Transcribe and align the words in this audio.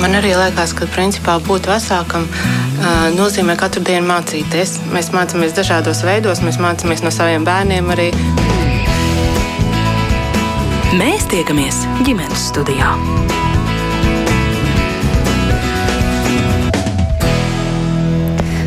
Man 0.00 0.16
arī 0.18 0.34
liekas, 0.36 0.74
ka 0.76 0.88
principā 0.92 1.38
būt 1.46 1.68
vecākam 1.70 2.26
nozīmē 3.16 3.56
katru 3.60 3.82
dienu 3.86 4.06
mācīties. 4.10 4.76
Mēs 4.92 5.12
mācāmies 5.14 5.56
dažādos 5.56 6.04
veidos, 6.06 6.42
mēs 6.44 6.60
mācāmies 6.62 7.04
no 7.06 7.14
saviem 7.14 7.46
bērniem 7.48 7.88
arī. 7.96 8.10
Mēs 10.96 11.26
tiekamies 11.32 11.84
ģimenes 12.04 12.50
studijā. 12.52 12.92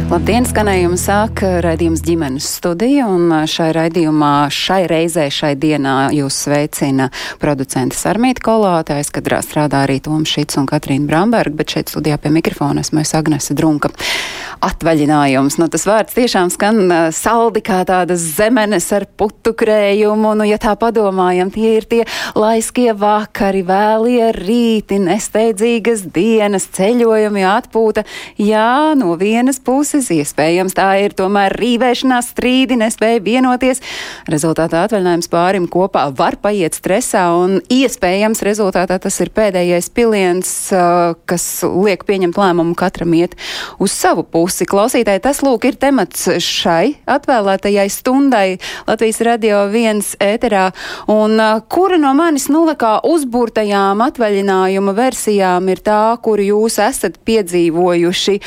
Labdien, 0.09 0.41
skanējumu 0.41 0.97
sāk 0.97 1.43
raidījums 1.61 2.01
ģimenes 2.01 2.47
studija, 2.57 3.05
un 3.13 3.29
šai 3.45 3.67
raidījumā 3.77 4.47
šai 4.49 4.79
reizē, 4.89 5.27
šai 5.29 5.51
dienā 5.61 6.07
jūs 6.17 6.33
sveicina 6.47 7.11
producenta 7.37 7.93
Sarmīta 7.93 8.41
Kolāte, 8.47 8.95
aizkadrā 8.97 9.43
strādā 9.45 9.83
arī 9.85 9.99
Toms 10.01 10.33
Šits 10.33 10.57
un 10.57 10.65
Katrīna 10.65 11.05
Bramberga, 11.05 11.53
bet 11.61 11.75
šeit 11.75 11.93
studijā 11.93 12.17
pie 12.17 12.31
mikrofona 12.33 12.81
esmu 12.81 13.03
es 13.03 13.13
Agnese 13.13 13.53
Drunka. 13.53 13.91
Atvaļinājums, 14.65 15.59
nu 15.61 15.69
tas 15.71 15.85
vārds 15.87 16.17
tiešām 16.17 16.49
skan 16.51 16.81
saldi 17.15 17.61
kā 17.63 17.83
tādas 17.87 18.25
zemenes 18.33 18.89
ar 18.97 19.05
putu 19.05 19.53
krējumu, 19.55 20.33
nu 20.41 20.49
ja 20.49 20.57
tā 20.59 20.73
padomājam, 20.75 21.53
tie 21.53 21.75
ir 21.77 21.85
tie 21.87 22.01
laiskie 22.35 22.89
vakari, 22.97 23.61
vēlie 23.69 24.33
rīti, 24.35 24.97
nesteidzīgas 25.05 26.03
dienas, 26.17 26.65
ceļojumi, 26.75 27.45
atpūta. 27.53 28.03
Jā, 28.41 28.97
no 28.99 29.13
vienas 29.21 29.61
puses 29.63 29.98
puses. 29.99 30.17
Iespējams, 30.19 30.75
tā 30.75 30.87
ir 31.03 31.13
tomēr 31.17 31.53
rīvēšanās 31.57 32.31
strīdi, 32.33 32.77
nespēja 32.79 33.21
vienoties. 33.23 33.81
Rezultātā 34.29 34.85
atvaļinājums 34.85 35.29
pārim 35.31 35.67
kopā 35.67 36.09
var 36.15 36.37
paiet 36.41 36.75
stresā, 36.75 37.29
un 37.35 37.61
iespējams 37.69 38.41
rezultātā 38.43 38.99
tas 38.99 39.19
ir 39.21 39.31
pēdējais 39.31 39.89
piliens, 39.93 40.51
kas 41.25 41.45
liek 41.63 42.03
pieņemt 42.05 42.37
lēmumu 42.37 42.75
katram 42.75 43.13
iet 43.13 43.35
uz 43.79 43.91
savu 43.91 44.23
pusi. 44.23 44.67
Klausītāji, 44.69 45.23
tas 45.23 45.41
lūk 45.43 45.65
ir 45.69 45.79
temats 45.79 46.27
šai 46.39 46.99
atvēlētajai 47.09 47.87
stundai 47.89 48.59
Latvijas 48.87 49.21
radio 49.25 49.65
viens 49.71 50.15
ēterā, 50.19 50.69
un 51.09 51.39
kura 51.71 51.99
no 52.01 52.13
manis 52.17 52.49
nulekā 52.51 52.99
uzbūrtajām 53.07 54.03
atvaļinājuma 54.05 54.95
versijām 54.97 55.71
ir 55.71 55.83
tā, 55.85 56.01
kuru 56.21 56.49
jūs 56.51 56.79
esat 56.83 57.19
piedzīvojuši, 57.25 58.39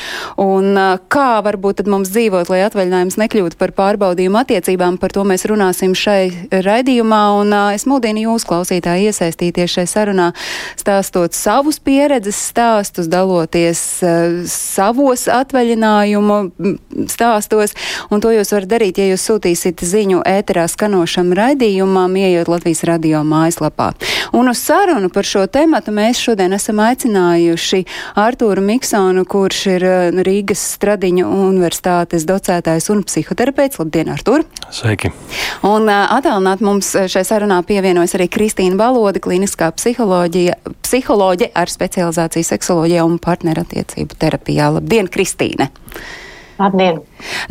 un 0.43 0.77
kā 1.11 1.42
varbūt 1.43 1.81
tad 1.81 1.89
mums 1.91 2.11
dzīvot, 2.13 2.49
lai 2.51 2.63
atvaļinājums 2.67 3.17
nekļūtu 3.19 3.59
par 3.59 3.73
pārbaudījumu 3.77 4.39
attiecībām. 4.41 4.97
Par 5.01 5.13
to 5.15 5.25
mēs 5.27 5.45
runāsim 5.49 5.95
šai 5.97 6.49
raidījumā, 6.51 7.21
un 7.41 7.53
uh, 7.53 7.71
es 7.75 7.85
mudinu 7.89 8.25
jūs, 8.27 8.45
klausītāji, 8.49 9.09
iesaistīties 9.11 9.75
šai 9.77 9.85
sarunā, 9.89 10.31
stāstot 10.79 11.35
savus 11.37 11.79
pieredzes 11.83 12.39
stāstus, 12.49 13.09
daloties 13.11 13.81
uh, 14.05 14.41
savos 14.49 15.27
atvaļinājumu 15.31 16.39
stāstos, 17.11 17.75
un 18.09 18.23
to 18.23 18.33
jūs 18.33 18.53
varat 18.55 18.71
darīt, 18.75 19.01
ja 19.01 19.11
jūs 19.11 19.27
sūtīsiet 19.29 19.83
ziņu 19.83 20.23
ēterā 20.27 20.65
skanošam 20.71 21.33
raidījumam, 21.37 22.15
ieejot 22.19 22.51
Latvijas 22.51 22.83
radio 22.87 23.23
mājaslapā. 23.27 23.91
Un 24.33 24.51
uz 24.51 24.61
sarunu 24.63 25.11
par 25.13 25.27
šo 25.27 25.45
tematu 25.51 25.93
mēs 25.95 26.21
šodien 26.23 26.55
esam 26.55 26.81
aicinājuši 26.83 27.83
Artūru 28.19 28.63
Miksonu, 28.63 29.25
kurš 29.29 29.61
ir 29.75 29.85
Rīgas 30.25 30.63
stradiņu 30.77 31.27
universitātes 31.33 32.25
docētājs 32.29 32.89
un 32.93 33.03
psihoterapeits. 33.07 33.79
Labdien, 33.81 34.11
Artur! 34.13 34.45
Sveiki! 34.73 35.11
Un 35.67 35.89
attālināt 35.89 36.63
mums 36.65 36.93
šai 37.11 37.23
sarunā 37.27 37.59
pievienojas 37.67 38.15
arī 38.17 38.29
Kristīna 38.31 38.77
Balode, 38.79 39.21
kliniskā 39.23 39.71
psiholoģija 39.75 41.51
ar 41.59 41.73
specializāciju 41.73 42.49
seksoloģijā 42.53 43.05
un 43.07 43.17
partnerattiecību 43.23 44.19
terapijā. 44.21 44.69
Labdien, 44.77 45.09
Kristīne! 45.11 45.71
Labdien! 46.63 47.01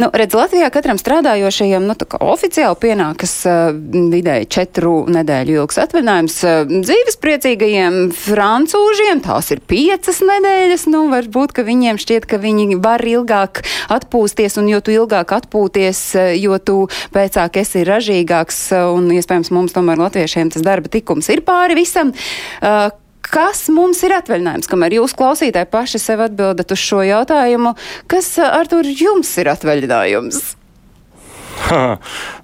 Nu, 0.01 0.09
redz, 0.17 0.33
Latvijā 0.37 0.71
katram 0.73 0.97
strādājošajam 1.01 1.85
nu, 1.85 1.97
oficiāli 2.25 2.79
pienākas 2.81 3.35
uh, 3.49 3.75
vidēji 4.13 4.49
četru 4.53 4.93
nedēļu 5.13 5.59
ilgs 5.59 5.81
atvaļinājums. 5.83 6.37
Uh, 6.49 6.73
dzīves 6.87 7.19
priecīgajiem 7.21 7.99
francūžiem 8.17 9.21
tās 9.25 9.53
ir 9.53 9.61
piecas 9.69 10.23
nedēļas. 10.25 10.87
Nu, 10.93 11.05
varbūt, 11.13 11.53
ka 11.59 11.67
viņiem 11.69 12.01
šķiet, 12.01 12.29
ka 12.31 12.41
viņi 12.41 12.81
var 12.81 13.05
ilgāk 13.05 13.61
atpūsties, 13.93 14.57
un 14.63 14.73
jo 14.73 14.81
tu 14.81 14.97
ilgāk 14.97 15.37
atpūties, 15.37 16.03
jo 16.41 16.57
tu 16.63 16.79
pēcāk 17.13 17.61
esi 17.61 17.85
ražīgāks, 17.89 18.65
un 18.95 19.13
iespējams 19.13 19.53
mums 19.53 19.77
tomēr 19.77 20.01
latviešiem 20.07 20.55
tas 20.57 20.65
darba 20.65 20.89
tikums 20.93 21.29
ir 21.33 21.45
pāri 21.45 21.77
visam. 21.83 22.17
Uh, 22.63 22.89
Kas 23.33 23.65
mums 23.73 24.03
ir 24.05 24.13
atvaļinājums? 24.13 24.69
Kamēr 24.69 24.99
jūs 24.99 25.15
klausītāji 25.17 25.71
paši 25.73 26.01
sev 26.03 26.21
atbildat 26.27 26.75
uz 26.75 26.81
šo 26.83 27.01
jautājumu, 27.07 27.73
kas 28.11 28.35
ar 28.45 28.69
to 28.69 28.83
jums 28.85 29.31
ir 29.41 29.49
atvaļinājums? 29.55 30.43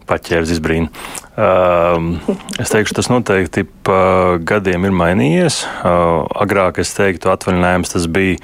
Paķērs 0.08 0.54
izbrīna. 0.54 0.88
Uh, 1.38 2.16
es 2.58 2.72
teikšu, 2.72 2.96
tas 2.96 3.10
noteikti 3.12 3.66
pa 3.84 4.00
gadiem 4.40 4.88
ir 4.88 4.96
mainījies. 4.96 5.60
Uh, 5.84 6.24
agrāk 6.40 6.80
es 6.80 6.94
teiktu, 6.96 7.28
atvaļinājums 7.34 7.92
tas 7.92 8.08
bija 8.08 8.40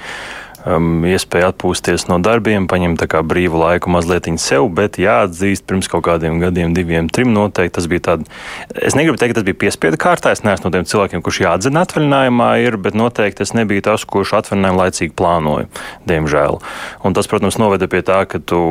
um, 0.69 1.05
iespēja 1.07 1.51
atpūsties 1.53 2.07
no 2.09 2.17
darbiem, 2.23 2.67
paņemt 2.69 3.05
brīvu 3.25 3.59
laiku 3.61 3.91
mazliet 3.93 4.27
sev, 4.41 4.67
bet 4.73 4.97
jāatzīst, 5.01 5.65
pirms 5.69 5.89
kaut 5.91 6.05
kādiem 6.07 6.39
gadiem, 6.41 6.73
diviem, 6.73 7.09
trim 7.09 7.33
noteikti 7.35 7.75
tas 7.77 7.87
bija 7.91 8.03
tāds. 8.09 8.31
Es 8.73 8.95
negribu 8.97 9.19
teikt, 9.19 9.33
ka 9.33 9.39
tas 9.39 9.47
bija 9.47 9.59
piespiedu 9.65 9.99
kārtā. 10.01 10.33
Es 10.33 10.43
neesmu 10.45 10.69
no 10.69 10.73
tiem 10.73 10.87
cilvēkiem, 10.89 11.23
kurš 11.25 11.41
jāatzina 11.43 11.83
atvaļinājumā, 11.85 12.49
ir, 12.65 12.79
bet 12.81 12.97
noteikti 12.97 13.45
es 13.45 13.53
nebiju 13.57 13.85
tas, 13.85 14.05
kurš 14.09 14.35
atvaļinājumu 14.39 14.81
laicīgi 14.81 15.13
plānoja, 15.17 15.69
diemžēl. 16.09 16.59
Un 17.05 17.17
tas, 17.17 17.29
protams, 17.31 17.59
noveda 17.61 17.89
pie 17.91 18.01
tā, 18.07 18.23
ka 18.29 18.41
tu 18.41 18.61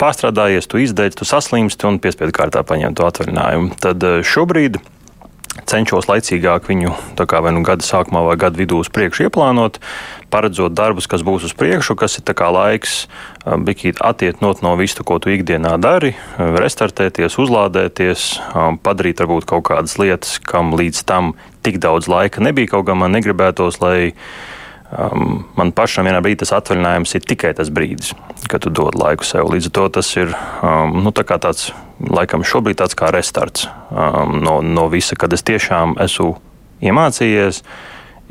pārstrādājies, 0.00 0.70
tu 0.70 0.80
izdeici, 0.82 1.20
tu 1.20 1.28
saslimsti 1.28 1.88
un 1.90 2.00
piespiedu 2.02 2.34
kārtā 2.36 2.64
paņem 2.66 2.96
to 2.96 3.08
atvaļinājumu. 3.08 3.76
Tad 3.82 4.08
eh, 4.08 4.20
šobrīd 4.26 4.80
cenšos 5.68 6.08
laicīgāk 6.08 6.66
viņu 6.70 6.94
vai 7.44 7.52
nu 7.52 7.62
gada 7.66 7.84
sākumā 7.84 8.22
vai 8.26 8.36
gada 8.40 8.56
vidū 8.58 8.80
uz 8.82 8.88
priekšu 8.92 9.26
ieplānot, 9.26 9.78
paredzot 10.32 10.74
darbus, 10.76 11.08
kas 11.10 11.24
būs 11.26 11.46
uz 11.48 11.54
priekšu, 11.58 11.96
kas 11.98 12.18
ir 12.18 12.24
laiks 12.54 12.94
bikīt 13.44 14.00
attieknot 14.00 14.62
no 14.64 14.74
visu, 14.80 15.04
ko 15.04 15.18
tu 15.22 15.32
ikdienā 15.34 15.76
dari, 15.82 16.14
restartēties, 16.38 17.36
uzlādēties, 17.42 18.28
padarīt 18.84 19.20
varbūt 19.20 19.48
kaut 19.50 19.66
kādas 19.68 19.98
lietas, 20.00 20.38
kam 20.40 20.72
līdz 20.78 21.04
tam 21.08 21.34
tik 21.62 21.78
daudz 21.82 22.08
laika 22.08 22.42
nebija, 22.42 22.72
kaut 22.74 22.88
kā 22.88 22.96
man 22.98 23.12
negribētos, 23.14 23.80
lai 23.84 24.14
Um, 24.92 25.46
man 25.56 25.70
pašam 25.72 26.04
vienā 26.04 26.18
brīdī 26.20 26.42
tas 26.42 26.52
atvaļinājums 26.58 27.14
ir 27.16 27.24
tikai 27.24 27.54
tas 27.56 27.70
brīdis, 27.72 28.12
kad 28.52 28.60
tu 28.64 28.72
dod 28.74 28.98
laiku 28.98 29.24
sev. 29.24 29.48
Līdz 29.48 29.70
ar 29.70 29.74
to 29.78 29.86
tas 29.96 30.10
ir 30.20 30.34
um, 30.60 30.98
nu, 31.06 31.14
tā 31.16 31.24
tāds, 31.32 31.70
laikam, 32.02 32.44
šobrīd 32.44 32.82
tāds 32.82 32.96
kā 32.98 33.08
restarts 33.14 33.70
um, 33.88 34.36
no, 34.44 34.58
no 34.60 34.90
visa, 34.92 35.16
kad 35.16 35.32
es 35.32 35.46
tiešām 35.48 35.96
esmu 36.04 36.34
iemācījies 36.84 37.62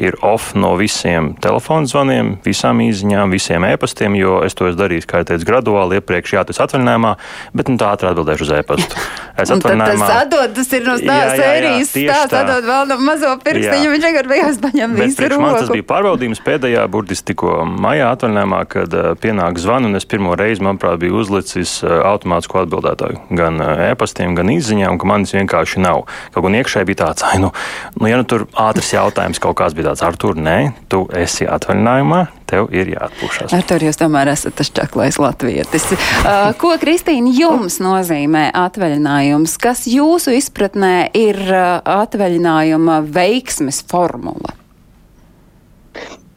ir 0.02 0.18
off 0.26 0.56
no 0.58 0.74
visiem 0.80 1.32
telefonu 1.42 1.90
zvaniem, 1.90 2.34
visām 2.46 2.82
īsiņām, 2.82 3.34
visiem 3.34 3.66
e-pastiem, 3.70 4.16
jo 4.18 4.40
es 4.46 4.56
to 4.58 4.66
esmu 4.70 4.80
darījis, 4.82 5.08
kā 5.10 5.22
jau 5.22 5.28
teicu, 5.32 5.48
graduāli 5.48 6.00
iepriekš, 6.00 6.34
jā, 6.36 6.44
tas 6.50 6.62
atvaļinājumā, 6.66 7.12
bet 7.58 7.70
nu, 7.70 7.78
tā 7.82 7.92
ātri 7.94 8.10
atbildēšu 8.10 8.48
uz 8.48 8.54
e-pastu. 8.58 9.02
Es 9.38 9.52
atvaļinājumā. 9.56 10.08
Tas 10.08 10.24
atdod, 10.26 10.56
tas 10.58 10.72
ir 10.78 10.88
no 10.88 10.96
tā 11.02 11.20
sērijas 11.38 11.92
stāsts, 11.94 12.38
atdod 12.42 12.70
vēl 12.70 12.90
no 12.90 12.98
mazo 13.06 13.34
pirkstiņu, 13.46 13.92
viņš 13.94 14.08
vienkārši 14.08 14.32
beigās 14.34 14.62
paņem 14.66 14.98
visu 14.98 15.28
roku. 15.28 15.44
Man 15.46 15.58
tas 15.60 15.74
bija 15.76 15.88
pārbaudījums 15.94 16.44
pēdējā, 16.46 16.88
burtiski 16.92 17.32
tikko 17.32 17.60
maijā 17.70 18.10
atvaļinājumā, 18.16 18.64
kad 18.72 18.98
uh, 18.98 19.12
pienāk 19.22 19.62
zvanu, 19.62 19.92
un 19.92 20.02
es 20.02 20.08
pirmo 20.10 20.34
reizi, 20.40 20.64
manuprāt, 20.66 20.98
biju 21.02 21.22
uzlicis 21.22 21.78
uh, 21.86 22.00
automātisko 22.10 22.64
atbildētāju 22.66 23.38
gan 23.38 23.62
uh, 23.62 23.86
e-pastiem, 23.92 24.36
gan 24.38 24.52
īsiņām, 24.54 24.98
ka 25.02 25.10
manis 25.10 25.36
vienkārši 25.38 25.84
nav. 25.86 26.06
Kaut 26.34 26.48
gan 26.48 26.58
iekšēji 26.62 26.90
bija 26.90 27.04
tāds, 27.06 27.26
ai, 27.28 27.38
nu, 27.44 27.52
nu, 28.00 28.10
ja 28.10 28.20
nu 28.20 28.28
tur 28.28 28.48
ātrs 28.60 28.94
jautājums 28.96 29.42
kaut 29.42 29.58
kāds 29.62 29.78
bija 29.78 29.91
tāds, 29.92 30.04
Artur, 30.06 30.38
nē, 30.40 30.72
tu 30.92 31.04
esi 31.18 31.46
atvaļinājumā, 31.50 32.22
tev 32.50 32.72
ir 32.76 32.94
jāatpūšas. 32.96 33.54
Artur, 33.56 33.84
jūs 33.84 34.00
tomēr 34.00 34.32
esat 34.32 34.56
tas 34.60 34.72
čaklais 34.72 35.20
latvietis. 35.22 35.92
Uh, 36.22 36.52
ko, 36.60 36.70
Kristīna, 36.80 37.32
jums 37.34 37.80
nozīmē 37.82 38.52
atvaļinājums? 38.56 39.56
Kas 39.62 39.84
jūsu 39.90 40.36
izpratnē 40.38 41.10
ir 41.18 41.40
uh, 41.50 41.80
atvaļinājuma 41.82 43.00
veiksmes 43.10 43.82
formula? 43.90 44.54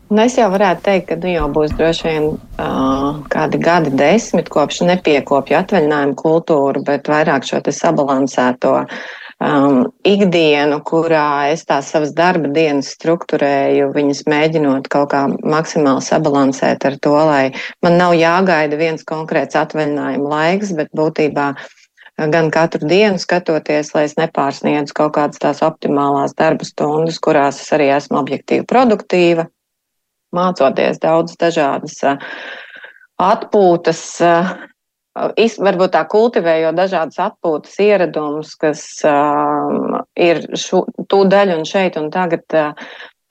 Nu, 0.08 0.22
es 0.24 0.38
jau 0.38 0.48
varētu 0.52 0.84
teikt, 0.86 1.08
ka 1.10 1.18
nu, 1.20 1.30
jau 1.34 1.50
būs 1.52 1.74
droši 1.76 2.06
vien 2.08 2.28
uh, 2.32 3.20
kādi 3.32 3.60
gadi, 3.62 3.92
desmit 3.98 4.48
kopš 4.52 4.82
nepiekopja 4.88 5.62
atvaļinājumu 5.64 6.16
kultūru, 6.20 6.84
bet 6.86 7.10
vairāk 7.12 7.46
šo 7.48 7.60
sabalansēto 7.68 8.74
uh, 8.80 9.04
um, 9.42 9.84
ikdienu, 10.06 10.80
kurā 10.86 11.50
es 11.52 11.64
tās 11.68 11.90
savas 11.92 12.14
darba 12.16 12.50
dienas 12.54 12.92
struktūrēju, 12.96 13.92
viņas 13.94 14.24
mēģinot 14.30 14.90
kaut 14.92 15.10
kā 15.14 15.24
maksimāli 15.42 16.04
sabalansēt 16.04 16.84
ar 16.88 16.98
to, 17.02 17.14
lai 17.14 17.44
man 17.84 17.98
nav 18.00 18.14
jāgaida 18.18 18.78
viens 18.80 19.06
konkrēts 19.06 19.58
atvaļinājuma 19.58 20.30
laiks, 20.34 20.74
bet 20.78 20.92
būtībā 20.96 21.54
gan 22.30 22.50
katru 22.54 22.86
dienu 22.88 23.18
skatoties, 23.18 23.90
lai 23.94 24.04
es 24.08 24.14
nepārsniedzu 24.18 24.94
kaut 24.94 25.16
kādas 25.16 25.40
tās 25.42 25.62
optimālās 25.66 26.36
darba 26.38 26.66
stundas, 26.66 27.18
kurās 27.18 27.60
es 27.62 27.72
arī 27.74 27.90
esmu 27.96 28.20
objektīvi 28.22 28.66
produktīva. 28.70 29.48
mācoties 30.34 30.98
daudz 30.98 31.36
dažādas 31.38 32.00
atpūtas, 33.22 34.00
varbūt 35.14 35.94
tā 35.94 36.02
kultivējot 36.10 36.74
dažādas 36.78 37.20
atpūtas 37.22 37.76
ieradumus, 37.84 38.54
kas 38.58 38.82
ir 40.18 40.42
šo, 40.58 40.84
tūdaļ 41.10 41.54
un 41.58 41.64
šeit 41.68 41.98
un 42.00 42.10
tagad 42.14 42.58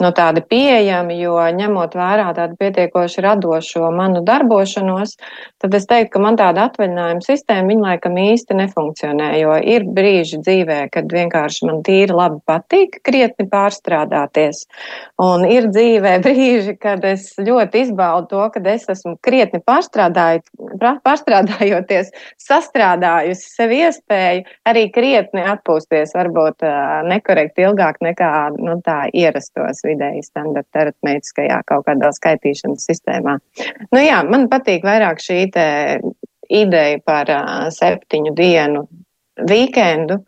no 0.03 0.11
tādi 0.15 0.41
pieejami, 0.45 1.15
jo 1.21 1.35
ņemot 1.57 1.95
vērā 1.97 2.27
tādu 2.37 2.55
pietiekoši 2.59 3.23
radošo 3.23 3.91
manu 3.95 4.21
darbošanos, 4.27 5.15
tad 5.63 5.71
es 5.77 5.85
teiktu, 5.89 6.11
ka 6.15 6.19
man 6.23 6.35
tāda 6.39 6.59
atvaļinājuma 6.69 7.21
sistēma, 7.23 7.69
viņa 7.71 7.83
laikam 7.87 8.13
īsti 8.19 8.53
nefunkcionē, 8.59 9.29
jo 9.39 9.51
ir 9.75 9.81
brīži 9.87 10.37
dzīvē, 10.43 10.79
kad 10.93 11.05
vienkārši 11.13 11.59
man 11.69 11.77
tīri 11.87 12.13
labi 12.15 12.39
patīk 12.49 12.89
krietni 13.05 13.45
pārstrādāties, 13.51 14.57
un 15.23 15.37
ir 15.47 15.63
dzīvē 15.71 16.13
brīži, 16.25 16.73
kad 16.81 16.99
es 17.07 17.23
ļoti 17.39 17.75
izbaudu 17.87 18.27
to, 18.33 18.43
kad 18.55 18.63
es 18.73 18.83
esmu 18.91 19.13
krietni 19.23 19.59
pārstrādājoties, 19.63 22.07
sastrādājusi 22.41 23.45
sev 23.53 23.69
iespēju 23.77 24.41
arī 24.69 24.83
krietni 24.93 25.41
atpūsties, 25.53 26.13
varbūt 26.17 26.57
nekorekti 27.09 27.65
ilgāk 27.67 27.95
nekā 28.03 28.31
nu, 28.57 28.73
tā 28.85 28.99
ierastos 29.13 29.83
vidēji 29.93 30.25
standarta 30.25 30.83
aritmētiskajā 30.83 31.61
kaut 31.69 31.87
kādā 31.87 32.11
skaitīšanas 32.17 32.89
sistēmā. 32.89 33.39
Nu 33.93 34.03
jā, 34.03 34.19
man 34.27 34.49
patīk 34.51 34.85
vairāk 34.87 35.23
šī 35.23 35.45
ideja 36.53 37.01
par 37.05 37.31
uh, 37.31 37.67
septiņu 37.73 38.33
dienu 38.37 38.87
vīkendu. 39.49 40.21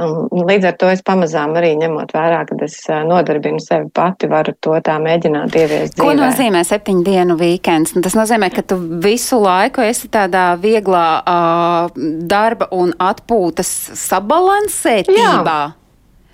Un 0.00 0.46
līdz 0.48 0.64
ar 0.70 0.76
to 0.80 0.88
es 0.88 1.02
pamazām 1.04 1.52
arī 1.60 1.74
ņemot 1.76 2.14
vērā, 2.14 2.38
ka 2.48 2.56
es 2.64 2.76
nodarbinu 2.88 3.60
sevi 3.60 3.90
pati, 3.92 4.30
varu 4.30 4.54
to 4.64 4.78
tā 4.86 4.94
mēģināt 5.02 5.58
ieviest. 5.60 5.98
Ko 5.98 6.08
dzīvē. 6.08 6.20
nozīmē 6.22 6.62
septiņu 6.64 7.04
dienu 7.04 7.36
vīkends? 7.36 7.92
Nu, 7.96 8.04
tas 8.06 8.16
nozīmē, 8.16 8.48
ka 8.54 8.64
tu 8.64 8.78
visu 9.04 9.42
laiku 9.42 9.84
esi 9.84 10.08
tādā 10.12 10.54
vieglā 10.62 11.04
uh, 11.20 12.00
darba 12.32 12.70
un 12.72 12.94
atpūtas 12.96 13.74
sabalansētībā. 14.06 15.58
Jā. 15.60 15.79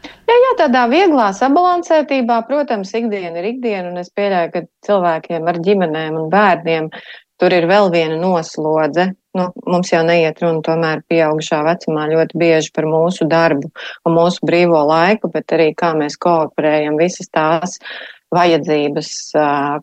Jā, 0.07 0.37
jā, 0.43 0.55
tādā 0.61 0.87
vieglā 0.91 1.29
sabalansētībā, 1.37 2.41
protams, 2.49 2.93
ikdiena 2.99 3.41
ir 3.41 3.53
ikdiena, 3.53 3.91
un 3.93 4.01
es 4.03 4.11
pieļauju, 4.17 4.53
ka 4.55 4.65
cilvēkiem 4.87 5.47
ar 5.53 5.61
ģimenēm 5.67 6.19
un 6.21 6.29
bērniem 6.33 6.91
tur 7.41 7.53
ir 7.53 7.67
vēl 7.69 7.91
viena 7.93 8.17
noslodze. 8.21 9.11
Nu, 9.37 9.51
mums 9.69 9.91
jau 9.93 10.01
neiet 10.07 10.39
runa 10.41 10.63
tomēr 10.65 11.03
pieaugušā 11.11 11.59
vecumā 11.67 12.07
ļoti 12.09 12.39
bieži 12.41 12.71
par 12.77 12.87
mūsu 12.89 13.27
darbu 13.29 13.69
un 14.09 14.17
mūsu 14.17 14.47
brīvo 14.49 14.81
laiku, 14.89 15.29
bet 15.35 15.53
arī 15.53 15.73
kā 15.77 15.93
mēs 15.99 16.17
kooperējam 16.23 16.97
visas 17.01 17.29
tās 17.29 17.77
vajadzības, 18.35 19.11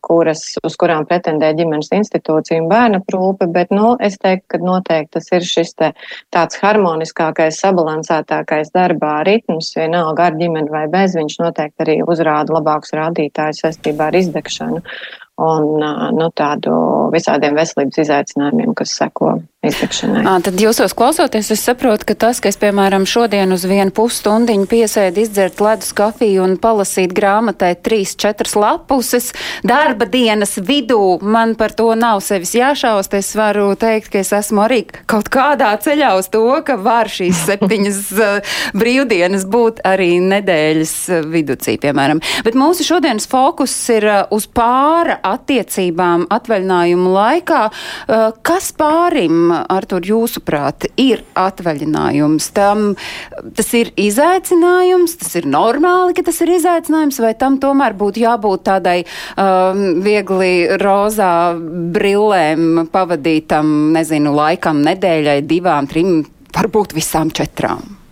kuras, 0.04 0.42
uz 0.68 0.76
kurām 0.80 1.06
pretendē 1.08 1.54
ģimenes 1.56 1.94
institūcija 1.96 2.60
un 2.62 2.68
bērna 2.72 3.00
prūpe, 3.08 3.48
bet, 3.54 3.72
nu, 3.72 3.94
es 4.04 4.18
teiktu, 4.20 4.46
ka 4.54 4.60
noteikti 4.64 5.16
tas 5.18 5.32
ir 5.32 5.48
šis 5.48 5.74
te 5.80 5.92
tāds 6.34 6.60
harmoniskākais, 6.60 7.62
sabalansētākais 7.64 8.74
darbā 8.76 9.22
ritms, 9.28 9.72
vienalga 9.80 10.30
ar 10.30 10.40
ģimeni 10.40 10.74
vai 10.74 10.86
bez, 10.92 11.16
viņš 11.20 11.40
noteikti 11.40 11.86
arī 11.88 11.98
uzrāda 12.04 12.58
labākus 12.58 12.96
rādītājus 13.00 13.64
saistībā 13.64 14.12
ar 14.12 14.20
izdegšanu 14.20 14.84
un 15.42 15.82
nu, 16.14 16.28
tādu 16.38 16.74
visādiem 17.14 17.58
veselības 17.58 18.04
izaicinājumiem, 18.06 18.76
kas 18.78 18.94
seko 19.00 19.40
izdegšanai. 19.64 20.24
À, 20.28 20.36
tad 20.44 20.60
jūsos 20.60 20.94
klausoties, 20.98 21.50
es 21.56 21.64
saprotu, 21.66 22.06
ka 22.10 22.16
tas, 22.20 22.42
ka 22.44 22.52
es, 22.52 22.58
piemēram, 22.62 23.08
šodien 23.10 23.56
uz 23.56 23.64
vienu 23.70 23.94
pusstundiņu 23.96 24.68
piesēdu 24.70 25.24
izdzert 25.24 25.62
ledus 25.64 25.94
kafiju 25.96 26.44
un 26.46 26.58
palasīt 26.62 27.16
grāmatai 27.16 27.74
trīs, 27.82 28.14
četras 28.20 28.54
lapuses, 28.60 29.32
darba 29.66 30.06
dienas 30.10 30.58
vidū 30.60 31.18
man 31.24 31.56
par 31.60 31.74
to 31.74 31.90
nav 31.98 32.22
sevis 32.26 32.54
jāšaust. 32.58 33.16
Es 33.18 33.32
varu 33.40 33.72
teikt, 33.80 34.12
ka 34.14 34.22
es 34.22 34.34
esmu 34.36 34.66
arī 34.68 34.84
kaut 35.10 35.32
kādā 35.34 35.72
ceļā 35.82 36.14
uz 36.20 36.30
to, 36.34 36.44
ka 36.68 36.78
var 36.78 37.10
šīs 37.12 37.42
septiņas 37.48 38.04
brīvdienas 38.78 39.48
būt 39.50 39.82
arī 39.88 40.18
nedēļas 40.22 40.96
viducī, 41.32 41.80
piemēram. 41.82 42.22
Bet 42.46 42.60
mūsu 42.60 42.86
šodienas 42.86 43.30
fokus 43.32 43.74
ir 43.96 44.10
uz 44.34 44.50
pāra 44.52 45.22
attiecībām 45.24 46.28
atvaļinājumu 46.34 47.14
laikā. 47.14 47.62
Kas 48.46 48.70
pārim 48.78 49.54
Artur, 49.54 50.04
jūsuprāt, 50.08 50.88
ir 51.00 51.24
atvaļinājums? 51.40 52.50
Tam, 52.56 52.94
tas 53.58 53.72
ir 53.78 53.94
izaicinājums, 54.00 55.18
tas 55.22 55.34
ir 55.40 55.48
normāli, 55.50 56.16
ka 56.18 56.26
tas 56.28 56.42
ir 56.46 56.54
izaicinājums, 56.58 57.22
vai 57.24 57.34
tam 57.40 57.58
tomēr 57.64 57.98
būtu 57.98 58.24
jābūt 58.24 58.68
tādai 58.68 59.00
um, 59.04 60.04
viegli 60.04 60.54
rozā 60.82 61.34
brillēm 61.96 62.86
pavadītam, 62.94 63.74
nezinu, 63.96 64.36
laikam, 64.38 64.84
nedēļai, 64.86 65.42
divām, 65.48 65.90
trim, 65.90 66.24
varbūt 66.54 66.96
visām 66.98 67.34
četrām? 67.34 68.03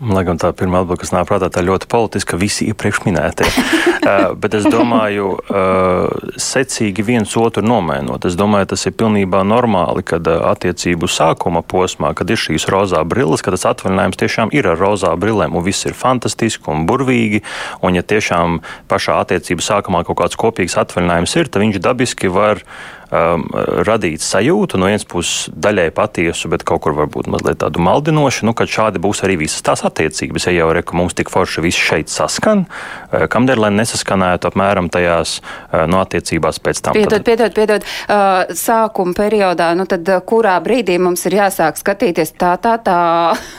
Lai 0.00 0.22
gan 0.24 0.38
tā 0.40 0.50
pirmā 0.56 0.80
atbilde, 0.80 1.00
kas 1.02 1.12
nāk 1.12 1.26
prātā, 1.28 1.50
tā 1.52 1.62
ļoti 1.64 1.88
politiska, 1.90 2.38
visi 2.40 2.68
iepriekš 2.70 3.02
minētie. 3.04 3.48
uh, 3.48 4.32
bet 4.42 4.56
es 4.56 4.66
domāju, 4.70 5.34
uh, 5.36 6.30
secīgi 6.40 7.04
viens 7.04 7.34
otru 7.36 7.64
nomainot. 7.66 8.24
Es 8.28 8.38
domāju, 8.38 8.70
tas 8.72 8.86
ir 8.88 8.96
pilnībā 8.96 9.42
normāli, 9.46 10.04
kad 10.06 10.26
uh, 10.30 10.46
attiecību 10.50 11.10
sākuma 11.10 11.60
posmā, 11.60 12.14
kad 12.16 12.32
ir 12.32 12.40
šīs 12.40 12.68
rozā 12.72 13.02
brilles, 13.08 13.44
kad 13.44 13.56
tas 13.56 13.68
atvaļinājums 13.74 14.20
tiešām 14.20 14.54
ir 14.56 14.70
ar 14.72 14.80
rozā 14.80 15.12
brillēm 15.20 15.56
un 15.56 15.66
viss 15.66 15.88
ir 15.88 15.98
fantastiski 15.98 16.72
un 16.72 16.86
burvīgi. 16.88 17.42
Un 17.84 17.98
ja 17.98 18.04
tiešām 18.06 18.62
pašā 18.90 19.20
attiecību 19.24 19.64
sākumā 19.64 20.04
kaut 20.08 20.22
kāds 20.22 20.40
kopīgs 20.40 20.78
atvaļinājums 20.80 21.36
ir, 21.36 21.52
tad 21.52 21.64
viņš 21.66 21.82
dabiski 21.84 22.32
var 22.32 22.64
um, 23.10 23.46
radīt 23.86 24.24
sajūtu, 24.24 24.78
no 24.80 24.88
vienas 24.90 25.06
puses 25.08 25.50
daļai 25.52 25.90
patiesu, 25.94 26.50
bet 26.52 26.64
kaut 26.66 26.82
kur 26.84 26.96
varbūt 26.96 27.30
mazliet 27.32 27.60
tādu 27.62 27.82
maldinošu, 27.84 28.46
nu, 28.48 28.54
kad 28.56 28.70
šādi 28.70 29.02
būs 29.02 29.24
arī 29.26 29.38
visas 29.42 29.64
tās 29.66 29.84
attiecības. 29.86 30.48
Ja 30.48 30.62
jau 30.62 30.70
reka 30.76 30.96
mums 30.96 31.16
tik 31.18 31.32
forši 31.32 31.64
viss 31.64 31.88
šeit 31.90 32.12
saskan, 32.12 32.66
uh, 32.66 33.26
kamdēļ 33.30 33.64
lai 33.66 33.72
nesaskanētu 33.78 34.50
apmēram 34.50 34.90
tajās 34.92 35.38
uh, 35.40 35.84
no 35.90 36.02
attiecībās 36.04 36.60
pēc 36.62 36.82
tam. 36.86 36.98
Piedod, 36.98 37.24
piedod, 37.26 37.54
piedod, 37.56 37.86
uh, 38.08 38.54
sākuma 38.56 39.16
periodā, 39.16 39.72
nu 39.78 39.86
tad 39.90 40.08
uh, 40.08 40.22
kurā 40.24 40.56
brīdī 40.64 40.98
mums 41.02 41.26
ir 41.28 41.38
jāsāk 41.40 41.80
skatīties 41.80 42.34
tā, 42.40 42.54
tā, 42.62 42.76
tā, 42.84 43.00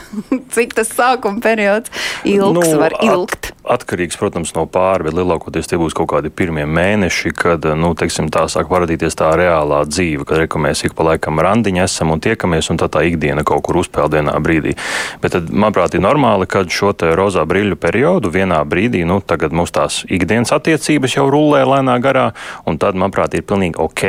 cik 0.54 0.76
tas 0.78 0.92
sākuma 0.92 1.42
periods 1.44 1.92
ilgs 2.28 2.72
nu, 2.72 2.78
var 2.80 2.96
ilgt? 3.02 3.52
At, 3.52 3.82
atkarīgs, 3.82 4.18
protams, 4.20 4.52
no 4.56 4.64
pāri, 4.70 5.06
bet 5.06 5.16
lielākoties 5.16 5.70
tie 5.70 5.78
būs 5.80 5.94
kaut 5.96 6.10
kādi 6.12 6.32
pirmie 6.34 6.64
mēneši, 6.66 7.32
kad, 7.36 7.66
nu, 7.78 7.92
teiksim, 7.98 8.30
tā 8.32 8.44
sāk 8.50 8.70
parādīties 8.72 9.16
tā 9.18 9.30
reālā 9.42 9.82
dzīve, 9.88 10.26
kad 10.28 10.42
reka, 10.42 10.60
mēs 10.62 10.84
ik 10.86 10.96
pa 10.98 11.10
laikam 11.10 11.40
randiņā 11.42 11.86
esam 11.88 12.14
un 12.14 12.22
tiekamies, 12.22 12.70
un 12.72 12.80
tā 12.80 12.88
tā 12.92 13.04
ikdiena 13.08 13.44
kaut 13.46 13.64
kur 13.66 13.80
uzpeldienā 13.82 14.34
brīdī. 14.42 14.76
Bet 15.22 15.36
tad, 15.36 15.50
manuprāt, 15.50 15.96
ir 15.96 16.04
normāli, 16.04 16.48
ka 16.50 16.64
šo 16.68 16.92
te 16.96 17.12
rozā 17.18 17.44
brīļu 17.48 17.78
periodu 17.82 18.32
vienā 18.32 18.62
brīdī, 18.68 19.04
nu, 19.08 19.20
tagad 19.20 19.54
mums 19.56 19.74
tās 19.74 20.02
ikdienas 20.08 20.54
attiecības 20.54 21.18
jau 21.18 21.26
rullē 21.32 21.64
lēnā 21.68 21.98
garā, 22.04 22.30
un 22.68 22.78
tad, 22.82 22.98
manuprāt, 22.98 23.36
ir 23.36 23.46
pilnīgi 23.48 23.80
ok, 23.82 24.06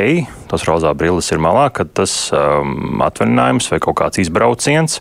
tas 0.50 0.66
rozā 0.68 0.94
brilles 0.96 1.30
ir 1.34 1.42
malā, 1.42 1.68
kad 1.74 1.92
tas 1.96 2.14
um, 2.34 3.02
atvaļinājums 3.04 3.70
vai 3.72 3.82
kaut 3.82 3.98
kāds 4.00 4.22
izbrauciens 4.22 5.00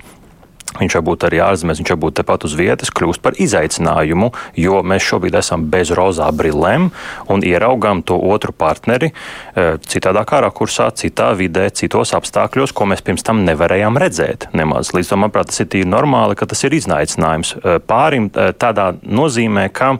Viņš 0.79 0.97
var 0.97 1.05
būt 1.05 1.25
arī 1.27 1.41
ārzemēs, 1.45 1.81
viņš 1.81 1.91
var 1.93 1.99
būt 2.01 2.17
tepat 2.21 2.45
uz 2.47 2.55
vietas, 2.57 2.91
kļūst 2.93 3.21
par 3.23 3.37
izaicinājumu, 3.41 4.31
jo 4.57 4.81
mēs 4.85 5.05
šobrīd 5.05 5.37
esam 5.37 5.67
bez 5.73 5.93
rozā 5.93 6.29
brillēm 6.33 6.89
un 7.33 7.45
ieraugām 7.45 8.01
to 8.07 8.17
otru 8.17 8.55
partneri 8.57 9.11
eh, 9.11 9.77
citādā 9.85 10.25
kārā 10.29 10.49
kursā, 10.55 10.89
citā 10.97 11.31
vidē, 11.37 11.69
citos 11.75 12.15
apstākļos, 12.17 12.73
ko 12.73 12.89
mēs 12.89 13.05
pirms 13.05 13.25
tam 13.25 13.43
nevarējām 13.47 13.99
redzēt. 14.01 14.49
Nemaz. 14.57 14.93
Līdz 14.97 15.13
tam, 15.13 15.25
manuprāt, 15.25 15.51
tas 15.51 15.61
ir 15.63 15.69
tīri 15.73 15.89
normāli, 15.89 16.37
ka 16.39 16.49
tas 16.49 16.65
ir 16.65 16.77
izaicinājums 16.79 17.55
eh, 17.57 17.79
pārim 17.85 18.31
eh, 18.33 18.53
tādā 18.57 18.93
nozīmē, 19.03 19.69
ka 19.73 19.95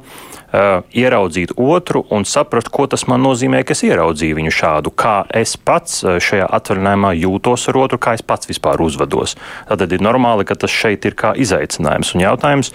uh, 0.54 0.84
ieraudzīt 0.94 1.56
otru 1.58 2.06
un 2.14 2.28
saprast, 2.30 2.70
ko 2.74 2.88
tas 2.88 3.08
man 3.10 3.24
nozīmē, 3.26 3.64
ka 3.66 3.76
es 3.76 3.84
ieraudzīju 3.88 4.40
viņu 4.40 4.54
šādu, 4.54 4.94
kā 4.96 5.16
es 5.34 5.58
pats 5.58 6.04
šajā 6.04 6.48
atvaļinājumā 6.60 7.14
jūtos 7.18 7.68
ar 7.72 7.82
otru, 7.84 8.00
kā 8.02 8.16
es 8.18 8.24
pats 8.26 8.50
vispār 8.50 8.82
uzvedos. 8.86 9.36
Tad 9.68 9.92
ir 9.92 10.04
normāli, 10.04 10.46
ka 10.48 10.58
tas 10.60 10.74
šeit 10.74 11.06
ir 11.10 11.18
kā 11.20 11.34
izaicinājums 11.40 12.14
un 12.16 12.26
jautājums 12.28 12.74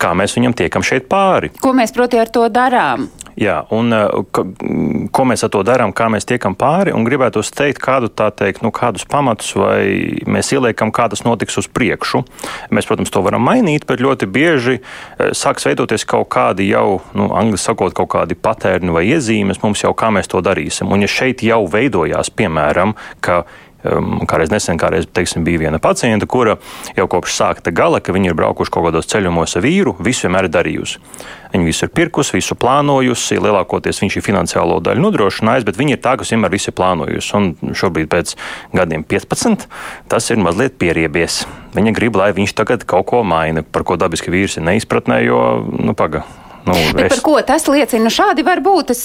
kā 0.00 0.10
mēs 0.18 0.34
viņam 0.36 0.56
tiekam 0.58 0.84
šeit 0.84 1.06
pāri. 1.10 1.52
Ko 1.62 1.72
mēs 1.76 1.94
proti 1.94 2.18
ar 2.20 2.30
to 2.32 2.48
darām? 2.52 3.08
Jā, 3.40 3.56
un 3.74 3.90
eh, 3.94 4.04
ka, 4.34 4.44
ko 5.14 5.26
mēs 5.26 5.42
ar 5.46 5.50
to 5.54 5.62
darām, 5.66 5.94
kā 5.96 6.06
mēs 6.12 6.26
tiekam 6.28 6.54
pāri, 6.58 6.94
un 6.94 7.06
gribētu 7.06 7.42
teikt, 7.54 7.80
kādu 7.82 8.10
tā 8.10 8.28
teikt, 8.34 8.62
nu, 8.62 8.70
kādus 8.74 9.06
pamatus 9.10 9.50
vai 9.58 9.82
mēs 10.30 10.52
ieliekam, 10.54 10.92
kā 10.94 11.08
tas 11.10 11.24
notiks 11.26 11.58
uz 11.58 11.68
priekšu. 11.70 12.22
Mēs, 12.74 12.86
protams, 12.88 13.12
to 13.14 13.24
varam 13.26 13.42
mainīt, 13.44 13.88
bet 13.90 14.02
ļoti 14.04 14.30
bieži 14.30 14.78
eh, 14.78 15.34
sāks 15.34 15.66
veidoties 15.66 16.06
kaut 16.08 16.30
kādi 16.34 16.68
jau, 16.70 17.00
nu, 17.18 17.28
angļu 17.34 17.60
sakot, 17.60 17.96
kaut 17.96 18.12
kādi 18.14 18.38
patērni 18.38 18.94
vai 18.94 19.06
iezīmes 19.10 19.62
mums 19.64 19.82
jau, 19.82 19.94
kā 19.98 20.12
mēs 20.14 20.30
to 20.30 20.42
darīsim. 20.44 20.92
Un 20.94 21.04
ja 21.04 21.10
šeit 21.10 21.42
jau 21.46 21.64
veidojās, 21.70 22.30
piemēram, 22.34 22.94
ka 23.24 23.42
um, 23.88 24.18
kādreiz 24.28 24.52
nesen, 24.52 24.78
kādreiz, 24.80 25.06
teiksim, 25.12 25.44
bija 25.46 25.66
viena 25.66 25.80
pacienta, 25.82 26.26
kura 26.30 26.56
jau 26.96 27.06
kopš 27.10 27.38
sākta 27.38 27.72
gala, 27.74 28.00
ka 28.04 28.14
viņi 28.16 28.32
ir 28.32 28.36
braukuši 28.38 28.74
kaut 28.74 28.88
kādos 28.88 29.08
ceļojumos 29.12 29.56
ar 29.58 29.64
vīru, 29.64 29.96
visu 30.04 30.26
vienmēr 30.26 30.48
ir 30.48 30.54
darījusi. 30.54 31.02
Viņa 31.54 31.68
visu 31.68 31.86
ir 31.86 31.92
pirkusi, 31.94 32.34
visu 32.34 32.56
plānojusi, 32.58 33.38
lielākoties 33.38 34.02
viņš 34.02 34.18
ir 34.18 34.26
finansiālo 34.26 34.80
daļu 34.82 35.04
nodrošinājis, 35.04 35.66
bet 35.68 35.78
viņa 35.78 35.94
ir 35.94 36.00
tā, 36.02 36.16
kas 36.18 36.34
vienmēr 36.34 36.50
visu 36.56 36.72
ir 36.72 36.78
plānojusi. 36.80 37.34
Un 37.38 37.74
šobrīd 37.78 38.10
pēc 38.10 38.34
gadiem 38.74 39.06
15 39.06 39.68
tas 40.10 40.30
ir 40.34 40.42
mazliet 40.42 40.80
pieriebies. 40.82 41.44
Viņa 41.78 41.94
grib, 41.94 42.18
lai 42.18 42.32
viņš 42.34 42.56
tagad 42.58 42.86
kaut 42.90 43.06
ko 43.12 43.22
maina, 43.26 43.62
par 43.62 43.86
ko 43.86 43.98
dabiski 44.00 44.34
vīrs 44.34 44.58
ir 44.58 44.66
neizpratnē, 44.66 45.20
jo, 45.28 45.44
nu, 45.78 45.94
paga, 45.98 46.24
Nu, 46.64 46.74
Bet 46.96 47.04
es... 47.04 47.12
par 47.12 47.20
ko 47.24 47.34
tas 47.44 47.66
liecina? 47.68 48.08
Šādi 48.12 48.44
var 48.46 48.62
būt. 48.64 48.94
Es 48.94 49.02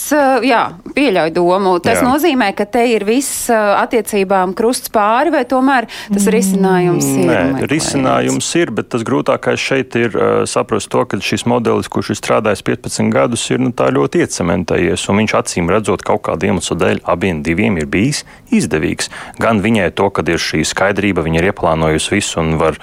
jā, 0.48 0.62
pieļauju 0.96 1.34
domu. 1.36 1.74
Tas 1.84 2.00
jā. 2.00 2.06
nozīmē, 2.08 2.52
ka 2.56 2.64
te 2.70 2.86
ir 2.88 3.04
viss 3.08 3.50
attiecībām 3.52 4.54
krusts 4.58 4.92
pāri, 4.94 5.34
vai 5.34 5.44
tomēr 5.50 5.90
tas 5.90 6.24
mm. 6.24 6.32
risinājums 6.36 7.10
ir? 7.10 7.28
Nē, 7.30 7.68
risinājums 7.72 8.48
ir, 8.60 8.72
bet 8.76 8.92
tas 8.94 9.04
grūtākais 9.08 9.60
šeit 9.60 9.98
ir 10.00 10.16
uh, 10.16 10.30
saprast 10.50 10.92
to, 10.94 11.04
ka 11.10 11.20
šis 11.24 11.44
modelis, 11.50 11.92
kurš 11.92 12.14
ir 12.16 12.20
strādājis 12.22 12.64
15 12.70 13.12
gadus, 13.14 13.44
ir 13.52 13.60
nu, 13.64 13.74
ļoti 13.76 14.24
iecementējies, 14.24 15.08
un 15.12 15.24
viņš 15.24 15.36
acīm 15.42 15.72
redzot 15.74 16.06
kaut 16.08 16.24
kādu 16.30 16.50
iemeslu 16.50 16.80
dēļ 16.80 17.04
abiem 17.12 17.44
diviem 17.44 17.80
ir 17.82 17.90
bijis 17.92 18.24
izdevīgs. 18.56 19.12
Gan 19.42 19.60
viņai 19.64 19.92
to, 20.00 20.08
ka 20.14 20.24
ir 20.30 20.40
šī 20.42 20.64
skaidrība, 20.68 21.26
viņa 21.26 21.42
ir 21.42 21.52
ieplānojusi 21.52 22.16
visu 22.16 22.40
un 22.42 22.56
var 22.62 22.80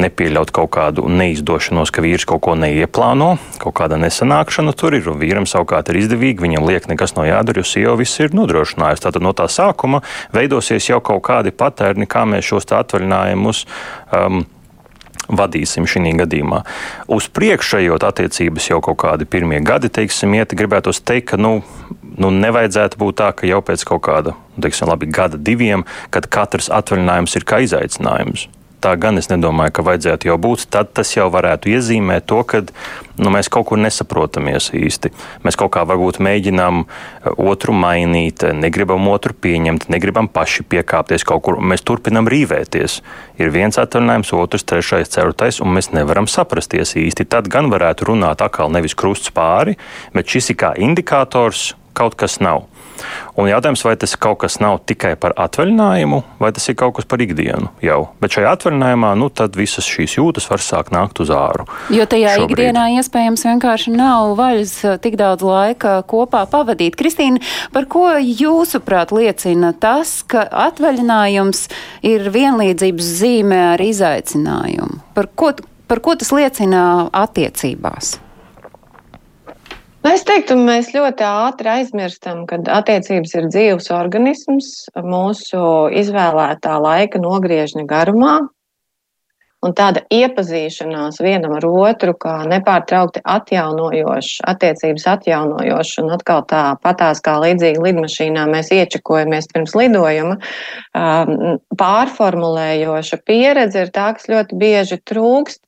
nepieļaut 0.00 0.52
kaut 0.54 0.70
kādu 0.76 1.06
neizdošanos, 1.08 1.92
ka 1.94 2.04
vīrs 2.04 2.26
kaut 2.28 2.42
ko 2.46 2.56
neieplāno, 2.58 3.36
kaut 3.62 3.76
kāda 3.78 3.98
nesanākšana 4.00 4.74
tur 4.76 4.96
ir, 4.98 5.08
un 5.10 5.20
vīram 5.20 5.48
savukārt 5.48 5.90
ir 5.92 6.00
izdevīgi, 6.02 6.44
viņam 6.44 6.66
liek 6.68 6.88
nekas 6.90 7.16
no 7.16 7.24
jādara, 7.26 7.62
jo 7.62 7.68
sieva 7.68 7.96
viss 8.00 8.20
ir 8.20 8.36
nodrošinājusi. 8.36 9.06
Tātad 9.06 9.24
no 9.24 9.32
tā 9.36 9.48
sākuma 9.52 10.02
veidosies 10.36 10.90
jau 10.90 11.00
kaut 11.04 11.24
kādi 11.28 11.54
patērni, 11.54 12.08
kā 12.10 12.26
mēs 12.28 12.48
šos 12.50 12.68
atvaļinājumus. 12.76 13.64
Um, 14.12 14.44
vadīsim 15.26 15.88
šī 15.90 16.12
gadījumā. 16.20 16.60
Uz 17.10 17.26
priekšējot 17.34 18.04
attiecības 18.06 18.68
jau 18.70 18.78
kaut 18.84 19.00
kādi 19.02 19.26
pirmie 19.26 19.58
gadi, 19.64 19.90
teiksim, 19.90 20.36
iet, 20.38 20.54
gribētos 20.54 21.02
teikt, 21.02 21.32
ka, 21.32 21.40
nu, 21.40 21.64
nu, 22.14 22.30
nevajadzētu 22.30 23.00
būt 23.00 23.18
tā, 23.18 23.32
ka 23.34 23.50
jau 23.50 23.58
pēc 23.58 23.82
kaut 23.88 24.04
kāda, 24.06 24.36
teiksim, 24.54 24.86
labi, 24.92 25.10
gada 25.10 25.40
diviem, 25.40 25.82
kad 26.14 26.30
katrs 26.30 26.70
atvaļinājums 26.70 27.40
ir 27.40 27.48
kā 27.48 27.64
izaicinājums 27.66 28.46
tā 28.82 28.94
gan 29.00 29.20
es 29.20 29.28
nedomāju, 29.30 29.74
ka 29.76 29.84
vajadzētu 29.86 30.30
jau 30.30 30.36
būt. 30.40 30.66
Tad 30.72 30.92
tas 30.96 31.12
jau 31.14 31.26
varētu 31.32 31.70
iezīmēt 31.72 32.26
to, 32.30 32.42
ka 32.48 32.62
nu, 33.16 33.30
mēs 33.32 33.50
kaut 33.52 33.68
kur 33.70 33.80
nesaprotamies 33.80 34.70
īsti. 34.76 35.12
Mēs 35.46 35.58
kaut 35.58 35.72
kā 35.76 35.84
varbūt 35.88 36.20
mēģinām 36.24 36.82
eh, 36.84 37.30
otru 37.36 37.74
mainīt, 37.76 38.44
negribam 38.56 39.08
otru 39.12 39.34
pieņemt, 39.34 39.88
negribam 39.92 40.28
paši 40.32 40.66
piekāpties 40.68 41.26
kaut 41.28 41.44
kur. 41.46 41.60
Mēs 41.60 41.84
turpinam 41.86 42.28
rīvēties. 42.30 43.00
Ir 43.40 43.52
viens 43.54 43.80
atvaļinājums, 43.80 44.34
otrs, 44.36 44.66
trešais, 44.68 45.12
ceturtais, 45.12 45.60
un 45.64 45.74
mēs 45.76 45.92
nevaram 45.96 46.28
saprasties 46.30 46.96
īsti. 47.00 47.28
Tad 47.32 47.50
gan 47.52 47.70
varētu 47.72 48.10
runāt 48.12 48.44
atkal 48.44 48.72
nevis 48.72 48.96
krusts 48.98 49.34
pāri, 49.34 49.76
bet 50.16 50.30
šis 50.30 50.52
ir 50.54 50.60
kā 50.62 50.72
indikators, 50.80 51.74
kaut 51.96 52.16
kas 52.20 52.40
nav. 52.44 52.66
Un 53.36 53.50
jautājums, 53.50 53.82
vai 53.84 53.94
tas 54.00 54.14
kaut 54.20 54.40
kas 54.44 54.58
nav 54.62 54.78
tikai 54.88 55.14
par 55.20 55.34
atvaļinājumu, 55.40 56.22
vai 56.40 56.50
tas 56.56 56.66
ir 56.70 56.76
kaut 56.78 56.96
kas 56.98 57.08
par 57.08 57.22
ikdienu 57.22 57.70
jau. 57.84 57.98
Bet 58.22 58.36
šajā 58.36 58.54
atvaļinājumā, 58.56 59.12
nu, 59.20 59.28
tad 59.28 59.58
visas 59.58 59.88
šīs 59.88 60.16
jūtas 60.18 60.48
var 60.50 60.64
sākt 60.64 60.94
nākt 60.94 61.20
uz 61.24 61.32
āru. 61.34 61.66
Jo 61.92 62.06
tajā 62.08 62.36
šobrīd. 62.40 62.56
ikdienā 62.56 62.86
iespējams 63.00 63.46
vienkārši 63.50 63.94
nav 63.96 64.34
vaļas 64.40 64.74
eh, 64.84 64.98
tik 65.04 65.18
daudz 65.20 65.44
laika 65.46 65.98
kopā 66.08 66.46
pavadīt. 66.50 66.98
Kristīna, 66.98 67.42
par 67.76 67.88
ko 67.92 68.08
jūsuprāt 68.20 69.14
liecina 69.16 69.72
tas, 69.76 70.18
ka 70.26 70.46
atvaļinājums 70.66 71.66
ir 72.06 72.30
vienlīdzības 72.34 73.16
zīme 73.22 73.62
ar 73.72 73.82
izaicinājumu? 73.84 75.02
Par 75.16 75.30
ko, 75.36 75.52
par 75.86 76.02
ko 76.04 76.16
tas 76.18 76.32
liecina 76.34 77.10
attiecībās? 77.12 78.16
Nu, 80.04 80.12
es 80.12 80.22
teiktu, 80.26 80.54
mēs 80.60 80.92
ļoti 80.94 81.24
ātri 81.26 81.70
aizmirstam, 81.72 82.44
ka 82.46 82.60
attiecības 82.76 83.32
ir 83.38 83.48
dzīves 83.48 83.88
organisms 83.94 84.68
mūsu 85.02 85.62
izvēlētā 86.02 86.76
laika 86.82 87.18
nogriežņa 87.22 87.86
garumā. 87.90 88.36
Un 89.66 89.72
tāda 89.74 90.02
iepazīšanās 90.12 91.16
vienam 91.24 91.56
ar 91.56 91.64
otru, 91.66 92.12
kā 92.22 92.36
nepārtraukti 92.46 93.22
atjaunojoša, 93.24 94.44
attiecības 94.52 95.06
atjaunojoša, 95.16 96.04
un 96.04 96.12
atkal 96.14 96.44
tā 96.46 96.62
patās 96.84 97.22
kā 97.24 97.38
līdzīgi 97.42 97.82
lidmašīnā 97.88 98.44
mēs 98.52 98.70
iečakojamies 98.76 99.48
pirms 99.50 99.74
lidojuma, 99.80 100.36
um, 100.38 101.56
pārformulējoša 101.82 103.18
pieredze 103.26 103.86
ir 103.88 103.94
tā, 103.96 104.12
kas 104.14 104.28
ļoti 104.30 104.60
bieži 104.60 105.00
trūkst 105.08 105.64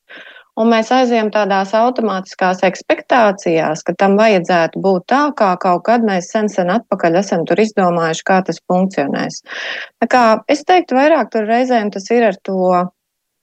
un 0.59 0.71
mēs 0.73 0.91
aizējām 0.95 1.31
tādās 1.35 1.73
automātiskās 1.77 2.63
ekspektācijās, 2.67 3.85
ka 3.87 3.95
tam 3.99 4.19
vajadzētu 4.19 4.83
būt 4.85 5.07
tā, 5.13 5.23
kā 5.39 5.53
kaut 5.63 5.85
kad 5.89 6.07
mēs 6.07 6.31
sen 6.35 6.51
sen 6.53 6.73
atpakaļ 6.75 7.21
esam 7.23 7.45
tur 7.49 7.63
izdomājuši, 7.63 8.27
kā 8.29 8.41
tas 8.47 8.61
funkcionēs. 8.71 9.43
Tā 10.03 10.11
kā 10.11 10.25
es 10.51 10.65
teiktu, 10.69 10.99
vairāk 10.99 11.33
tur 11.35 11.49
reizēm 11.49 11.93
tas 11.95 12.09
ir 12.15 12.29
ar 12.31 12.39
to 12.49 12.59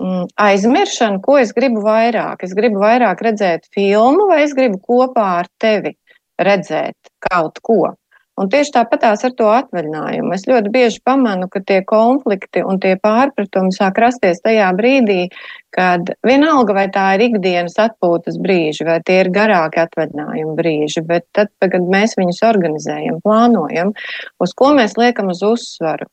mm, 0.03 0.31
aizmiršanu, 0.47 1.21
ko 1.25 1.39
es 1.41 1.53
gribu 1.57 1.83
vairāk. 1.85 2.43
Es 2.47 2.55
gribu 2.57 2.83
vairāk 2.83 3.23
redzēt 3.25 3.69
filmu, 3.75 4.27
vai 4.31 4.43
es 4.45 4.55
gribu 4.57 4.81
kopā 4.83 5.29
ar 5.41 5.51
tevi 5.61 5.95
redzēt 6.41 7.13
kaut 7.29 7.61
ko. 7.63 7.95
Un 8.35 8.49
tieši 8.51 8.73
tāpatās 8.75 9.21
ar 9.23 9.31
to 9.39 9.45
atvaļinājumu. 9.47 10.33
Es 10.35 10.43
ļoti 10.49 10.71
bieži 10.73 10.99
pamanu, 11.07 11.47
ka 11.51 11.61
tie 11.63 11.77
konflikti 11.87 12.65
un 12.67 12.81
tie 12.83 12.97
pārpratumi 12.99 13.71
sāk 13.71 14.01
rasties 14.03 14.43
tajā 14.43 14.67
brīdī, 14.75 15.29
kad 15.75 16.11
vienalga 16.27 16.75
vai 16.75 16.85
tā 16.91 17.05
ir 17.15 17.29
ikdienas 17.29 17.79
atpūtas 17.79 18.35
brīži, 18.43 18.83
vai 18.87 18.99
tie 19.07 19.21
ir 19.23 19.31
garāki 19.35 19.79
atvaļinājuma 19.85 20.55
brīži, 20.59 21.05
bet 21.07 21.27
tad, 21.35 21.53
kad 21.63 21.79
mēs 21.79 22.17
viņus 22.19 22.43
organizējam, 22.51 23.23
plānojam, 23.23 23.95
uz 24.43 24.55
ko 24.59 24.73
mēs 24.75 24.97
liekam 24.99 25.31
uz 25.31 25.39
uzsvaru, 25.47 26.11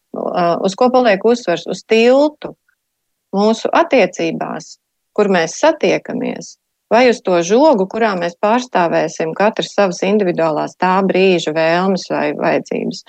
uz 0.63 0.79
ko 0.79 0.93
paliek 0.95 1.27
uzsvars, 1.27 1.67
uz 1.75 1.83
tiltu 1.83 2.55
mūsu 3.35 3.71
attiecībās, 3.83 4.77
kur 5.17 5.31
mēs 5.33 5.59
satiekamies, 5.59 6.57
vai 6.93 7.07
uz 7.11 7.23
to 7.25 7.41
žogu, 7.47 7.89
kurā 7.91 8.13
mēs 8.21 8.37
pārstāvēsim 8.43 9.33
katrs 9.39 9.73
savas 9.77 10.03
individuālās 10.07 10.77
tā 10.81 10.99
brīža 11.09 11.55
vēlmes 11.57 12.11
vai 12.13 12.27
vajadzības. 12.39 13.05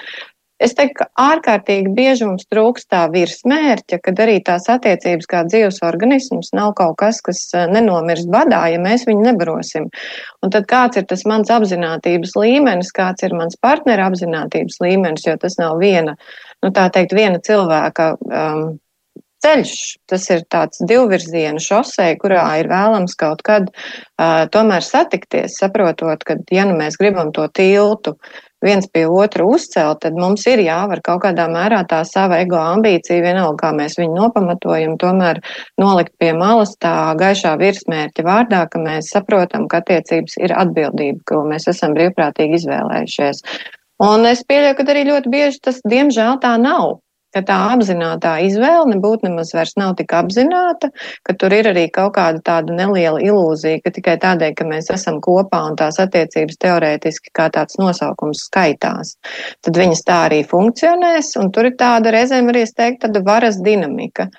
Es 0.63 0.75
teiktu, 0.77 1.01
ka 1.01 1.05
ārkārtīgi 1.19 1.91
bieži 1.97 2.27
mums 2.27 2.45
trūkst 2.47 2.87
tā 2.93 3.01
virsmērķa, 3.11 3.97
kad 4.05 4.19
arī 4.23 4.37
tās 4.47 4.69
attiecības 4.71 5.27
kā 5.27 5.41
dzīves 5.49 5.81
organisms 5.83 6.53
nav 6.55 6.71
kaut 6.77 6.95
kas, 7.01 7.19
kas 7.25 7.41
e, 7.51 7.65
nenomirst 7.73 8.29
badā, 8.31 8.61
ja 8.71 8.79
mēs 8.79 9.03
viņu 9.09 9.25
nebarosim. 9.25 9.89
Un 10.45 10.53
tad 10.53 10.69
kāds 10.69 11.01
ir 11.01 11.07
tas 11.09 11.25
mans 11.27 11.51
apzinātības 11.51 12.37
līmenis, 12.39 12.93
kāds 12.95 13.25
ir 13.27 13.35
mans 13.35 13.59
partnera 13.59 14.07
apzinātības 14.11 14.79
līmenis, 14.85 15.25
jo 15.27 15.35
tas 15.41 15.59
nav 15.59 15.81
viena, 15.83 16.15
nu 16.63 16.71
tā 16.71 16.87
teikt, 16.95 17.17
viena 17.17 17.43
cilvēka 17.43 18.13
um, 18.21 18.63
ceļš. 19.43 19.75
Tas 20.09 20.29
ir 20.33 20.45
tāds 20.51 20.81
divvirziena 20.87 21.61
šosei, 21.61 22.15
kurā 22.21 22.45
ir 22.61 22.71
vēlams 22.71 23.17
kaut 23.19 23.43
kad 23.45 23.69
uh, 23.69 24.45
tomēr 24.53 24.85
satikties, 24.85 25.59
saprotot, 25.59 26.23
ka, 26.27 26.39
ja 26.53 26.65
nu 26.69 26.77
mēs 26.79 26.99
gribam 27.01 27.31
to 27.35 27.47
tiltu 27.53 28.17
viens 28.63 28.87
pie 28.87 29.03
otra 29.11 29.43
uzcelt, 29.43 29.99
tad 30.05 30.15
mums 30.15 30.45
ir 30.47 30.61
jāvar 30.63 31.01
kaut 31.03 31.25
kādā 31.25 31.49
mērā 31.51 31.81
tā 31.89 31.99
sava 32.07 32.39
ego 32.43 32.59
ambīcija, 32.61 33.19
vienalga, 33.25 33.57
kā 33.59 33.71
mēs 33.75 33.97
viņu 33.99 34.15
nopamatojam, 34.15 34.95
tomēr 35.01 35.41
nolikt 35.81 36.15
pie 36.21 36.31
malas 36.37 36.75
tā 36.79 36.95
gaišā 37.19 37.57
virsmērķa 37.59 38.23
vārdā, 38.23 38.63
ka 38.71 38.79
mēs 38.79 39.11
saprotam, 39.13 39.67
ka 39.67 39.83
attiecības 39.83 40.39
ir 40.39 40.55
atbildība, 40.55 41.19
ko 41.27 41.43
mēs 41.49 41.67
esam 41.73 41.95
brīvprātīgi 41.97 42.61
izvēlējušies. 42.61 43.43
Un 44.03 44.27
es 44.31 44.43
pieļauju, 44.47 44.79
ka 44.79 44.87
arī 44.95 45.07
ļoti 45.11 45.31
bieži 45.31 45.63
tas, 45.67 45.83
diemžēl, 45.87 46.39
tā 46.43 46.55
nav 46.59 47.01
ka 47.33 47.41
tā 47.45 47.57
apzināta 47.73 48.35
izvēle 48.45 48.93
nebūtu 48.93 49.27
nemaz 49.27 49.53
vairs 49.55 49.75
nav 49.79 49.95
tik 49.99 50.13
apzināta, 50.15 50.89
ka 51.25 51.35
tur 51.39 51.55
ir 51.55 51.69
arī 51.71 51.87
kaut 51.93 52.13
kāda 52.17 52.41
tāda 52.45 52.75
neliela 52.77 53.21
ilūzija, 53.23 53.81
ka 53.83 53.93
tikai 53.95 54.17
tādēļ, 54.23 54.55
ka 54.59 54.67
mēs 54.69 54.91
esam 54.93 55.19
kopā 55.23 55.63
un 55.69 55.77
tās 55.79 55.99
attiecības 56.03 56.59
teorētiski 56.63 57.33
kā 57.35 57.49
tāds 57.53 57.79
nosaukums 57.81 58.45
skaitās, 58.49 59.15
tad 59.65 59.79
viņas 59.81 60.03
tā 60.07 60.19
arī 60.29 60.43
funkcionēs, 60.47 61.35
un 61.41 61.53
tur 61.53 61.71
ir 61.71 61.77
tāda 61.79 62.13
reizēm 62.13 62.51
arī, 62.53 62.67
es 62.67 62.75
teiktu, 62.77 63.07
tāda 63.07 63.23
varas 63.25 63.61
dinamika. 63.63 64.29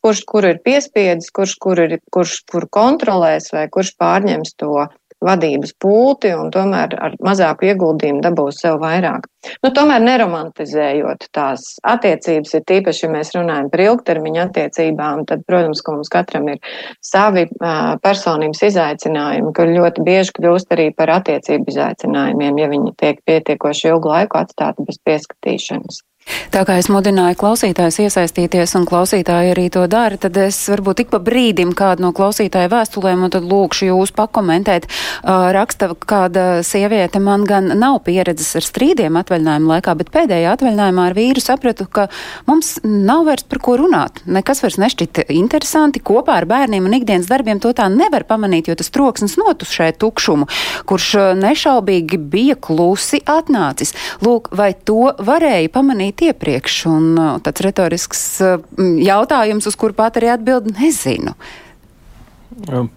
Kurš 0.00 0.22
kur 0.24 0.46
ir 0.48 0.62
piespiedis, 0.64 1.28
kurš 1.36 1.58
kur, 1.60 1.80
ir, 1.84 1.98
kurš 2.14 2.38
kur 2.48 2.64
kontrolēs 2.72 3.50
vai 3.52 3.66
kurš 3.68 3.92
pārņems 4.00 4.54
to 4.56 4.86
vadības 5.24 5.74
pulti 5.82 6.32
un 6.34 6.50
tomēr 6.54 6.94
ar 6.96 7.16
mazāku 7.24 7.68
ieguldījumu 7.68 8.22
dabūs 8.24 8.62
sev 8.62 8.78
vairāk. 8.82 9.26
Nu, 9.64 9.70
tomēr 9.76 10.02
neromantizējot 10.04 11.26
tās 11.36 11.64
attiecības, 11.88 12.52
ir 12.56 12.64
tīpaši, 12.68 13.04
ja 13.06 13.12
mēs 13.12 13.32
runājam 13.36 13.70
par 13.72 13.84
ilgtermiņa 13.86 14.46
attiecībām, 14.48 15.24
tad, 15.28 15.46
protams, 15.48 15.80
ka 15.84 15.94
mums 15.96 16.12
katram 16.12 16.50
ir 16.52 16.60
savi 17.04 17.46
uh, 17.48 17.94
personības 18.04 18.62
izaicinājumi, 18.68 19.54
kur 19.56 19.72
ļoti 19.72 20.04
bieži 20.04 20.36
kļūst 20.36 20.76
arī 20.76 20.90
par 20.96 21.14
attiecību 21.20 21.72
izaicinājumiem, 21.72 22.60
ja 22.60 22.70
viņi 22.72 22.94
tiek 23.00 23.24
pietiekoši 23.28 23.92
ilgu 23.94 24.12
laiku 24.12 24.40
atstāti 24.40 24.88
bez 24.88 25.00
pieskatīšanas. 25.08 26.04
Tā 26.50 26.64
kā 26.66 26.76
es 26.80 26.88
mudināju 26.90 27.38
klausītājus 27.40 28.00
iesaistīties, 28.06 28.74
un 28.78 28.86
klausītāji 28.88 29.52
arī 29.54 29.66
to 29.72 29.84
dara, 29.90 30.18
tad 30.20 30.36
es 30.40 30.58
varbūt 30.70 31.02
tik 31.02 31.10
pa 31.12 31.20
brīdim 31.22 31.72
kādu 31.76 32.04
no 32.06 32.12
klausītāju 32.16 32.70
vēstulēm, 32.72 33.24
un 33.26 33.34
tad 33.34 33.46
lūkšu 33.46 33.90
jūs 33.90 34.12
pakomentēt. 34.16 34.88
Uh, 35.20 35.50
raksta, 35.54 35.92
kāda 35.94 36.62
sieviete 36.66 37.20
man 37.22 37.44
gan 37.48 37.72
nav 37.78 38.00
pieredzes 38.06 38.52
ar 38.58 38.66
strīdiem 38.66 39.18
atvaļinājuma 39.20 39.74
laikā, 39.76 39.94
bet 40.00 40.12
pēdējā 40.14 40.54
atvaļinājumā 40.56 41.08
ar 41.10 41.16
vīru 41.18 41.44
sapratu, 41.44 41.86
ka 41.90 42.08
mums 42.48 42.76
nav 42.84 43.26
vairs 43.28 43.46
par 43.50 43.62
ko 43.64 43.76
runāt. 43.80 44.22
Nekas 44.30 44.62
vairs 44.64 44.78
nešķita 44.80 45.26
interesanti. 45.34 46.02
Kopā 46.04 46.38
ar 46.40 46.48
bērniem 46.50 46.86
un 46.86 46.96
ikdienas 47.00 47.30
darbiem 47.30 47.60
to 47.62 47.72
tā 47.76 47.88
nevar 47.92 48.26
pamanīt, 48.28 48.70
jo 48.70 48.78
tas 48.78 48.92
troksnis 48.94 49.36
notušē 49.40 49.90
tukšumu, 50.00 50.48
kurš 50.88 51.10
nešaubīgi 51.40 52.20
bija 52.30 52.56
klusi 52.60 53.22
atnācis. 53.26 53.94
Lūk, 54.24 54.50
vai 54.56 54.72
to 54.74 55.12
varēja 55.18 55.72
pamanīt? 55.74 56.19
Minēt 56.20 56.36
iepriekš, 56.36 56.86
un 56.86 57.18
uh, 57.18 57.40
tāds 57.40 57.64
retorisks 57.64 58.40
uh, 58.40 58.60
jautājums, 58.78 59.66
uz 59.66 59.76
kuru 59.76 59.94
pat 59.94 60.16
arī 60.16 60.34
atbild 60.34 60.70
nezinu. 60.76 61.34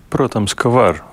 Protams, 0.10 0.54
ka 0.56 0.70
var 0.70 1.04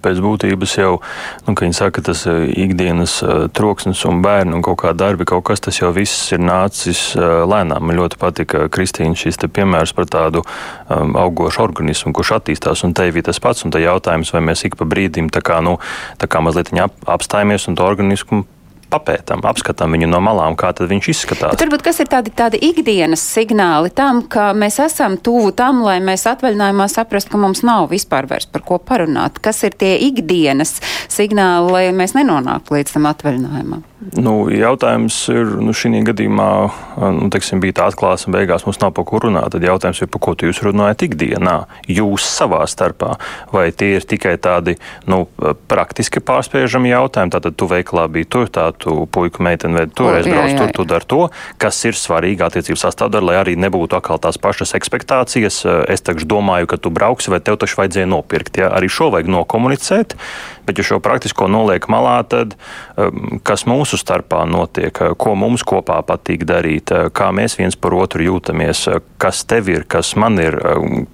pēc 0.00 0.20
būtības 0.22 0.72
jau, 0.78 1.00
nu, 1.46 1.54
ka 1.54 1.64
viņi 1.66 1.74
saka, 1.74 2.00
tas 2.00 2.22
ikdienas 2.30 3.18
troksnis 3.52 4.04
un 4.06 4.22
bērni 4.22 4.54
un 4.54 4.62
kaut 4.62 4.78
kā 4.84 4.92
darbi, 4.94 5.26
kaut 5.26 5.42
kas 5.44 5.60
tas 5.60 5.80
jau 5.80 5.90
viss 5.92 6.30
ir 6.32 6.38
nācis 6.38 7.16
lēnām. 7.18 7.82
Man 7.82 7.98
ļoti 7.98 8.20
patika 8.20 8.68
Kristīna 8.70 9.18
šis 9.18 9.42
piemērs 9.42 9.92
par 9.98 10.06
tādu 10.06 10.44
um, 10.46 11.16
augošu 11.18 11.64
organismu, 11.66 12.14
kurš 12.14 12.36
attīstās, 12.38 12.86
un 12.86 12.94
te 12.94 13.08
ir 13.10 13.22
tas 13.26 13.42
pats, 13.42 13.66
un 13.66 13.74
te 13.74 13.82
jautājums, 13.82 14.30
vai 14.32 14.44
mēs 14.46 14.64
ik 14.68 14.78
pa 14.78 14.86
brīdim 14.86 15.28
tā 15.34 15.42
kā, 15.42 15.58
nu, 15.60 15.80
tā 16.22 16.30
kā 16.30 16.40
mazliet 16.40 16.70
ap, 16.78 16.94
apstājamies 17.18 17.66
un 17.66 17.76
to 17.76 17.90
organismu 17.90 18.46
papētām, 18.92 19.42
apskatām 19.46 19.96
viņu 19.96 20.08
no 20.10 20.20
malām, 20.24 20.56
kā 20.58 20.72
viņš 20.76 21.08
izskatās. 21.12 21.54
Bet 21.54 21.64
varbūt 21.64 21.84
kas 21.86 22.00
ir 22.02 22.10
tādi, 22.12 22.32
tādi 22.36 22.60
ikdienas 22.68 23.24
signāli 23.24 23.92
tam, 23.94 24.22
ka 24.30 24.50
mēs 24.56 24.78
esam 24.84 25.18
tuvu 25.18 25.52
tam, 25.56 25.82
lai 25.86 25.98
mēs 26.04 26.26
atvaļinājumā 26.30 26.88
saprastu, 26.92 27.34
ka 27.34 27.42
mums 27.42 27.64
nav 27.66 27.90
vispār 27.92 28.28
vairs 28.30 28.48
par 28.50 28.64
ko 28.66 28.78
parunāt. 28.82 29.40
Kas 29.42 29.62
ir 29.66 29.76
tie 29.78 29.96
ikdienas 30.08 30.78
signāli, 31.12 31.72
lai 31.72 31.84
mēs 31.96 32.16
nenonāktu 32.18 32.78
līdz 32.78 32.96
tam 32.96 33.10
atvaļinājumam? 33.12 33.84
Nu, 33.96 34.50
jautājums 34.52 35.14
ir, 35.32 35.54
nu, 35.64 35.72
šī 35.72 36.02
gadījumā, 36.04 36.48
nu, 37.16 37.28
teiksim, 37.32 37.62
bija 37.64 37.78
tā 37.78 37.86
atklāsme, 37.88 38.34
beigās 38.34 38.66
mums 38.66 38.76
nav 38.82 38.90
par 38.92 39.06
ko 39.08 39.22
runāt. 39.24 39.54
Tad 39.54 39.64
jautājums 39.64 40.02
ir, 40.04 40.10
par 40.12 40.20
ko 40.20 40.34
jūs 40.36 40.60
runājat 40.66 41.06
ikdienā, 41.06 41.54
jūs 41.88 42.26
savā 42.28 42.60
starpā, 42.68 43.14
vai 43.54 43.70
tie 43.72 43.94
ir 43.96 44.04
tikai 44.04 44.34
tādi, 44.36 44.74
nu, 45.08 45.22
praktiski 45.70 46.20
pārspiežami 46.20 46.92
jautājumi. 46.92 47.32
Tātad 47.32 47.56
tu 47.56 47.70
veiklā 47.70 48.04
biji 48.12 48.28
tur, 48.36 48.50
tā 48.52 48.66
tu 48.76 49.06
puiku 49.08 49.46
meiteni 49.46 49.80
vai 49.80 49.86
toreiz 49.88 50.28
brauc 50.28 50.52
tur, 50.60 50.74
tu 50.76 50.86
dari 50.92 51.08
to, 51.08 51.22
kas 51.62 51.80
ir 51.88 51.96
svarīgi 51.96 52.44
attiecību 52.44 52.76
sastāvdaļa, 52.82 53.30
lai 53.30 53.40
arī 53.40 53.56
nebūtu 53.64 53.96
atkal 53.96 54.20
tās 54.20 54.36
pašas 54.36 54.76
expectācijas. 54.76 55.62
Es 55.88 56.04
taču 56.04 56.28
domāju, 56.28 56.68
ka 56.68 56.76
tu 56.76 56.92
brauksi, 56.92 57.32
vai 57.32 57.40
tev 57.40 57.56
taču 57.64 57.80
vajadzēja 57.80 58.12
nopirkt. 58.12 58.60
Ja? 58.60 58.74
Arī 58.76 58.92
šo 58.92 59.08
vajag 59.16 59.32
nokomunicēt. 59.32 60.18
Bet, 60.66 60.80
ja 60.80 60.86
šo 60.86 60.98
praktisko 61.02 61.48
noliek 61.50 61.86
malā, 61.92 62.18
tad 62.28 62.56
um, 62.96 63.38
kas 63.46 63.66
mūsu 63.68 63.98
starpā 64.00 64.42
notiek, 64.50 64.96
ko 65.18 65.34
mums 65.38 65.64
kopā 65.66 66.00
patīk 66.06 66.44
darīt, 66.48 66.92
kā 67.16 67.30
mēs 67.34 67.56
viens 67.58 67.76
par 67.78 67.94
otru 67.96 68.26
jūtamies, 68.26 68.86
kas 69.22 69.44
tev 69.48 69.70
ir, 69.72 69.86
kas 69.88 70.14
man 70.18 70.40
ir, 70.42 70.58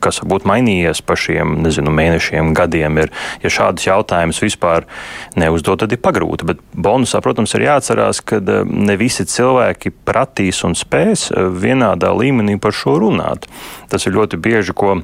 kas 0.03 0.23
varbūt 0.23 0.49
mainījies 0.49 1.03
pa 1.07 1.17
šiem 1.19 1.59
nezinu, 1.67 1.93
mēnešiem, 1.95 2.53
gadiem. 2.57 3.01
Ir, 3.05 3.13
ja 3.45 3.53
šādus 3.53 3.89
jautājumus 3.89 4.43
vispār 4.43 4.89
neuzdod, 5.39 5.83
tad 5.85 5.95
ir 5.95 6.03
pagrūti. 6.03 6.49
Bet 6.49 6.63
bonusā, 6.73 7.23
protams, 7.25 7.55
ir 7.57 7.69
jāatcerās, 7.69 8.23
ka 8.25 8.41
ne 8.67 8.99
visi 9.01 9.27
cilvēki 9.29 9.95
pratīs 10.07 10.63
un 10.67 10.77
spēs 10.79 11.31
vienādā 11.33 12.13
līmenī 12.17 12.59
par 12.63 12.77
šo 12.77 12.99
runāt. 13.03 13.49
Tas 13.93 14.07
ir 14.07 14.17
ļoti 14.17 14.41
bieži, 14.43 14.77
ko 14.77 15.01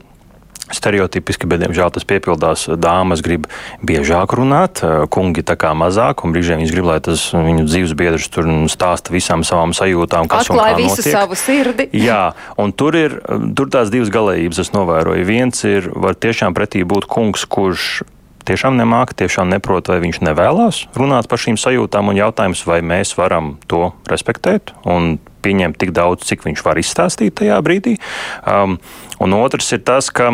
stereotipiski, 0.74 1.48
bet, 1.50 1.62
diemžēl, 1.64 1.92
tas 1.94 2.06
piepildās. 2.08 2.66
Dāmas 2.78 3.22
grib 3.24 3.48
biežāk 3.84 4.34
runāt, 4.36 4.82
kungi 5.14 5.44
tā 5.46 5.56
kā 5.60 5.72
mazāk, 5.78 6.24
un 6.24 6.34
brīžiem 6.34 6.62
viņas 6.62 6.74
grib, 6.74 6.88
lai 6.90 6.98
tas 7.04 7.28
viņu 7.34 7.66
dzīves 7.68 7.94
biedrs 7.98 8.28
tur 8.32 8.48
stāsta 8.70 9.14
visām 9.14 9.44
savām 9.46 9.74
sajūtām, 9.76 10.28
kas 10.30 10.48
Atklāja 10.48 10.76
un 10.76 10.80
kā 10.80 10.82
visu 10.84 11.00
notiek. 11.00 11.14
savu 11.14 11.38
sirdi. 11.38 11.88
Jā, 11.96 12.22
un 12.60 12.74
tur 12.76 12.98
ir 12.98 13.18
tur 13.56 13.72
tās 13.72 13.92
divas 13.92 14.12
galējības, 14.14 14.62
es 14.64 14.74
novēroju. 14.76 15.26
Viens 15.28 15.64
ir, 15.68 15.90
var 15.96 16.18
tiešām 16.18 16.56
pretī 16.56 16.84
būt 16.88 17.08
kungs, 17.10 17.44
kurš 17.48 18.02
tiešām 18.48 18.78
nemāca, 18.80 19.16
tiešām 19.24 19.50
neprot, 19.52 19.90
vai 19.92 20.00
viņš 20.04 20.22
nevēlas 20.24 20.82
runāt 20.96 21.28
par 21.28 21.40
šīm 21.42 21.58
sajūtām 21.60 22.12
un 22.12 22.20
jautājums, 22.20 22.64
vai 22.68 22.80
mēs 22.80 23.12
varam 23.18 23.56
to 23.68 23.90
respektēt 24.08 24.72
un 24.88 25.18
pieņemt 25.44 25.78
tik 25.80 25.92
daudz, 25.96 26.26
cik 26.28 26.46
viņš 26.46 26.64
var 26.66 26.80
izstāstīt 26.80 27.36
tajā 27.40 27.58
brīdī. 27.64 27.98
Um, 28.42 28.78
un 29.22 29.36
otrs 29.38 29.70
ir 29.76 29.84
tas, 29.86 30.10
ka 30.10 30.32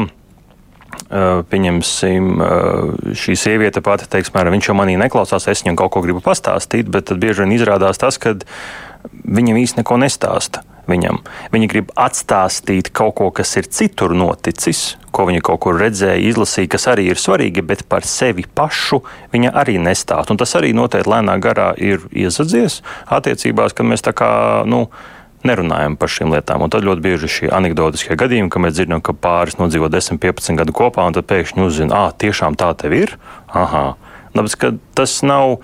pieņemsim, 1.50 2.30
šī 3.14 3.36
sieviete 3.38 3.82
pati 3.84 4.08
teiks, 4.10 4.32
mēram, 4.34 4.56
viņš 4.56 4.70
jau 4.70 4.76
manī 4.78 4.96
neklausās, 4.98 5.46
es 5.50 5.62
viņam 5.62 5.78
kaut 5.78 5.94
ko 5.94 6.02
gribu 6.04 6.22
pastāstīt, 6.24 6.90
bet 6.90 7.10
tad 7.10 7.22
bieži 7.22 7.44
vien 7.44 7.54
izrādās 7.54 8.00
tas, 8.02 8.18
ka 8.18 8.34
viņam 9.24 9.60
īsti 9.62 9.82
neko 9.82 10.00
nestāsta. 10.02 10.64
Viņam. 10.84 11.22
Viņa 11.48 11.68
grib 11.72 11.92
atstāstīt 11.96 12.90
kaut 12.92 13.14
ko, 13.16 13.30
kas 13.32 13.54
ir 13.56 13.70
citur 13.72 14.12
noticis, 14.12 14.98
ko 15.16 15.24
viņa 15.30 15.40
kaut 15.46 15.62
kur 15.64 15.78
redzēja, 15.80 16.20
izlasīja, 16.28 16.68
kas 16.74 16.84
arī 16.92 17.06
ir 17.08 17.20
svarīgi, 17.20 17.64
bet 17.64 17.86
par 17.88 18.04
sevi 18.04 18.44
pašu 18.44 19.00
viņa 19.32 19.54
arī 19.62 19.78
nestāsta. 19.80 20.34
Un 20.34 20.40
tas 20.42 20.52
arī 20.58 20.74
noteikti 20.76 21.08
lēnā 21.08 21.38
garā 21.40 21.70
ir 21.80 22.04
iesadzies 22.12 22.82
attiecībās, 23.08 23.72
ka 23.72 23.86
mēs 23.86 24.04
tā 24.04 24.12
kā, 24.12 24.28
nu, 24.68 24.84
nerunājam 25.46 25.96
par 26.00 26.10
šīm 26.12 26.32
lietām. 26.34 26.64
Un 26.64 26.72
tad 26.72 26.86
ļoti 26.86 27.04
bieži 27.04 27.30
šie 27.30 27.52
anekdotiskie 27.54 28.16
gadījumi, 28.20 28.50
ka 28.52 28.62
mēs 28.62 28.76
dzirdam, 28.76 29.02
ka 29.04 29.14
pāris 29.16 29.58
nodzīvo 29.60 29.90
10, 29.92 30.20
15 30.22 30.60
gadu 30.60 30.74
kopā, 30.76 31.06
un 31.06 31.16
tad 31.16 31.28
pēkšņi 31.30 31.64
uzzina, 31.64 32.06
ah, 32.06 32.12
tiešām 32.16 32.58
tā 32.60 32.72
tev 32.80 32.96
ir. 32.96 33.16
Aha. 33.52 33.86
Tāpēc, 34.34 34.58
ka 34.60 34.74
tas 34.98 35.20
nav. 35.26 35.60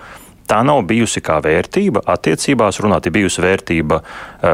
Tā 0.51 0.57
nav 0.67 0.81
bijusi 0.83 1.21
kā 1.23 1.37
vērtība. 1.39 2.01
Attiecībās 2.11 2.81
runāt 2.83 3.05
ir 3.07 3.13
bijusi 3.15 3.39
vērtība 3.39 4.01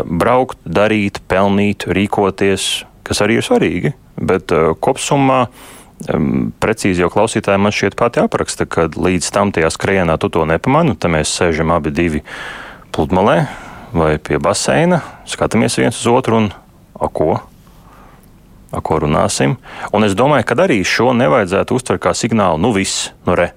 braukt, 0.05 0.59
darīt, 0.61 1.23
pelnīt, 1.25 1.87
rīkoties, 1.89 2.67
kas 3.07 3.23
arī 3.25 3.39
ir 3.39 3.47
svarīgi. 3.47 3.93
Bet 4.29 4.53
kopsumā 4.83 5.39
precīzi 6.61 7.01
jau 7.01 7.09
klausītājiem 7.09 7.65
man 7.65 7.73
šķiet 7.73 7.97
pati 7.97 8.21
apraksta, 8.21 8.67
ka 8.69 8.85
līdz 8.93 9.31
tam 9.33 9.55
tajā 9.55 9.71
skrejienā 9.73 10.19
tu 10.21 10.29
to 10.29 10.45
nepamani. 10.45 10.93
Tad 10.99 11.15
mēs 11.15 11.33
sēžam 11.33 11.73
abi 11.73 11.89
divi 11.95 12.21
pludmalē, 12.93 13.39
vai 13.97 14.17
pie 14.21 14.39
baseina, 14.41 15.01
skatāmies 15.27 15.77
viens 15.79 15.97
uz 15.97 16.07
otru 16.11 16.37
un 16.41 16.49
a 16.97 17.09
ko? 17.09 17.37
A 18.71 18.81
ko 18.83 18.99
runāsim? 18.99 19.55
Un 19.95 20.05
es 20.05 20.15
domāju, 20.17 20.45
ka 20.49 20.57
arī 20.65 20.81
šo 20.85 21.13
nevajadzētu 21.15 21.77
uztvert 21.77 22.03
kā 22.03 22.13
signālu, 22.17 22.59
nu 22.61 22.73
viss, 22.75 23.11
nu 23.25 23.37
re, 23.37 23.53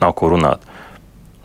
nav 0.00 0.14
ko 0.18 0.32
runāt. 0.32 0.64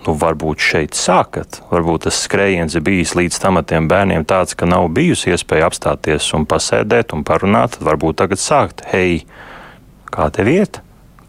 Nu, 0.07 0.13
varbūt 0.15 0.63
šeit 0.63 0.95
sākat, 0.95 1.59
varbūt 1.69 2.05
tas 2.07 2.21
skrējiens 2.23 2.77
ir 2.77 2.83
bijis 2.85 3.17
līdz 3.19 3.41
tam 3.43 3.59
tiem 3.67 3.89
bērniem 3.91 4.23
tāds, 4.27 4.55
ka 4.55 4.69
nav 4.69 4.87
bijusi 4.95 5.33
iespēja 5.33 5.67
apstāties 5.67 6.29
un 6.37 6.47
pasēdēt 6.47 7.11
un 7.17 7.25
parunāt. 7.27 7.75
Tad 7.75 7.83
varbūt 7.89 8.21
tagad 8.21 8.39
sākt, 8.39 8.85
hei, 8.93 9.25
kā 10.07 10.29
tev 10.31 10.47
iet? 10.47 10.79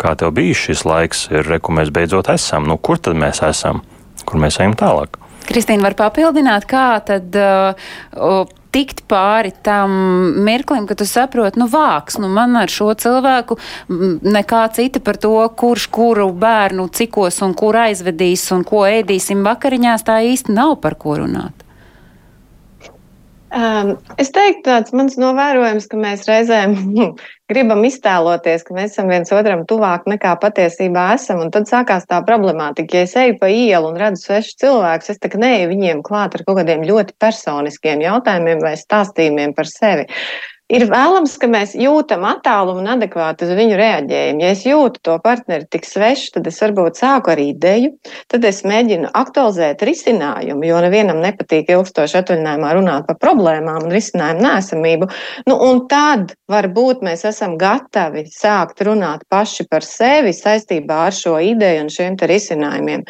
Kā 0.01 0.15
tev 0.17 0.31
bija 0.39 0.55
šis 0.57 0.87
laiks, 0.87 1.27
ir 1.35 1.43
re, 1.51 1.59
kur 1.59 1.75
mēs 1.77 1.91
beidzot 1.93 2.31
esam? 2.33 2.71
Nu, 2.71 2.79
kur 2.79 3.03
tad 3.03 3.19
mēs 3.19 3.43
esam? 3.45 3.83
Kur 4.25 4.41
mēs 4.41 4.61
ejam 4.63 4.79
tālāk? 4.79 5.19
Kristīna 5.49 5.89
var 5.89 5.97
papildināt, 5.99 6.67
kā 6.71 7.01
tad 7.07 7.37
uh, 7.39 8.49
tikt 8.75 9.03
pāri 9.11 9.53
tam 9.67 9.93
mirklim, 10.47 10.87
ka 10.87 10.97
tu 10.99 11.07
saproti, 11.09 11.61
nu 11.61 11.67
vāks, 11.71 12.19
nu 12.23 12.31
man 12.33 12.57
ar 12.61 12.71
šo 12.71 12.93
cilvēku 12.99 13.59
nekā 13.89 14.63
cita 14.77 15.03
par 15.05 15.19
to, 15.21 15.35
kurš 15.59 15.89
kuru 15.95 16.29
bērnu 16.33 16.87
cikos 16.95 17.41
un 17.47 17.57
kur 17.59 17.79
aizvedīs 17.87 18.47
un 18.55 18.63
ko 18.69 18.85
ēdīsim 18.89 19.43
vakariņās, 19.47 20.07
tā 20.07 20.21
īsti 20.31 20.55
nav 20.57 20.79
par 20.85 20.99
ko 21.01 21.19
runāt. 21.23 21.67
Um, 23.51 23.97
es 24.23 24.31
teiktu, 24.31 24.63
tāds 24.69 24.95
mans 24.95 25.17
novērojums, 25.19 25.89
ka 25.91 25.99
mēs 25.99 26.23
reizēm 26.29 26.77
gribam 27.51 27.83
iztēloties, 27.87 28.63
ka 28.67 28.77
mēs 28.77 28.95
esam 28.95 29.11
viens 29.11 29.33
otram 29.35 29.65
tuvāk 29.69 30.07
nekā 30.11 30.37
patiesībā 30.43 31.09
esam. 31.17 31.43
Un 31.45 31.51
tad 31.55 31.69
sākās 31.71 32.07
tā 32.11 32.21
problemātika. 32.27 33.01
Ja 33.01 33.09
es 33.09 33.17
eju 33.19 33.37
pa 33.43 33.51
ielu 33.53 33.91
un 33.91 33.99
redzu 34.01 34.29
svešu 34.29 34.57
cilvēku, 34.63 35.11
es 35.11 35.21
tā 35.23 35.33
kā 35.33 35.41
neeju 35.43 35.73
viņiem 35.73 36.05
klāt 36.07 36.39
ar 36.39 36.47
kaut 36.47 36.61
kādiem 36.63 36.87
ļoti 36.89 37.19
personiskiem 37.21 38.05
jautājumiem 38.07 38.63
vai 38.65 38.77
stāstījumiem 38.79 39.57
par 39.59 39.71
sevi. 39.71 40.07
Ir 40.71 40.87
vēlams, 40.91 41.35
ka 41.41 41.49
mēs 41.51 41.75
jūtam 41.79 42.25
attālumu 42.29 42.83
un 42.83 42.91
adekvāti 42.95 43.47
uz 43.47 43.55
viņu 43.59 43.79
reaģējam. 43.81 44.43
Ja 44.43 44.53
es 44.55 44.65
jūtu 44.67 45.03
to 45.07 45.17
partneri 45.23 45.67
tik 45.71 45.87
svešu, 45.89 46.35
tad 46.37 46.49
es 46.51 46.61
varbūt 46.63 47.01
sāku 47.01 47.33
ar 47.35 47.43
ideju, 47.43 47.93
tad 48.31 48.47
es 48.49 48.63
mēģinu 48.67 49.11
aktualizēt 49.17 49.83
risinājumu, 49.87 50.65
jo 50.69 50.81
nevienam 50.85 51.21
nepatīk 51.25 51.71
ilgstoši 51.75 52.21
atvaļinājumā 52.23 52.75
runāt 52.79 53.09
par 53.11 53.19
problēmām 53.23 53.89
un 53.89 53.95
risinājumu 53.95 54.47
nēsamību. 54.47 55.11
Nu, 55.51 55.59
un 55.67 55.85
tad 55.91 56.35
varbūt 56.51 57.05
mēs 57.07 57.27
esam 57.29 57.57
gatavi 57.61 58.27
sākt 58.31 58.83
runāt 58.87 59.27
paši 59.31 59.67
par 59.71 59.87
sevi 59.87 60.33
saistībā 60.37 61.03
ar 61.09 61.17
šo 61.17 61.37
ideju 61.51 61.85
un 61.85 61.93
šiem 61.93 62.19
risinājumiem. 62.31 63.05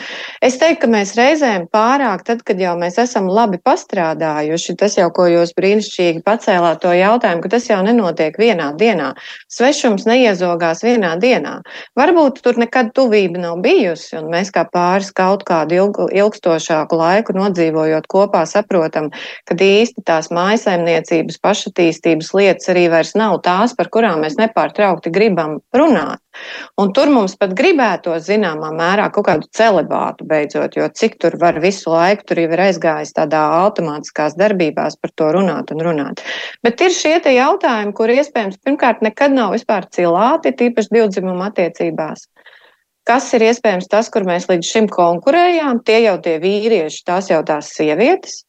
Es 0.44 0.58
teiktu, 0.60 0.84
ka 0.84 0.92
mēs 0.92 1.14
reizēm 1.18 1.66
pārāk, 1.72 2.24
tad, 2.26 2.44
kad 2.46 2.60
jau 2.60 2.76
mēs 2.80 2.98
esam 3.02 3.28
labi 3.30 3.60
pastrādājuši, 3.64 4.76
tas 4.80 4.96
jau, 4.98 5.08
ko 5.14 5.26
jūs 5.30 5.52
brīnišķīgi 5.56 6.22
pacēlāt 6.26 6.82
to 6.84 6.92
jautājumu, 6.96 7.49
ka 7.50 7.56
tas 7.58 7.66
jau 7.66 7.80
nenotiek 7.82 8.36
vienā 8.38 8.70
dienā. 8.78 9.10
Svešums 9.50 10.06
neiezogās 10.06 10.84
vienā 10.86 11.16
dienā. 11.18 11.58
Varbūt 11.98 12.38
tur 12.44 12.60
nekad 12.62 12.92
tuvība 12.94 13.42
nav 13.42 13.58
bijusi, 13.64 14.14
un 14.20 14.30
mēs 14.30 14.52
kā 14.54 14.62
pāris 14.70 15.10
kaut 15.10 15.42
kādu 15.48 15.74
ilg, 15.80 15.98
ilgstošāku 16.14 16.94
laiku 17.00 17.34
nodzīvojot 17.34 18.06
kopā 18.10 18.44
saprotam, 18.46 19.10
ka 19.50 19.58
īsti 19.58 20.06
tās 20.06 20.30
mājasaimniecības 20.30 21.40
pašatīstības 21.42 22.30
lietas 22.38 22.70
arī 22.70 22.86
vairs 22.92 23.16
nav 23.18 23.40
tās, 23.42 23.74
par 23.74 23.90
kurām 23.90 24.22
mēs 24.22 24.38
nepārtraukti 24.38 25.10
gribam 25.10 25.58
runāt. 25.74 26.22
Un 26.80 26.92
tur 26.96 27.10
mums 27.12 27.34
pat 27.38 27.52
gribētos 27.58 28.26
zināmā 28.28 28.70
mērā 28.76 29.08
kaut 29.14 29.26
kādu 29.26 29.48
celibātu 29.56 30.26
beidzot, 30.30 30.76
jo 30.78 30.86
cik 31.00 31.18
tur 31.22 31.36
var 31.40 31.58
visu 31.62 31.90
laiku, 31.92 32.26
tur 32.28 32.40
jau 32.42 32.50
ir 32.54 32.62
aizgājis 32.68 33.14
tādā 33.16 33.40
automātiskās 33.64 34.36
darbībās 34.38 34.96
par 35.00 35.14
to 35.18 35.30
runāt 35.36 35.72
un 35.74 35.82
runāt. 35.84 36.22
Bet 36.64 36.80
ir 36.86 36.94
šie 36.94 37.16
te 37.24 37.34
jautājumi, 37.34 37.94
kur 37.98 38.12
iespējams 38.14 38.60
pirmkārt 38.64 39.02
nekad 39.06 39.34
nav 39.34 39.56
vispār 39.56 39.88
cilāti, 39.96 40.54
tīpaši 40.62 40.94
divdzimumu 40.96 41.48
attiecībās. 41.50 42.28
Kas 43.08 43.26
ir 43.34 43.42
iespējams 43.48 43.88
tas, 43.90 44.10
kur 44.12 44.22
mēs 44.28 44.46
līdz 44.50 44.70
šim 44.70 44.86
konkurējām? 44.92 45.80
Tie 45.82 46.02
jau 46.04 46.14
tie 46.22 46.36
vīrieši, 46.42 47.02
tās 47.08 47.32
jau 47.32 47.40
tās 47.46 47.72
sievietes. 47.74 48.44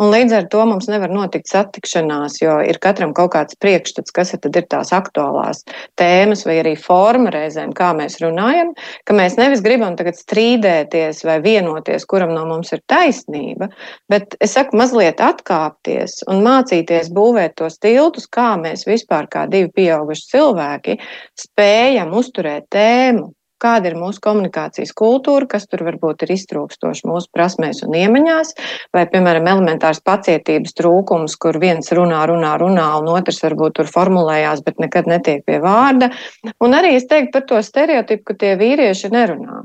Un 0.00 0.08
līdz 0.14 0.32
ar 0.32 0.46
to 0.52 0.62
mums 0.64 0.86
nevar 0.88 1.12
notikt 1.12 1.50
satikšanās, 1.50 2.38
jo 2.40 2.54
ir 2.64 2.78
katram 2.80 3.12
kaut 3.16 3.34
kāds 3.34 3.58
priekšstats, 3.60 4.14
kas 4.16 4.32
ir, 4.32 4.46
ir 4.48 4.66
tās 4.72 4.94
aktuālās 4.96 5.60
tēmas 6.00 6.46
vai 6.48 6.56
arī 6.62 6.72
forma 6.80 7.32
reizēm, 7.34 7.74
kā 7.76 7.90
mēs 7.98 8.16
runājam, 8.22 8.72
ka 9.04 9.16
mēs 9.16 9.36
nevis 9.36 9.60
gribam 9.64 9.98
tagad 9.98 10.16
strīdēties 10.16 11.20
vai 11.28 11.36
vienoties, 11.44 12.06
kuram 12.08 12.32
no 12.32 12.46
mums 12.48 12.72
ir 12.72 12.80
taisnība, 12.88 13.68
bet 14.08 14.38
es 14.40 14.56
saku 14.56 14.80
mazliet 14.80 15.20
atkāpties 15.20 16.22
un 16.32 16.40
mācīties 16.46 17.12
būvēt 17.12 17.58
tos 17.60 17.76
tiltus, 17.82 18.24
kā 18.32 18.54
mēs 18.62 18.86
vispār 18.88 19.28
kā 19.28 19.44
divi 19.52 19.68
pieauguši 19.82 20.32
cilvēki 20.32 20.96
spējam 21.44 22.16
uzturēt 22.16 22.70
tēmu 22.72 23.28
kāda 23.60 23.90
ir 23.90 23.96
mūsu 24.00 24.22
komunikācijas 24.24 24.92
kultūra, 24.96 25.48
kas 25.50 25.66
tur 25.70 25.84
varbūt 25.86 26.24
ir 26.26 26.34
iztrūkstoši 26.36 27.08
mūsu 27.10 27.30
prasmēs 27.36 27.82
un 27.86 27.96
iemaņās, 28.00 28.54
vai, 28.96 29.06
piemēram, 29.12 29.48
elementārs 29.54 30.02
pacietības 30.06 30.76
trūkums, 30.78 31.36
kur 31.40 31.60
viens 31.62 31.92
runā, 31.96 32.22
runā, 32.30 32.54
runā, 32.60 32.88
un 33.00 33.10
otrs 33.14 33.42
varbūt 33.44 33.80
tur 33.80 33.90
formulējās, 33.90 34.64
bet 34.66 34.80
nekad 34.82 35.10
netiek 35.10 35.44
pie 35.46 35.60
vārda. 35.62 36.10
Un 36.60 36.78
arī 36.78 36.96
es 36.98 37.08
teiktu 37.10 37.36
par 37.36 37.46
to 37.52 37.60
stereotipu, 37.64 38.30
ka 38.30 38.40
tie 38.44 38.56
vīrieši 38.60 39.12
nerunā. 39.14 39.64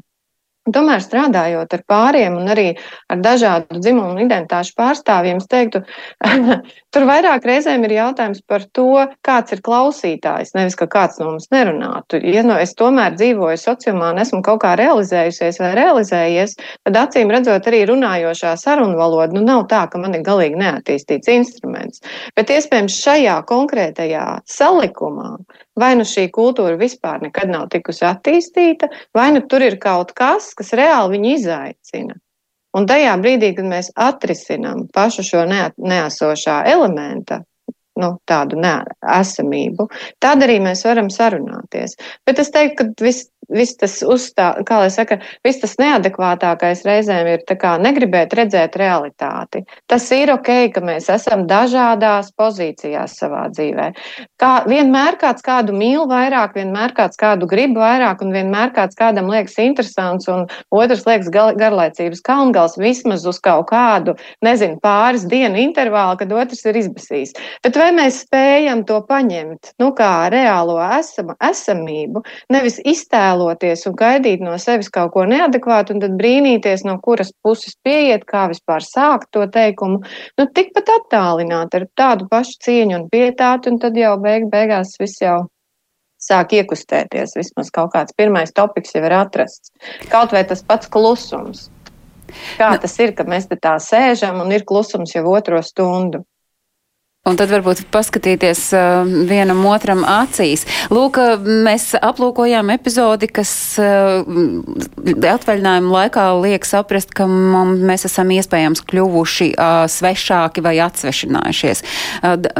Tomēr 0.65 1.01
strādājot 1.03 1.73
ar 1.77 1.81
pāriem 1.85 2.39
un 2.39 2.47
arī 2.49 2.71
ar 3.13 3.19
dažādu 3.21 3.77
dzimumu 3.77 4.15
un 4.15 4.21
identitāšu 4.23 4.73
pārstāvjiem, 4.79 5.37
es 5.37 5.49
teiktu, 5.51 5.83
tur 6.95 7.05
vairāk 7.05 7.45
reizēm 7.45 7.85
ir 7.85 7.93
jautājums 7.99 8.41
par 8.49 8.65
to, 8.73 9.03
kāds 9.25 9.53
ir 9.53 9.61
klausītājs, 9.65 10.55
nevis 10.57 10.77
ka 10.79 10.87
kāds 10.89 11.19
no 11.21 11.27
mums 11.29 11.51
nerunātu. 11.53 12.17
Ja 12.25 12.41
no 12.47 12.57
es 12.57 12.73
tomēr 12.79 13.13
dzīvoju 13.13 13.61
sociumā 13.61 14.09
un 14.15 14.23
esmu 14.23 14.41
kaut 14.47 14.63
kā 14.63 14.73
realizējusies 14.81 15.61
vai 15.61 15.69
realizējies, 15.77 16.57
tad 16.87 16.97
acīm 17.03 17.33
redzot 17.35 17.69
arī 17.69 17.83
runājošā 17.91 18.55
sarunvaloda, 18.57 19.37
nu 19.37 19.45
nav 19.45 19.67
tā, 19.69 19.83
ka 19.91 20.01
man 20.01 20.17
ir 20.17 20.25
galīgi 20.25 20.57
neattīstīts 20.63 21.29
instruments. 21.35 22.01
Bet 22.33 22.49
iespējams 22.49 22.97
šajā 23.05 23.37
konkrētajā 23.53 24.25
salikumā 24.49 25.35
vai 25.79 25.93
nu 25.99 26.05
šī 26.07 26.27
kultūra 26.35 26.77
vispār 26.79 27.23
nekad 27.25 27.51
nav 27.51 27.67
tikusi 27.73 28.05
attīstīta, 28.07 28.89
vai 29.15 29.31
nu 29.35 29.43
tur 29.49 29.65
ir 29.65 29.79
kaut 29.81 30.13
kas, 30.17 30.53
kas 30.57 30.73
reāli 30.77 31.17
viņu 31.17 31.33
izaicina. 31.35 32.15
Un 32.75 32.87
tajā 32.89 33.13
brīdī, 33.23 33.53
kad 33.55 33.67
mēs 33.71 33.91
atrisinām 33.95 34.87
pašu 34.95 35.23
šo 35.23 35.45
neesošā 35.47 36.57
elementa, 36.67 37.39
nu, 38.01 38.09
tādu 38.27 38.59
neesamību, 38.59 39.87
tad 40.23 40.43
arī 40.43 40.57
mēs 40.63 40.83
varam 40.87 41.07
sarunāties. 41.13 41.95
Bet 42.27 42.41
es 42.43 42.51
teiktu, 42.51 42.75
ka 42.81 43.05
viss 43.07 43.29
viss 43.51 43.77
tas 43.79 43.97
uzstā, 44.03 44.51
kā 44.65 44.79
lai 44.81 44.89
saka, 44.93 45.19
viss 45.45 45.61
tas 45.61 45.75
neadekvātākais 45.81 46.83
reizēm 46.87 47.29
ir 47.29 47.43
kā 47.59 47.75
negribēt 47.81 48.33
redzēt 48.37 48.77
realitāti. 48.79 49.63
Tas 49.89 50.07
ir 50.15 50.31
ok, 50.33 50.51
ka 50.75 50.83
mēs 50.85 51.09
esam 51.13 51.45
dažādās 51.49 52.31
pozīcijās 52.37 53.17
savā 53.19 53.45
dzīvē. 53.53 53.91
Kā 54.41 54.51
vienmēr 54.69 55.19
kāds 55.21 55.45
kādu 55.45 55.75
mīl 55.75 56.07
vairāk, 56.09 56.55
vienmēr 56.57 56.95
kāds 56.97 57.19
kādu 57.19 57.47
grib 57.49 57.77
vairāk, 57.77 58.23
un 58.25 58.33
vienmēr 58.35 58.73
kāds 58.75 58.97
kādam 58.99 59.29
liekas 59.31 59.57
interesants, 59.61 60.29
un 60.31 60.47
otrs 60.73 61.05
liekas 61.07 61.31
garlaicības 61.31 62.23
kalngals 62.25 62.79
vismaz 62.81 63.25
uz 63.29 63.39
kaut 63.43 63.69
kādu, 63.71 64.15
nezinu, 64.45 64.79
pāris 64.83 65.25
dienu 65.29 65.59
intervālu, 65.61 66.17
kad 66.19 66.33
otrs 66.33 66.65
ir 66.65 66.81
izbasījis. 66.81 67.35
Bet 67.65 67.77
vai 67.79 67.91
mēs 67.95 68.23
spējam 68.25 68.83
to 68.87 68.99
paņemt, 69.07 69.75
nu 69.81 69.91
kā 69.97 70.27
reālo 70.33 70.77
esam, 70.99 71.33
esamību, 71.43 72.23
nevis 72.53 72.81
iztēlot 72.83 73.34
iztēloties 73.35 73.85
un 73.87 73.95
gaidīt 73.95 74.41
no 74.41 74.55
sevis 74.57 74.89
kaut 74.89 75.13
ko 75.13 75.25
neadekvātu, 75.25 75.93
un 75.93 76.01
tad 76.01 76.15
brīnīties, 76.17 76.85
no 76.85 76.99
kuras 77.01 77.31
puses 77.43 77.75
pieiet, 77.83 78.25
kā 78.25 78.47
vispār 78.49 78.81
sākt 78.81 79.31
to 79.31 79.45
teikumu, 79.47 80.03
nu, 80.37 80.45
tikpat 80.47 80.87
attālināt 80.89 81.75
ar 81.75 81.87
tādu 81.95 82.27
pašu 82.29 82.59
cieņu 82.63 83.01
un 83.01 83.09
pietātu, 83.09 83.71
un 83.71 83.79
tad 83.79 83.95
jau 83.97 84.17
beig, 84.19 84.49
beigās 84.49 84.95
viss 84.99 85.21
jau 85.21 85.47
sāk 86.19 86.53
iekustēties. 86.53 87.35
Vismaz 87.35 87.71
kaut 87.71 87.91
kāds 87.93 88.15
pirmais 88.17 88.51
topiks 88.53 88.95
jau 88.95 89.03
ir 89.05 89.13
atrasts. 89.13 89.71
Kaut 90.09 90.31
vai 90.31 90.45
tas 90.45 90.63
pats 90.63 90.87
klusums. 90.87 91.69
Kā 92.57 92.71
nu. 92.73 92.79
tas 92.81 92.95
ir, 92.99 93.13
ka 93.13 93.23
mēs 93.23 93.47
te 93.47 93.55
tā 93.55 93.75
sēžam 93.79 94.41
un 94.41 94.51
ir 94.51 94.65
klusums 94.65 95.13
jau 95.13 95.27
otro 95.29 95.61
stundu? 95.61 96.23
Un 97.25 97.33
tad 97.41 97.49
varbūt 97.49 97.87
paskatīties 97.89 98.59
uh, 98.77 98.99
vienam 99.25 99.63
otram 99.65 100.03
acīs. 100.05 100.61
Lūk, 100.93 101.17
mēs 101.41 101.95
aplūkojām 101.97 102.67
epizodi, 102.69 103.25
kas 103.33 103.49
uh, 103.81 104.21
atvaļinājuma 105.31 105.89
laikā 105.89 106.25
liek 106.43 106.67
saprast, 106.69 107.15
ka 107.17 107.25
mums, 107.25 107.81
mēs 107.81 108.05
esam 108.05 108.29
iespējams 108.35 108.83
kļuvuši 108.85 109.47
uh, 109.55 109.87
svešāki 109.89 110.61
vai 110.61 110.75
atsvešinājušies. 110.85 111.81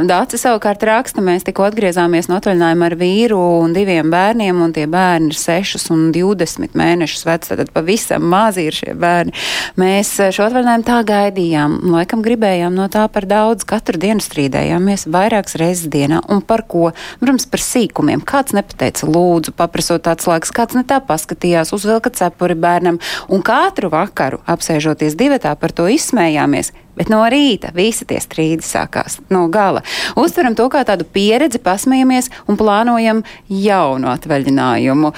Dācis 0.08 0.42
savukārt 0.42 0.82
raksta, 0.90 1.22
mēs 1.22 1.46
tikko 1.46 1.68
atgriezāmies 1.68 2.26
no 2.26 2.40
atvaļinājuma 2.40 2.90
ar 2.90 2.98
vīru 2.98 3.38
un 3.60 3.78
diviem 3.78 4.10
bērniem, 4.10 4.64
un 4.66 4.74
tie 4.74 4.88
bērni 4.90 5.30
ir 5.30 5.38
6 5.44 5.94
un 5.94 6.10
20 6.10 6.74
mēnešus 6.74 7.22
veci, 7.30 7.52
tad 7.62 7.70
pavisam 7.70 8.26
mazi 8.34 8.66
ir 8.66 8.80
šie 8.82 8.98
bērni. 8.98 9.38
Mēs 9.78 10.16
šo 10.34 10.50
atvaļinājumu 10.50 10.90
tā 10.90 11.00
gaidījām, 11.14 11.80
laikam 11.94 12.26
gribējām 12.26 12.74
no 12.74 12.90
tā 12.90 13.06
par 13.14 13.30
daudz 13.30 13.62
katru 13.62 14.02
dienu 14.02 14.26
strīdēt 14.26 14.55
strīdējāmies 14.56 15.06
vairākas 15.12 15.56
reizes 15.60 15.90
dienā. 15.92 16.22
Un 16.32 16.40
par 16.40 16.64
ko? 16.66 16.92
Protams, 17.20 17.46
par 17.46 17.60
sīkumiem. 17.60 18.24
Kāds 18.24 18.54
nepateica 18.56 19.06
lūdzu, 19.06 19.52
paprasot 19.56 20.06
laiks, 20.26 20.52
kāds 20.52 20.76
ne 20.76 20.84
tā 20.84 21.00
paskatījās, 21.04 21.74
uzvilka 21.76 22.10
cepuri 22.10 22.56
bērnam. 22.56 22.98
Un 23.28 23.42
katru 23.42 23.90
vakaru, 23.92 24.40
apsēžoties 24.46 25.16
divatā, 25.16 25.54
par 25.56 25.72
to 25.72 25.88
izsmējāmies. 25.92 26.72
Bet 26.96 27.10
no 27.12 27.20
rīta 27.28 27.72
visi 27.76 28.06
tie 28.08 28.18
strīdi 28.22 28.64
sākās 28.64 29.18
no 29.32 29.46
gala. 29.52 29.82
Uztveram 30.16 30.56
to 30.56 30.68
kā 30.72 30.80
tādu 30.88 31.04
pieredzi, 31.04 31.60
pasmējamies 31.62 32.30
un 32.48 32.56
plānojam 32.56 33.22
jaunu 33.52 34.08
atvaļinājumu. 34.14 35.12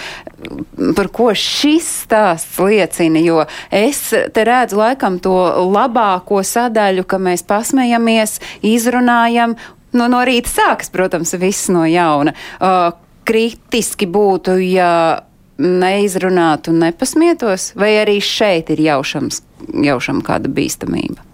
Par 0.99 1.11
ko 1.15 1.31
šis 1.39 1.87
stāsts 2.05 2.59
liecina, 2.63 3.23
jo 3.23 3.45
es 3.71 4.09
te 4.11 4.47
redzu 4.47 4.81
laikam 4.81 5.21
to 5.23 5.37
labāko 5.71 6.43
sadaļu, 6.47 7.07
ka 7.07 7.21
mēs 7.23 7.47
pasmējamies, 7.47 8.39
izrunājam. 8.67 9.55
No, 9.95 10.11
no 10.11 10.25
rīta 10.27 10.51
sākas, 10.51 10.91
protams, 10.93 11.33
viss 11.41 11.71
no 11.73 11.87
jauna. 11.89 12.35
Uh, 12.59 12.91
kritiski 13.29 14.09
būtu, 14.11 14.59
ja 14.67 14.91
neizrunātu 15.59 16.73
un 16.75 16.85
nepasmietos, 16.87 17.73
vai 17.79 17.95
arī 18.03 18.19
šeit 18.25 18.71
ir 18.75 18.83
jaušams, 18.89 19.43
jaušam 19.89 20.23
kāda 20.27 20.51
bīstamība? 20.53 21.28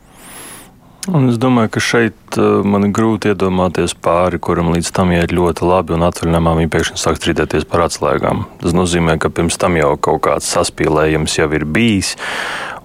Un 1.05 1.29
es 1.29 1.37
domāju, 1.37 1.69
ka 1.75 1.81
šeit 1.85 2.37
uh, 2.41 2.63
man 2.65 2.87
ir 2.87 2.93
grūti 2.97 3.29
iedomāties 3.35 3.93
pāri, 4.01 4.39
kuram 4.41 4.71
līdz 4.73 4.89
tam 4.97 5.11
iet 5.13 5.35
ļoti 5.37 5.67
labi, 5.69 5.93
un 5.99 6.07
atvaļinājumā 6.07 6.55
viņi 6.57 6.71
pēkšņi 6.73 7.01
sāk 7.03 7.19
strīdēties 7.21 7.67
par 7.69 7.85
atslēgām. 7.85 8.47
Tas 8.63 8.73
nozīmē, 8.73 9.19
ka 9.21 9.29
pirms 9.29 9.61
tam 9.61 9.77
jau 9.77 9.91
kaut 10.01 10.23
kāds 10.25 10.49
saspīlējums 10.55 11.37
jau 11.37 11.51
ir 11.53 11.67
bijis, 11.69 12.15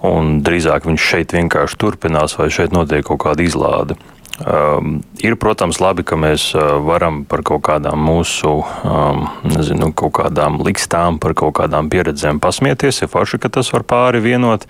un 0.03 0.41
drīzāk 0.43 0.89
viņš 0.89 1.05
šeit 1.13 1.35
vienkārši 1.37 1.79
turpinās, 1.79 2.35
vai 2.35 2.49
šeit 2.51 2.75
notiek 2.75 3.07
kaut 3.07 3.21
kāda 3.23 3.45
izlāde. 3.45 3.95
Um, 4.39 4.99
ir, 5.23 5.37
protams, 5.39 5.79
labi, 5.83 6.03
ka 6.07 6.19
mēs 6.19 6.49
uh, 6.55 6.75
varam 6.83 7.21
par 7.27 7.43
kaut 7.47 7.63
kādām 7.67 8.03
mūsu, 8.03 8.51
um, 8.87 9.25
nezinu, 9.47 9.93
kaut 9.95 10.17
kādām 10.19 10.59
likstām, 10.63 11.19
par 11.23 11.35
kaut 11.39 11.55
kādām 11.59 11.87
pieredzēm 11.91 12.43
pasmieties. 12.43 12.99
Ir 13.03 13.11
forši, 13.11 13.39
ka 13.39 13.51
tas 13.59 13.71
var 13.75 13.87
pāri 13.87 14.23
vienot. 14.23 14.67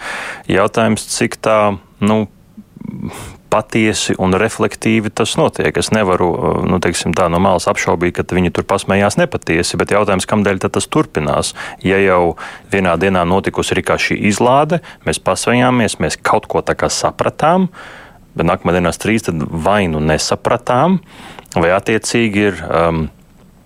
Jautājums, 0.50 1.06
cik 1.14 1.38
tā, 1.46 1.60
nu, 2.02 2.24
patiesi 3.50 4.16
un 4.22 4.36
reflektīvi 4.38 5.12
tas 5.14 5.36
notiek. 5.40 5.76
Es 5.78 5.92
nevaru 5.96 6.30
nu, 6.70 6.80
teiksim, 6.84 7.14
tā, 7.18 7.28
no 7.32 7.42
malas 7.44 7.68
apšaubīt, 7.72 8.20
ka 8.20 8.26
viņi 8.36 8.54
tur 8.56 8.68
pasmējās 8.70 9.20
nepatiesi, 9.22 9.80
bet 9.80 9.94
jautājums, 9.96 10.30
kādēļ 10.30 10.62
tas 10.68 10.88
turpinās? 10.88 11.54
Ja 11.86 12.00
jau 12.02 12.36
vienā 12.72 12.96
dienā 13.02 13.26
notikusi 13.28 13.76
arī 13.76 13.86
šī 13.90 14.20
izlāde, 14.30 14.84
mēs 15.08 15.22
pasmējāmies, 15.24 16.00
mēs 16.04 16.20
kaut 16.22 16.48
ko 16.52 16.62
tā 16.66 16.78
kā 16.78 16.92
sapratām 16.94 17.70
bet 18.38 18.48
nākamā 18.48 18.76
dienā 18.78 18.92
strīds, 18.96 19.28
tad 19.28 19.42
vai 19.66 19.88
nu 19.92 20.00
nesapratām, 20.04 21.00
vai 21.58 21.72
attiecīgi 21.76 22.46
ir. 22.50 22.62
Um, 22.70 23.08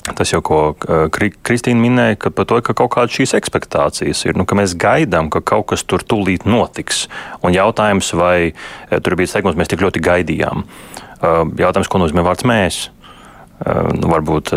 Tas 0.03 0.33
jau, 0.33 0.41
ko 0.43 0.57
uh, 0.75 1.05
Kristīna 1.07 1.79
minēja, 1.79 2.17
ka 2.25 2.31
par 2.35 2.47
to, 2.49 2.57
ka 2.65 2.75
kaut 2.75 2.91
kādas 2.91 3.15
šīs 3.15 3.31
expectācijas 3.37 4.25
ir, 4.27 4.35
nu, 4.35 4.43
ka 4.43 4.57
mēs 4.59 4.75
gaidām, 4.75 5.29
ka 5.31 5.39
kaut 5.39 5.69
kas 5.71 5.85
tur 5.87 6.03
tūlīt 6.03 6.43
notiks. 6.43 7.05
Un 7.39 7.55
jautājums, 7.55 8.11
vai 8.19 8.51
eh, 8.51 8.99
tur 8.99 9.15
bija 9.15 9.31
teikums, 9.37 9.55
mēs 9.55 9.71
tik 9.71 9.85
ļoti 9.85 10.03
gaidījām. 10.03 10.65
Uh, 11.23 11.47
jautājums, 11.55 11.87
ko 11.87 12.03
nozīmē 12.03 12.25
vārds 12.27 12.43
mēs? 12.43 12.81
Eh, 13.63 13.79
nu, 13.95 14.11
varbūt 14.11 14.51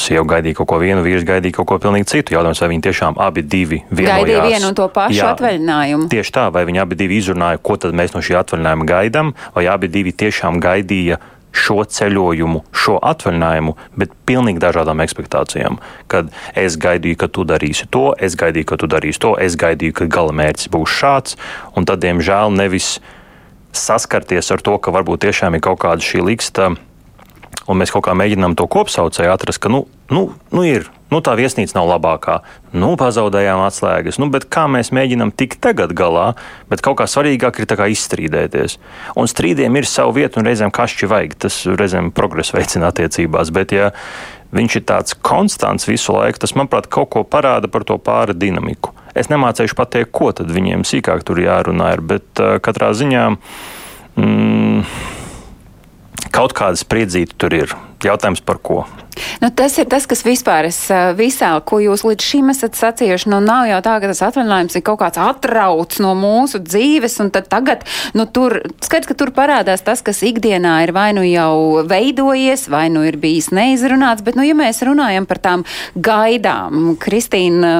sieva 0.00 0.24
gaidīja 0.32 0.62
kaut 0.62 0.70
ko 0.72 0.80
vienu, 0.80 1.04
vīrs 1.04 1.28
gaidīja 1.28 1.58
kaut 1.58 1.68
ko 1.68 1.80
pilnīgi 1.82 2.08
citu. 2.14 2.32
Jautājums, 2.38 2.64
vai 2.64 2.72
viņi 2.72 2.88
tiešām 2.88 3.20
abi 3.20 3.44
divi 3.44 3.82
vienojās. 3.90 4.24
Gaidīja 4.24 4.48
vienu 4.48 4.72
un 4.72 4.80
to 4.80 4.88
pašu 4.96 5.20
Jā, 5.20 5.34
atvaļinājumu. 5.36 6.08
Tieši 6.16 6.36
tā, 6.40 6.48
vai 6.56 6.64
viņi 6.64 6.86
abi 6.88 6.96
divi 7.04 7.20
izrunāja, 7.20 7.60
ko 7.60 7.76
tad 7.84 7.92
mēs 7.92 8.16
no 8.16 8.24
šī 8.24 8.40
atvaļinājuma 8.40 8.88
gaidām, 8.88 9.36
vai 9.52 9.68
abi 9.76 9.92
divi 9.92 10.16
tiešām 10.16 10.56
gaidīja 10.64 11.20
šo 11.56 11.82
ceļojumu, 11.96 12.62
šo 12.76 12.98
atvaļinājumu, 13.10 13.76
bet 13.96 14.14
pilnīgi 14.28 14.62
dažādām 14.62 15.02
expectācijām. 15.04 15.80
Kad 16.12 16.32
es 16.54 16.78
gaidīju, 16.80 17.20
ka 17.22 17.30
tu 17.32 17.46
darīsi 17.48 17.88
to, 17.90 18.10
es 18.18 18.36
gaidīju, 18.38 18.70
ka 18.72 18.80
tu 18.80 18.90
darīsi 18.90 19.22
to, 19.22 19.34
es 19.40 19.56
gaidīju, 19.60 19.96
ka 20.00 20.10
gala 20.18 20.34
mērķis 20.36 20.72
būs 20.72 20.98
šāds, 21.00 21.38
un 21.76 21.88
tad, 21.88 22.04
diemžēl, 22.04 22.52
nevis 22.54 22.98
saskarties 23.76 24.52
ar 24.52 24.62
to, 24.64 24.76
ka 24.80 24.92
varbūt 24.94 25.26
tiešām 25.26 25.56
ir 25.56 25.64
kaut 25.64 25.82
kāda 25.84 26.04
šī 26.04 26.24
liksta 26.24 26.74
un 27.66 27.80
mēs 27.80 27.92
kaut 27.94 28.06
kā 28.06 28.14
mēģinām 28.16 28.56
to 28.58 28.66
kopsaucēju 28.70 29.32
atrast, 29.32 29.62
ka 29.62 29.72
nu, 29.72 29.84
nu, 30.12 30.28
nu 30.54 30.66
ir. 30.66 30.90
Nu, 31.06 31.20
tā 31.22 31.36
viesnīca 31.38 31.76
nav 31.76 31.86
labākā. 31.92 32.40
Nu, 32.74 32.96
pazaudējām 32.98 33.60
atslēgas. 33.62 34.18
Nu, 34.18 34.26
kā 34.50 34.64
mēs 34.70 34.90
mēģinām 34.96 35.30
tikt 35.38 35.60
tagad 35.62 35.94
galā, 35.94 36.32
bet 36.70 36.82
kaut 36.82 36.98
kā 36.98 37.06
svarīgāk 37.10 37.60
ir 37.62 37.68
kā 37.78 37.86
izstrīdēties. 37.92 38.78
Un 39.14 39.30
strīdiem 39.30 39.78
ir 39.78 39.86
sava 39.86 40.16
vieta, 40.16 40.40
un 40.40 40.50
reizēm 40.50 40.74
kašķi 40.74 41.10
vajag. 41.12 41.36
Tas 41.46 41.60
reizēm 41.78 42.10
progresu 42.16 42.58
veicina 42.58 42.90
attiecībās. 42.90 43.54
Bet, 43.54 43.76
ja 43.76 43.92
viņš 44.56 44.78
ir 44.80 44.86
tāds 44.88 45.14
konstants 45.14 45.86
visu 45.86 46.16
laiku, 46.16 46.42
tas, 46.42 46.56
manuprāt, 46.58 46.90
kaut 46.90 47.12
ko 47.14 47.22
parāda 47.22 47.70
par 47.70 47.86
to 47.86 48.00
pāri 48.02 48.34
dinamiku. 48.34 48.90
Es 49.16 49.30
nemācīšu 49.30 49.78
pateikt, 49.78 50.10
ko 50.12 50.32
tad 50.36 50.50
viņiem 50.52 50.82
sīkāk 50.84 51.22
tur 51.26 51.38
jārunā, 51.40 51.94
ir, 51.96 52.02
bet 52.02 52.42
uh, 52.42 52.58
katrā 52.62 52.90
ziņā. 52.98 53.28
Mm, 54.18 54.82
kaut 56.36 56.52
kāda 56.56 56.76
spriedzīta 56.76 57.38
tur 57.40 57.56
ir. 57.56 57.74
Jautājums 58.04 58.42
par 58.44 58.58
ko? 58.60 58.84
Nu, 59.40 59.48
tas 59.56 59.72
ir 59.80 59.86
tas, 59.88 60.04
kas 60.08 60.20
vispār 60.26 60.66
es 60.68 60.78
visā, 61.16 61.48
ko 61.64 61.78
jūs 61.80 62.02
līdz 62.04 62.24
šim 62.24 62.52
esat 62.52 62.76
sacījuši. 62.76 63.30
Nu, 63.32 63.38
nav 63.40 63.64
jau 63.70 63.78
tā, 63.84 63.94
ka 64.02 64.10
tas 64.10 64.20
atvaļinājums 64.28 64.76
ir 64.76 64.84
kaut 64.84 65.00
kāds 65.00 65.20
atrauts 65.20 66.02
no 66.04 66.12
mūsu 66.18 66.60
dzīves, 66.60 67.16
un 67.24 67.32
tad 67.32 67.48
tagad, 67.52 67.86
nu, 68.16 68.26
tur, 68.28 68.58
skaidrs, 68.84 69.08
ka 69.08 69.16
tur 69.16 69.32
parādās 69.36 69.84
tas, 69.86 70.04
kas 70.04 70.20
ikdienā 70.28 70.76
ir 70.84 70.92
vai 70.96 71.08
nu 71.16 71.24
jau 71.24 71.86
veidojies, 71.88 72.66
vai 72.72 72.86
nu 72.92 73.06
ir 73.08 73.16
bijis 73.22 73.48
neizrunāts, 73.56 74.24
bet, 74.26 74.36
nu, 74.36 74.44
ja 74.44 74.56
mēs 74.58 74.84
runājam 74.84 75.28
par 75.28 75.40
tām 75.40 75.64
gaidām, 75.96 76.92
Kristīna, 77.00 77.72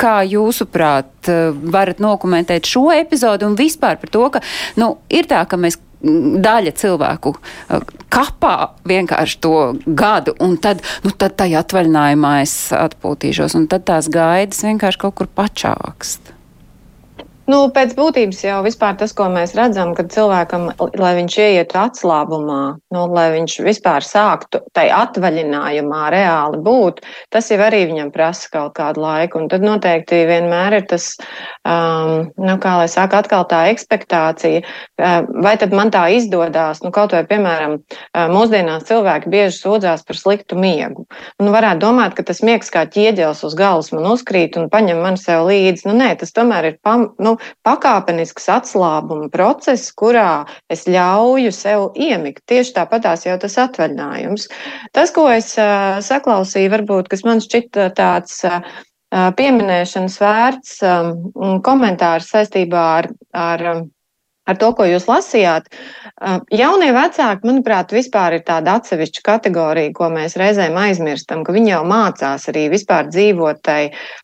kā 0.00 0.18
jūsuprāt, 0.26 1.30
varat 1.70 2.02
dokumentēt 2.02 2.66
šo 2.66 2.88
epizodu 2.94 3.46
un 3.46 3.58
vispār 3.58 4.02
par 4.02 4.10
to, 4.10 4.26
ka, 4.34 4.42
nu, 4.82 4.96
ir 5.06 5.30
tā, 5.30 5.46
ka 5.46 5.58
mēs 5.60 5.78
daļa 6.44 6.72
cilvēku 6.78 7.34
uh, 7.36 7.82
kapā 8.12 8.54
vienkārši 8.88 9.40
to 9.44 9.56
gadu, 9.86 10.36
un 10.42 10.56
tad, 10.62 10.84
nu, 11.04 11.12
tad 11.12 11.36
tajā 11.40 11.64
atvaļinājumā 11.64 12.32
es 12.44 12.56
atpūtīšos, 12.76 13.58
un 13.58 13.68
tad 13.72 13.86
tās 13.90 14.10
gaidas 14.12 14.64
vienkārši 14.66 15.02
kaut 15.02 15.18
kur 15.20 15.30
pačākst. 15.42 16.35
Nu, 17.46 17.60
pēc 17.70 17.92
būtības 17.94 18.40
jau 18.42 18.56
vispār 18.64 18.96
tas, 18.98 19.12
ko 19.14 19.28
mēs 19.30 19.52
redzam, 19.54 19.92
kad 19.94 20.08
cilvēkam, 20.10 20.64
lai 20.98 21.12
viņš 21.20 21.34
ieietu 21.44 21.78
atslābumā, 21.78 22.62
nu, 22.90 23.04
lai 23.14 23.26
viņš 23.36 23.54
vispār 23.62 24.02
sāktu 24.02 24.64
tai 24.74 24.88
atvaļinājumā 24.90 26.08
reāli 26.10 26.58
būt, 26.66 27.04
tas 27.30 27.50
jau 27.52 27.60
arī 27.62 27.84
viņam 27.92 28.10
prasa 28.14 28.50
kaut 28.50 28.74
kādu 28.78 29.04
laiku. 29.04 29.38
Un 29.38 29.46
tad 29.52 29.62
noteikti 29.62 30.24
vienmēr 30.26 30.80
ir 30.80 30.88
tas, 30.90 31.12
um, 31.62 32.32
nu, 32.34 32.56
kā 32.62 32.72
lai 32.80 32.88
saka, 32.90 33.22
atkal 33.22 33.46
tā 33.46 33.62
ekspektācija, 33.70 34.64
uh, 34.66 35.30
vai 35.46 35.54
tad 35.62 35.70
man 35.70 35.94
tā 35.94 36.02
izdodās, 36.16 36.82
nu, 36.82 36.90
kaut 36.90 37.14
vai, 37.14 37.22
piemēram, 37.30 37.78
uh, 37.78 38.26
mūsdienās 38.34 38.90
cilvēki 38.90 39.30
bieži 39.30 39.60
sūdzās 39.60 40.02
par 40.02 40.18
sliktu 40.18 40.58
miegu. 40.58 41.06
Un 41.38 41.54
varētu 41.54 41.84
domāt, 41.86 42.18
ka 42.18 42.26
tas 42.26 42.42
miegs 42.42 42.74
kā 42.74 42.88
ķieģels 42.90 43.46
uz 43.46 43.54
galvas 43.54 43.94
man 43.94 44.10
uzkrīt 44.16 44.58
un 44.58 44.66
paņem 44.74 44.98
man 45.06 45.22
sev 45.22 45.46
līdzi. 45.46 45.86
Nu, 45.86 45.94
nē, 46.02 46.16
tas 46.18 46.34
tomēr 46.34 46.72
ir 46.72 46.78
pam, 46.82 47.12
nu, 47.22 47.35
pakāpenisks 47.66 48.48
atslābuma 48.52 49.30
process, 49.32 49.92
kurā 49.92 50.46
es 50.72 50.86
ļauju 50.90 51.52
sev 51.54 51.88
iemigt. 51.94 52.42
Tieši 52.50 52.76
tāpatās 52.78 53.26
jau 53.26 53.36
tas 53.42 53.56
atvaļinājums. 53.66 54.48
Tas, 54.96 55.14
ko 55.14 55.28
es 55.32 55.54
uh, 55.60 55.98
saklausīju, 56.04 56.72
varbūt, 56.76 57.10
kas 57.12 57.24
man 57.26 57.42
šķita 57.44 57.90
tāds 57.96 58.42
uh, 58.48 58.60
pieminēšanas 59.12 60.16
vērts 60.20 60.78
um, 60.86 61.60
komentārs 61.64 62.30
saistībā 62.32 62.86
ar, 63.00 63.10
ar 63.32 63.66
ar 64.46 64.58
to, 64.60 64.70
ko 64.76 64.86
jūs 64.88 65.06
lasījāt. 65.10 65.68
Jaunie 66.54 66.92
vecāki, 66.96 67.44
manuprāt, 67.44 67.92
vispār 67.92 68.38
ir 68.38 68.44
tāda 68.46 68.78
atsevišķa 68.78 69.24
kategorija, 69.26 69.92
ko 69.96 70.08
mēs 70.14 70.38
reizēm 70.40 70.78
aizmirstam, 70.80 71.42
ka 71.44 71.52
viņi 71.56 71.74
jau 71.74 71.82
mācās 71.88 72.48
arī 72.52 72.66
vispār 72.72 73.10
dzīvot 73.10 73.60
tai 73.66 73.80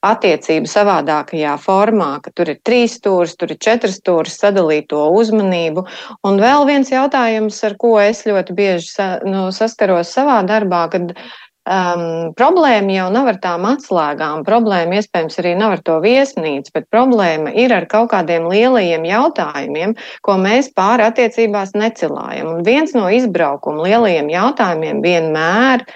attiecību 0.08 0.70
savādākajā 0.72 1.58
formā, 1.60 2.14
ka 2.24 2.32
tur 2.32 2.54
ir 2.54 2.62
trīs 2.64 2.96
stūris, 3.00 3.36
tur 3.36 3.52
ir 3.52 3.60
četras 3.60 3.98
stūris, 4.00 4.38
sadalīt 4.40 4.88
to 4.94 5.04
uzmanību. 5.12 5.84
Un 6.28 6.40
vēl 6.40 6.66
viens 6.70 6.92
jautājums, 6.92 7.60
ar 7.68 7.76
ko 7.80 7.98
es 8.00 8.24
ļoti 8.28 8.56
bieži 8.56 9.08
nu, 9.28 9.48
saskaros 9.52 10.14
savā 10.16 10.40
darbā, 10.48 10.86
kad 10.92 11.12
Um, 11.62 12.32
problēma 12.34 12.90
jau 12.90 13.04
nav 13.14 13.28
ar 13.30 13.36
tām 13.38 13.66
atslēgām, 13.70 14.40
problēma 14.42 14.96
iespējams 14.98 15.38
arī 15.38 15.52
nav 15.54 15.76
ar 15.76 15.82
to 15.86 16.00
viesnīcu, 16.02 16.72
bet 16.74 16.88
problēma 16.90 17.52
ir 17.54 17.70
ar 17.76 17.86
kaut 17.86 18.10
kādiem 18.10 18.48
lielajiem 18.50 19.06
jautājumiem, 19.06 19.94
ko 20.26 20.34
mēs 20.42 20.72
pāri 20.74 21.06
attiecībās 21.06 21.76
necilājam. 21.78 22.50
Un 22.56 22.66
viens 22.66 22.96
no 22.98 23.06
izbraukuma 23.14 23.86
lielajiem 23.86 24.32
jautājumiem 24.34 25.04
vienmēr 25.06 25.86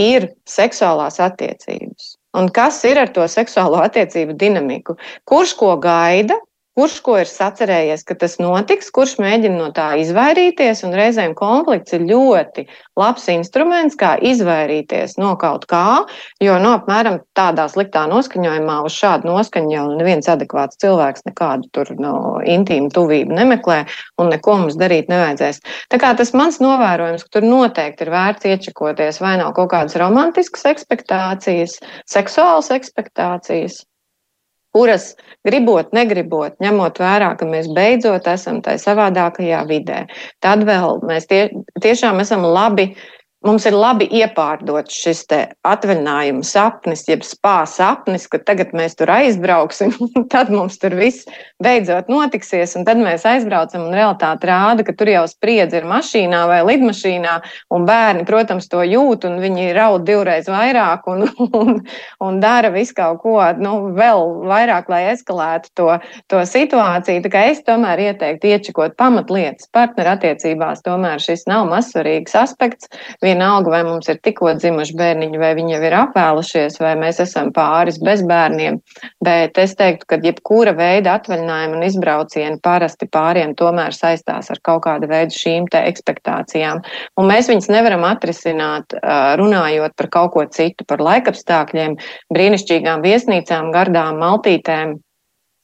ir 0.00 0.30
seksuālās 0.48 1.20
attiecības. 1.20 2.14
Un 2.40 2.48
kas 2.48 2.80
ir 2.88 2.96
ar 2.98 3.12
to 3.12 3.28
seksuālo 3.28 3.84
attiecību 3.84 4.38
dinamiku? 4.40 4.96
Kurš 5.28 5.52
ko 5.60 5.74
gaida, 5.84 6.40
Kurš 6.74 6.94
ko 7.06 7.12
ir 7.22 7.28
sacerējies, 7.30 8.00
ka 8.02 8.16
tas 8.18 8.32
notiks, 8.42 8.88
kurš 8.90 9.12
mēģina 9.22 9.58
no 9.60 9.68
tā 9.74 9.92
izvairīties, 10.02 10.80
un 10.82 10.96
reizēm 10.98 11.36
konflikts 11.38 11.94
ir 11.94 12.02
ļoti 12.08 12.64
labs 12.98 13.28
instruments, 13.30 13.94
kā 14.00 14.16
izvairīties 14.18 15.14
no 15.22 15.36
kaut 15.38 15.68
kā, 15.70 16.02
jo, 16.42 16.56
nu, 16.58 16.72
apmēram 16.74 17.20
tādā 17.38 17.68
sliktā 17.70 18.08
noskaņojumā 18.10 18.80
uz 18.88 18.98
šādu 18.98 19.30
noskaņu 19.30 19.70
jau 19.70 19.86
neviens 20.00 20.32
adekvāts 20.34 20.82
cilvēks 20.82 21.28
nekādu 21.30 21.70
tur 21.78 21.94
no 21.94 22.16
intīmu 22.42 22.90
tuvību 22.98 23.38
nemeklē, 23.38 23.84
un 24.18 24.34
neko 24.34 24.58
mums 24.64 24.74
darīt 24.80 25.06
nevajadzēs. 25.14 25.62
Tā 25.94 26.02
kā 26.02 26.10
tas 26.18 26.34
mans 26.34 26.58
novērojums, 26.58 27.22
ka 27.22 27.38
tur 27.38 27.46
noteikti 27.46 28.02
ir 28.02 28.14
vērts 28.18 28.50
iečakoties, 28.50 29.22
vai 29.22 29.36
nav 29.38 29.54
kaut 29.54 29.70
kādas 29.78 29.94
romantiskas 30.02 30.66
ekspektācijas, 30.74 31.78
seksuālas 32.10 32.74
ekspektācijas 32.74 33.84
kuras 34.74 35.12
gribot, 35.46 35.92
negribot, 35.94 36.56
ņemot 36.62 36.98
vērā, 36.98 37.32
ka 37.38 37.46
mēs 37.48 37.68
beidzot 37.76 38.26
esam 38.30 38.60
tajā 38.64 38.80
savādākajā 38.82 39.62
vidē. 39.68 40.04
Tad 40.44 40.64
vēl 40.66 41.02
mēs 41.06 41.28
tie, 41.30 41.46
tiešām 41.84 42.22
esam 42.24 42.46
labi 42.48 42.90
mums 43.44 43.66
ir 43.68 43.76
labi 43.76 44.06
iepārdot 44.20 44.90
šis 44.92 45.24
atvaļinājuma 45.64 46.44
sapnis, 46.46 47.04
jeb 47.08 47.24
spā 47.26 47.62
sapnis, 47.68 48.26
ka 48.30 48.40
tagad 48.42 48.74
mēs 48.76 48.96
tur 48.98 49.12
aizbrauksim, 49.12 49.94
un 50.16 50.26
tad 50.32 50.50
mums 50.52 50.78
tur 50.82 50.96
viss 50.98 51.28
beidzot 51.62 52.10
notiksies, 52.12 52.76
tad 52.86 53.00
mēs 53.00 53.24
aizbraucam, 53.28 53.86
un 53.88 53.96
realitāte 53.96 54.48
rāda, 54.50 54.84
ka 54.86 54.94
tur 54.96 55.10
jau 55.12 55.24
spriedzi 55.30 55.80
ir 55.80 55.88
mašīnā 55.88 56.44
vai 56.50 56.60
lidmašīnā, 56.68 57.34
un 57.74 57.86
bērni, 57.88 58.26
protams, 58.28 58.68
to 58.72 58.82
jūt, 58.84 59.26
un 59.28 59.38
viņi 59.42 59.72
raud 59.76 60.04
divreiz 60.08 60.48
vairāk 60.50 61.08
un, 61.10 61.26
un, 61.60 61.80
un 62.24 62.40
dara 62.42 62.72
visu 62.74 62.96
kaut 62.96 63.22
ko 63.24 63.38
nu, 63.60 63.74
vēl 63.96 64.24
vairāk, 64.48 64.90
lai 64.92 65.02
eskalētu 65.12 65.72
to, 65.78 65.90
to 66.32 66.42
situāciju. 66.48 67.24
Tā 67.24 67.32
kā 67.32 67.44
es 67.52 67.62
tomēr 67.66 68.02
ieteiktu 68.08 68.52
iečakot 68.52 68.96
pamatlietas 69.00 69.70
partnerattiecībās, 69.74 70.84
tomēr 70.84 71.22
šis 71.22 71.46
nav 71.50 71.66
mazsvarīgs 71.70 72.36
aspekts. 72.38 72.90
Vien 73.24 73.33
vienalga, 73.34 73.72
vai 73.74 73.82
mums 73.86 74.08
ir 74.08 74.20
tikko 74.24 74.54
dzimuši 74.56 74.96
bērniņi, 74.98 75.40
vai 75.40 75.52
viņi 75.58 75.74
jau 75.74 75.82
ir 75.88 75.96
apvēlušies, 75.98 76.78
vai 76.82 76.94
mēs 77.00 77.20
esam 77.24 77.50
pāris 77.54 77.98
bez 78.02 78.22
bērniem. 78.26 78.80
Bet 79.24 79.58
es 79.60 79.74
teiktu, 79.78 80.08
ka 80.08 80.20
jebkura 80.22 80.74
veida 80.78 81.18
atvaļinājuma 81.18 81.78
un 81.78 81.86
izbraucieni 81.86 82.62
parasti 82.64 83.08
pāriem 83.10 83.54
tomēr 83.58 83.94
saistās 83.96 84.50
ar 84.54 84.62
kaut 84.64 84.84
kādu 84.86 85.10
veidu 85.10 85.36
šīm 85.36 85.68
te 85.72 85.82
ekspektācijām. 85.90 86.82
Un 87.20 87.30
mēs 87.30 87.50
viņus 87.50 87.70
nevaram 87.74 88.06
atrisināt 88.08 88.96
runājot 89.40 89.96
par 89.98 90.10
kaut 90.12 90.34
ko 90.34 90.46
citu, 90.54 90.86
par 90.88 91.02
laikapstākļiem, 91.04 91.98
brīnišķīgām 92.34 93.04
viesnīcām, 93.04 93.72
gardām 93.74 94.22
maltītēm 94.22 94.98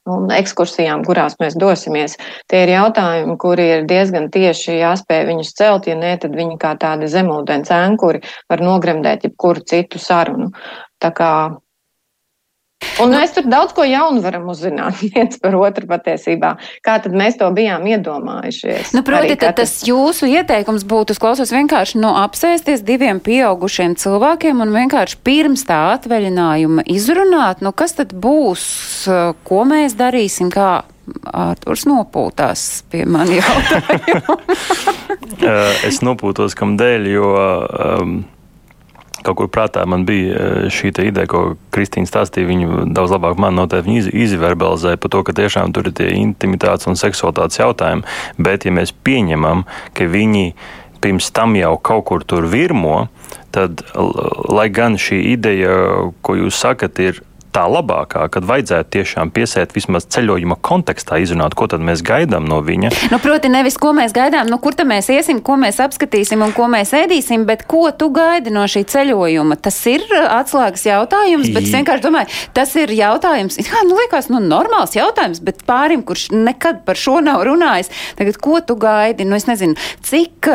un 0.08 0.30
ekskursijām, 0.32 1.02
kurās 1.04 1.36
mēs 1.40 1.56
dosimies. 1.60 2.16
Tie 2.48 2.62
ir 2.64 2.72
jautājumi, 2.74 3.36
kuri 3.40 3.66
ir 3.76 3.88
diezgan 3.90 4.30
tieši 4.32 4.78
jāspēj 4.80 5.26
viņus 5.28 5.54
celt, 5.58 5.88
ja 5.90 5.96
nē, 5.98 6.16
tad 6.22 6.36
viņi 6.36 6.56
kā 6.60 6.74
tādi 6.80 7.10
zemūdens 7.10 7.72
ēnkuri 7.74 8.22
var 8.50 8.64
nogremdēt 8.64 9.28
jebkuru 9.28 9.64
citu 9.68 10.00
sarunu. 10.00 10.50
Tā 11.00 11.12
kā 11.16 11.32
Un 13.00 13.12
mēs 13.12 13.34
tur 13.36 13.46
daudz 13.48 13.74
ko 13.76 13.84
jaunu 13.84 14.22
varam 14.24 14.48
uzzināt 14.52 15.00
viens 15.12 15.40
par 15.40 15.56
otru 15.58 15.88
patiesībā. 15.90 16.54
Kā 16.84 16.96
tad 17.04 17.16
mēs 17.16 17.36
to 17.40 17.48
bijām 17.56 17.84
iedomājušies? 17.88 18.94
Nu, 18.96 19.04
proti, 19.06 19.36
tad 19.40 19.58
tas 19.60 19.74
jūsu 19.86 20.28
ieteikums 20.30 20.86
būtu, 20.88 21.16
klausās, 21.20 21.52
vienkārši 21.54 22.00
no 22.00 22.14
apsēsties 22.22 22.84
diviem 22.86 23.20
pieaugušiem 23.24 23.96
cilvēkiem 24.00 24.64
un 24.64 24.72
vienkārši 24.76 25.20
pirms 25.26 25.66
tā 25.68 25.80
atvaļinājuma 25.96 26.86
izrunāt, 26.90 27.64
nu 27.64 27.74
kas 27.76 27.96
tad 28.00 28.14
būs, 28.16 28.64
ko 29.44 29.62
mēs 29.68 29.96
darīsim, 30.00 30.52
kā 30.52 30.80
Ārturs 31.26 31.88
nopūtās 31.90 32.84
pie 32.92 33.02
mani 33.08 33.38
jautājumu. 33.40 34.36
es 35.88 35.98
nopūtos 36.06 36.54
kam 36.58 36.76
dēļ, 36.78 37.08
jo. 37.10 37.32
Um, 37.34 38.20
kaut 39.26 39.38
kur 39.38 39.50
prātā 39.52 39.84
man 39.88 40.04
bija 40.08 40.34
eh, 40.34 40.66
šī 40.72 40.92
ideja, 41.06 41.28
ko 41.30 41.42
Kristīna 41.74 42.08
stāstīja. 42.08 42.48
Viņu 42.50 42.84
daudz 42.96 43.14
labāk 43.14 43.40
man 43.40 43.56
noteikti 43.58 44.00
iz, 44.00 44.10
izverbalizēja 44.26 45.00
par 45.00 45.14
to, 45.14 45.22
ka 45.26 45.36
tiešām 45.36 45.74
tur 45.76 45.90
ir 45.90 45.96
tie 45.96 46.10
intimitātes 46.18 46.88
un 46.90 46.98
seksualitātes 47.00 47.60
jautājumi. 47.60 48.06
Bet, 48.38 48.66
ja 48.66 48.74
mēs 48.74 48.94
pieņemam, 49.06 49.66
ka 49.96 50.08
viņi 50.10 50.52
pirms 51.00 51.30
tam 51.32 51.56
jau 51.56 51.74
kaut 51.80 52.04
kur 52.10 52.24
tur 52.28 52.46
virmo, 52.50 53.08
tad, 53.54 53.82
lai 54.52 54.68
gan 54.72 54.98
šī 55.00 55.22
ideja, 55.32 55.74
ko 56.24 56.36
jūs 56.36 56.60
sakat, 56.60 57.00
ir 57.00 57.22
tā 57.54 57.66
labākā, 57.70 58.26
kad 58.32 58.46
vajadzētu 58.48 58.92
tiešām 58.96 59.32
piesēt 59.34 59.74
vismaz 59.74 60.06
ceļojuma 60.12 60.56
kontekstā, 60.64 61.18
izrunāt, 61.22 61.56
ko 61.58 61.66
tad 61.70 61.82
mēs 61.84 62.02
gaidām 62.06 62.46
no 62.48 62.60
viņa. 62.64 62.92
Nu, 63.12 63.20
proti, 63.22 63.50
nevis 63.52 63.78
ko 63.80 63.92
mēs 63.96 64.14
gaidām, 64.16 64.50
nu, 64.50 64.60
kur 64.62 64.76
mēs 64.86 65.10
iesim, 65.12 65.42
ko 65.44 65.56
mēs 65.60 65.80
apskatīsim 65.82 66.42
un 66.44 66.54
ko 66.56 66.68
mēs 66.70 66.94
ēdīsim, 66.96 67.44
bet 67.48 67.66
ko 67.70 67.88
tu 67.96 68.10
gaidi 68.14 68.52
no 68.54 68.64
šī 68.70 68.84
ceļojuma. 68.90 69.58
Tas 69.60 69.78
ir 69.90 70.04
atslēgas 70.20 70.86
jautājums, 70.86 71.50
bet 71.52 71.66
es 71.66 71.74
vienkārši 71.74 72.06
domāju, 72.06 72.38
tas 72.56 72.74
ir 72.80 72.94
jautājums, 72.94 73.58
kā, 73.70 73.84
nu, 73.88 73.98
liekas, 73.98 74.30
nu, 74.32 74.42
normāls 74.44 74.96
jautājums, 74.96 75.42
bet 75.44 75.64
pārim, 75.68 76.04
kurš 76.06 76.28
nekad 76.34 76.84
par 76.86 76.98
šo 77.00 77.18
nav 77.24 77.44
runājis, 77.48 77.90
tagad, 78.18 78.38
ko 78.40 78.62
tu 78.64 78.78
gaidi, 78.80 79.26
nu, 79.28 79.36
es 79.38 79.48
nezinu, 79.50 79.76
cik, 80.06 80.48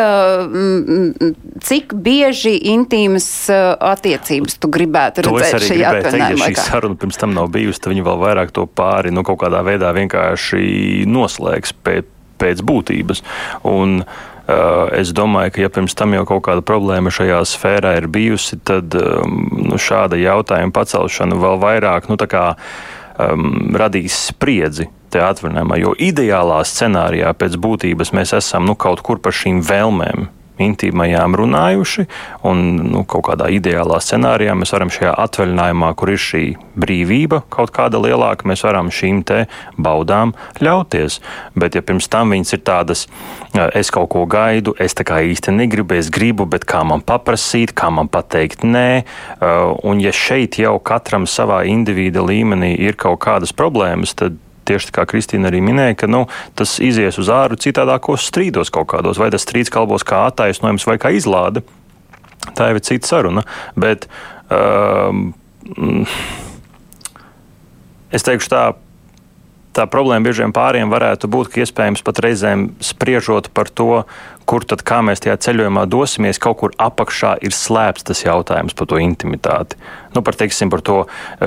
cik 1.65 1.95
bieži 2.05 2.55
intīmas 2.73 3.29
attiecības 3.51 4.59
tu 4.61 4.71
gribētu 4.71 5.25
redzēt 5.25 5.67
šajā 5.69 5.93
atvaļinājumā 5.99 6.51
saruna 6.85 6.99
pirms 6.99 7.17
tam 7.17 7.33
nav 7.33 7.49
bijusi, 7.49 7.81
tad 7.81 7.93
viņi 7.93 8.05
vēl 8.05 8.21
vairāk 8.21 8.53
to 8.53 8.67
pāri 8.67 9.13
nu, 9.13 9.23
kaut 9.25 9.41
kādā 9.41 9.63
veidā 9.65 9.91
vienkārši 9.95 11.05
noslēgs 11.09 11.73
pēc, 11.83 12.05
pēc 12.41 12.63
būtības. 12.65 13.25
Un, 13.63 14.03
Uh, 14.45 14.91
es 14.93 15.09
domāju, 15.09 15.49
ka 15.55 15.61
ja 15.63 15.71
pirms 15.73 15.95
tam 15.97 16.11
jau 16.13 16.21
kaut 16.29 16.43
kāda 16.45 16.61
problēma 16.61 17.09
šajā 17.09 17.39
sfērā 17.49 17.95
ir 17.97 18.05
bijusi, 18.13 18.59
tad 18.61 18.93
um, 18.93 19.39
nu, 19.71 19.79
šāda 19.81 20.19
jautājuma 20.21 20.69
pacelšana 20.69 21.39
vēl 21.41 21.57
vairāk 21.63 22.05
nu, 22.11 22.17
kā, 22.29 22.43
um, 23.25 23.73
radīs 23.73 24.19
spriedzi 24.29 24.85
tajā 25.09 25.31
atvaļinājumā. 25.33 25.79
Jo 25.81 25.95
ideālā 25.97 26.59
scenārijā 26.61 27.33
pēc 27.33 27.57
būtības 27.57 28.13
mēs 28.13 28.35
esam 28.37 28.69
nu, 28.69 28.77
kaut 28.77 29.01
kur 29.01 29.17
par 29.17 29.33
šīm 29.33 29.65
vēlmēm 29.65 30.29
intīmajām 30.61 31.35
runājuši. 31.39 32.05
Un, 32.47 32.63
nu, 32.91 33.03
kaut 33.09 33.27
kādā 33.29 33.49
ideālā 33.53 33.99
scenārijā 34.03 34.55
mēs 34.57 34.73
varam 34.75 34.91
šajā 34.93 35.15
atvaļinājumā, 35.25 35.91
kur 35.99 36.13
ir 36.13 36.21
šī 36.21 36.43
brīvība 36.79 37.41
kaut 37.53 37.73
kāda 37.75 38.01
lielāka, 38.03 38.47
mēs 38.49 38.65
varam 38.67 38.91
šīm 38.93 39.23
te 39.27 39.45
baudām 39.81 40.35
ļauties. 40.63 41.19
Bet, 41.55 41.77
ja 41.77 41.83
pirms 41.85 42.09
tam 42.11 42.35
viņas 42.35 42.55
ir 42.57 42.63
tādas, 42.67 43.05
es 43.75 43.91
kaut 43.93 44.11
ko 44.13 44.25
gaidu, 44.29 44.75
es 44.79 44.97
tā 44.97 45.05
kā 45.07 45.21
īsti 45.25 45.55
negribu, 45.55 45.97
es 45.99 46.11
gribu, 46.13 46.47
bet 46.49 46.67
kā 46.69 46.83
man 46.87 47.03
paprasīt, 47.05 47.75
kā 47.75 47.91
man 47.93 48.11
pateikt 48.11 48.65
nē, 48.67 49.03
un 49.85 50.03
ja 50.03 50.13
šeit 50.15 50.59
jau 50.61 50.77
katram 50.83 51.27
savā 51.29 51.63
individa 51.69 52.23
līmenī 52.25 52.75
ir 52.79 52.99
kaut 52.99 53.21
kādas 53.25 53.55
problēmas, 53.55 54.15
tad 54.17 54.39
tieši 54.67 54.93
kā 54.95 55.05
Kristīna 55.09 55.49
arī 55.51 55.61
minēja, 55.65 55.97
ka 56.03 56.09
nu, 56.11 56.25
tas 56.57 56.77
izies 56.83 57.19
uz 57.21 57.31
āru 57.33 57.57
citādākos 57.61 58.27
strīdos 58.29 58.73
kaut 58.73 58.89
kādos, 58.93 59.19
vai 59.21 59.31
tas 59.33 59.45
strīds 59.45 59.73
kalbos 59.73 60.05
kā 60.07 60.25
attaisnojums 60.29 60.87
vai 60.89 60.97
kā 61.01 61.13
izlāde. 61.15 61.63
Tā 62.55 62.69
jau 62.69 62.79
ir 62.79 62.85
cita 62.85 63.09
saruna. 63.09 63.45
Bet, 63.79 64.07
um, 64.53 65.29
es 68.13 68.25
teikšu 68.25 68.51
tā, 68.51 68.65
tā 69.75 69.85
problēma 69.91 70.29
biežiem 70.29 70.53
pāriem 70.55 70.91
varētu 70.91 71.29
būt, 71.31 71.51
ka 71.51 71.63
iespējams 71.63 72.03
pat 72.05 72.21
reizēm 72.23 72.69
spriežot 72.83 73.51
par 73.55 73.69
to, 73.69 74.05
kur 74.45 74.65
tad 74.67 74.83
kā 74.85 75.01
mēs 75.05 75.23
tajā 75.23 75.35
ceļojumā 75.41 75.85
dosimies, 75.89 76.39
kaut 76.41 76.59
kur 76.61 76.73
apakšā 76.81 77.35
ir 77.45 77.53
slēpts 77.55 78.05
tas 78.05 78.21
jautājums 78.23 78.77
par 78.77 78.89
to 78.91 78.99
intimitāti. 79.01 79.79
Nu, 80.15 80.21
par, 80.25 80.37
teiksim, 80.39 80.69
par 80.71 80.83
to, 80.85 80.97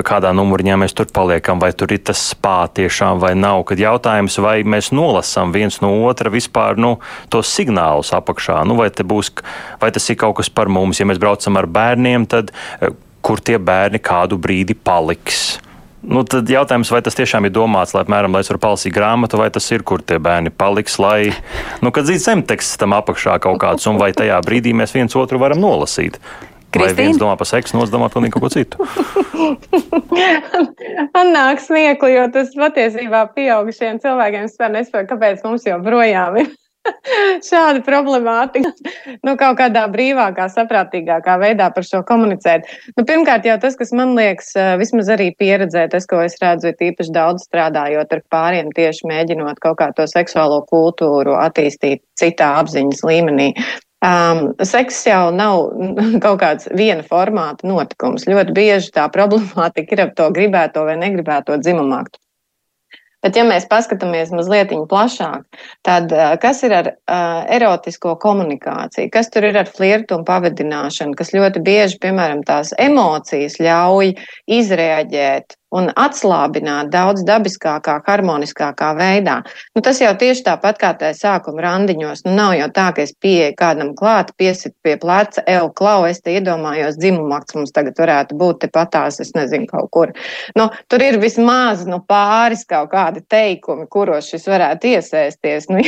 kādā 0.07 0.33
numuriņā 0.37 0.77
mēs 0.83 0.97
tur 0.99 1.09
paliekam, 1.15 1.63
vai 1.63 1.71
tur 1.73 1.95
ir 1.95 2.03
tas 2.11 2.21
spā 2.35 2.67
tiešām 2.75 3.23
vai 3.23 3.33
nav. 3.39 3.63
Kad 3.71 3.81
jautājums, 3.81 4.41
vai 4.45 4.59
mēs 4.67 4.91
nolasām 4.93 5.55
viens 5.55 5.81
no 5.85 5.95
otra 6.09 6.33
vispār 6.35 6.81
nu, 6.81 6.97
tos 7.33 7.53
signālus 7.55 8.13
apakšā, 8.19 8.61
nu, 8.69 8.77
vai, 8.81 8.91
būs, 8.91 9.33
vai 9.81 9.93
tas 9.95 10.11
ir 10.11 10.19
kaut 10.21 10.41
kas 10.43 10.51
par 10.53 10.69
mums. 10.73 11.01
Ja 11.01 11.09
mēs 11.09 11.23
braucam 11.23 11.61
ar 11.61 11.71
bērniem, 11.71 12.27
tad 12.29 12.53
eh, 12.83 12.93
kur 13.23 13.41
tie 13.41 13.57
bērni 13.63 14.03
kādu 14.03 14.41
brīdi 14.43 14.77
paliks? 14.77 15.61
Nu, 16.03 16.23
tad 16.23 16.47
jautājums, 16.51 16.93
vai 16.95 17.01
tas 17.03 17.17
tiešām 17.19 17.49
ir 17.49 17.53
domāts, 17.55 17.95
lai, 17.95 18.05
apmēram, 18.05 18.35
lai 18.35 18.45
es 18.45 18.51
varu 18.53 18.61
palasīt 18.63 18.95
grāmatu, 18.95 19.41
vai 19.41 19.49
tas 19.55 19.67
ir, 19.75 19.83
kur 19.83 20.03
tie 20.07 20.21
bērni 20.23 20.53
paliks, 20.55 20.99
lai, 21.03 21.33
nu, 21.83 21.91
kad 21.95 22.07
zīt 22.07 22.23
zemteksts 22.23 22.79
tam 22.79 22.95
apakšā 22.95 23.39
kaut 23.43 23.59
kāds, 23.65 23.89
un 23.91 23.99
vai 23.99 24.13
tajā 24.15 24.39
brīdī 24.47 24.77
mēs 24.79 24.95
viens 24.95 25.19
otru 25.19 25.43
varam 25.43 25.59
nolasīt. 25.65 26.21
Kristīna? 26.69 26.85
Vai 26.85 26.95
viens 27.01 27.19
domā 27.19 27.35
par 27.41 27.49
seksu, 27.49 27.79
otrs 27.81 27.91
domā 27.91 28.11
pilnīgi 28.13 28.37
kaut 28.37 28.45
ko 28.45 28.51
citu? 28.53 28.77
Man 31.17 31.33
nāk 31.33 31.63
smiekli, 31.65 32.13
jo 32.13 32.27
tas 32.35 32.53
patiesībā 32.53 33.25
pieaugušiem 33.35 33.99
cilvēkiem 34.05 34.51
spēr 34.53 34.75
nespēj, 34.77 35.07
kāpēc 35.09 35.47
mums 35.49 35.65
joprojām 35.67 36.43
ir 36.45 36.53
šāda 37.49 37.83
problemātika. 37.87 38.73
Nu, 39.27 39.35
kaut 39.41 39.59
kādā 39.61 39.85
brīvākā, 39.93 40.49
saprātīgākā 40.53 41.39
veidā 41.43 41.71
par 41.75 41.87
šo 41.87 42.03
komunicēt. 42.09 42.69
Nu, 42.97 43.07
pirmkārt, 43.09 43.49
jau 43.49 43.59
tas, 43.63 43.79
kas 43.79 43.93
man 43.97 44.15
liekas, 44.19 44.53
vismaz 44.81 45.11
arī 45.15 45.31
pieredzē, 45.39 45.89
tas, 45.93 46.07
ko 46.09 46.23
es 46.25 46.39
redzu, 46.43 46.73
ir 46.73 46.93
īpaši 46.93 47.15
daudz 47.15 47.49
strādājot 47.49 48.15
ar 48.17 48.25
pāriem, 48.33 48.73
tieši 48.77 49.09
mēģinot 49.11 49.61
kaut 49.65 49.81
kā 49.83 49.91
to 49.97 50.09
seksuālo 50.11 50.63
kultūru 50.71 51.37
attīstīt 51.39 52.05
citā 52.19 52.55
apziņas 52.63 53.05
līmenī. 53.07 53.53
Um, 53.99 54.53
seks 54.63 55.01
jau 55.09 55.33
nav 55.35 55.73
kaut 56.25 56.39
kāds 56.43 56.69
viena 56.79 57.03
formāta 57.03 57.67
notikums. 57.67 58.29
Ļoti 58.31 58.55
bieži 58.55 58.95
tā 58.95 59.09
problemātika 59.17 59.97
ir 59.97 60.07
ap 60.07 60.17
to 60.19 60.31
gribēto 60.35 60.87
vai 60.87 60.99
negribēto 61.01 61.59
dzimumāktu. 61.59 62.21
Bet, 63.25 63.35
ja 63.35 63.43
mēs 63.43 63.67
paskatāmies 63.67 64.31
mazliet 64.31 64.71
plašāk, 64.91 65.59
tad 65.87 66.13
kas 66.43 66.63
ir 66.63 66.75
ar 66.77 66.91
uh, 66.93 67.43
erotisko 67.51 68.15
komunikāciju, 68.23 69.11
kas 69.11 69.33
tur 69.35 69.49
ir 69.49 69.59
ar 69.59 69.67
flirtu 69.67 70.21
un 70.21 70.27
pavadināšanu, 70.29 71.17
kas 71.19 71.35
ļoti 71.35 71.63
bieži, 71.67 71.99
piemēram, 72.05 72.45
tās 72.47 72.71
emocijas 72.79 73.59
ļauj 73.59 74.15
izrēģēt 74.61 75.58
un 75.75 75.91
atslābināt 76.01 76.89
daudz 76.93 77.25
dabiskākā, 77.29 77.99
harmoniskākā 78.07 78.93
veidā. 78.97 79.39
Nu, 79.77 79.83
tas 79.85 80.01
jau 80.01 80.15
tieši 80.19 80.45
tāpat 80.47 80.81
kā 80.81 80.93
tajā 80.97 81.17
sākuma 81.19 81.65
randiņos. 81.67 82.25
Nu, 82.25 82.35
nav 82.39 82.55
jau 82.57 82.69
tā, 82.75 82.89
ka 82.97 83.05
es 83.05 83.13
pieeju 83.13 83.57
kādam 83.59 83.93
klāt, 83.99 84.33
piesit 84.41 84.75
pie 84.87 84.97
pleca, 85.01 85.45
eju 85.45 85.69
klau, 85.77 86.07
es 86.09 86.23
te 86.25 86.33
iedomājos 86.39 86.97
dzimumakts 87.01 87.59
mums 87.59 87.75
tagad 87.77 88.01
varētu 88.01 88.39
būt 88.41 88.63
te 88.65 88.71
patās, 88.73 89.21
es 89.21 89.35
nezinu, 89.37 89.69
kaut 89.69 89.91
kur. 89.93 90.15
Nu, 90.57 90.71
tur 90.89 91.05
ir 91.05 91.21
vismaz 91.21 91.85
nu, 91.89 92.01
pāris 92.09 92.65
kaut 92.69 92.93
kādi 92.95 93.25
teikumi, 93.29 93.89
kuros 93.93 94.31
šis 94.33 94.49
varētu 94.49 94.95
iesaisties. 94.95 95.69
Nu, 95.69 95.85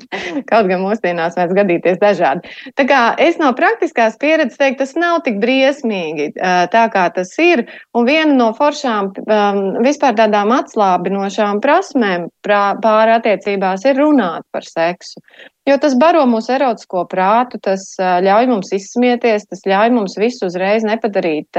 kaut 0.50 0.70
gan 0.70 0.82
mūsdienās 0.84 1.36
mēs 1.36 1.52
gadīties 1.56 2.00
dažādi. 2.00 2.48
Tā 2.78 2.88
kā 2.88 3.02
es 3.20 3.36
no 3.40 3.52
praktiskās 3.58 4.16
pieredzes 4.20 4.56
teiktu, 4.60 4.80
tas 4.84 4.96
nav 4.96 5.20
tik 5.26 5.36
briesmīgi 5.42 6.32
tā, 6.38 6.84
kā 6.92 7.08
tas 7.12 7.34
ir. 7.42 7.66
Un 7.96 8.06
viena 8.08 8.32
no 8.32 8.50
foršām 8.56 9.12
um, 9.24 9.60
vispār 9.84 10.16
tādām 10.18 10.52
atslābinošām 10.56 11.62
prasmēm 11.64 12.28
pāri 12.46 13.14
attiecībās 13.16 13.86
ir 13.88 13.98
runāt 14.02 14.46
par 14.52 14.66
seksu. 14.66 15.22
Jo 15.68 15.74
tas 15.76 15.92
baro 16.00 16.22
mūsu 16.24 16.54
erotisko 16.54 17.02
prātu, 17.10 17.58
tas 17.60 17.82
ļauj 18.00 18.46
mums 18.48 18.70
izsmieties, 18.72 19.44
tas 19.50 19.60
ļauj 19.68 19.90
mums 19.92 20.14
visu 20.16 20.46
uzreiz 20.46 20.86
nepadarīt. 20.86 21.58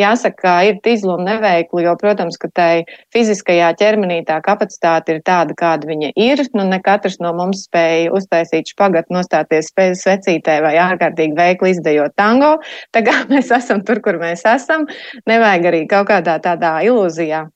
Jāsaka, 0.00 0.38
ka 0.40 0.54
ir 0.64 0.78
tīzlu 0.84 1.18
un 1.18 1.28
neveiklu, 1.28 1.82
jo, 1.84 1.92
protams, 2.00 2.38
ka 2.40 2.48
tai 2.56 2.70
fiziskajā 3.12 3.74
ķermenī 3.82 4.22
tā 4.30 4.38
kapacitāte 4.46 5.18
ir 5.18 5.20
tāda, 5.26 5.56
kāda 5.58 5.90
viņa 5.90 6.12
ir. 6.16 6.44
Nu, 6.56 6.64
ne 6.70 6.80
katrs 6.80 7.20
no 7.20 7.34
mums 7.36 7.66
spēja 7.68 8.14
uztaisīt 8.16 8.72
špagatu, 8.72 9.12
nostāties 9.18 9.68
svecītē 9.76 10.56
vai 10.64 10.74
ārkārtīgi 10.80 11.36
veikli 11.36 11.76
izdejot 11.76 12.16
tango. 12.16 12.56
Tā 12.96 13.04
kā 13.04 13.20
mēs 13.32 13.52
esam 13.60 13.84
tur, 13.84 14.00
kur 14.00 14.22
mēs 14.24 14.48
esam, 14.48 14.88
nevajag 15.28 15.72
arī 15.74 15.86
kaut 15.90 16.08
kādā 16.14 16.40
tādā 16.40 16.78
ilūzijā 16.88 17.50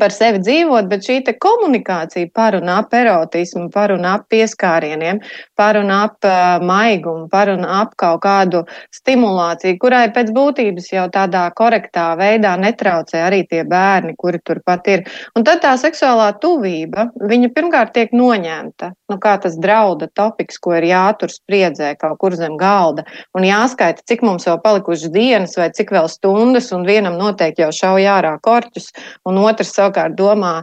par 0.00 0.12
sevi 0.14 0.40
dzīvot, 0.40 0.88
bet 0.88 1.04
šī 1.04 1.18
komunikācija 1.42 2.30
par 2.34 2.56
un 2.56 2.70
ap 2.72 2.94
erotismu, 2.96 3.68
par 3.72 3.92
un 3.92 4.06
ap 4.08 4.24
pieskārieniem, 4.32 5.20
par 5.58 5.76
un 5.76 5.90
ap 5.92 6.24
uh, 6.24 6.62
maigumu, 6.64 7.28
par 7.32 7.50
un 7.52 7.66
ap 7.68 7.92
kaut 8.00 8.22
kādu 8.24 8.62
stimulāciju, 8.94 9.76
kurai 9.82 10.06
pēc 10.14 10.32
būtības 10.32 10.88
jau 10.94 11.04
tādā 11.12 11.44
korektā 11.56 12.12
veidā 12.16 12.54
netraucē 12.60 13.20
arī 13.26 13.42
tie 13.50 13.64
bērni, 13.68 14.14
kuri 14.16 14.40
turpat 14.40 14.88
ir. 14.88 15.04
Un 15.36 15.44
tad 15.44 15.60
tā 15.64 15.74
seksuālā 15.80 16.30
tuvība, 16.40 17.10
viņa 17.20 17.52
pirmkārt 17.52 17.92
tiek 17.96 18.16
noņemta, 18.16 18.92
nu 19.12 19.20
kā 19.20 19.36
tas 19.42 19.58
drauda 19.60 20.08
topiks, 20.16 20.56
ko 20.62 20.76
ir 20.78 20.88
jātur 20.88 21.32
spriedzē 21.32 21.92
kaut 22.00 22.16
kur 22.22 22.36
zem 22.38 22.56
galda, 22.60 23.04
un 23.36 23.44
jāskaita, 23.44 24.06
cik 24.08 24.24
mums 24.24 24.48
vēl 24.48 24.60
palikušas 24.64 25.12
dienas 25.12 25.58
vai 25.60 25.68
cik 25.74 25.92
vēl 25.92 26.08
stundas, 26.08 26.72
un 26.72 26.88
vienam 26.88 27.20
noteikti 27.20 27.64
jau 27.66 27.72
šauj 27.76 28.08
ārā 28.08 28.34
korķus, 28.40 28.88
un 29.28 29.40
otrs 29.42 29.74
savukārt 29.82 30.18
domā, 30.18 30.60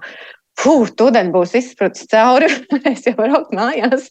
Puh, 0.59 0.89
tūdaļ 0.91 1.30
būs 1.32 1.53
izsprucis 1.55 2.09
cauri, 2.11 2.49
es 2.91 3.05
jau 3.07 3.13
braucu 3.15 3.55
mājās. 3.55 4.09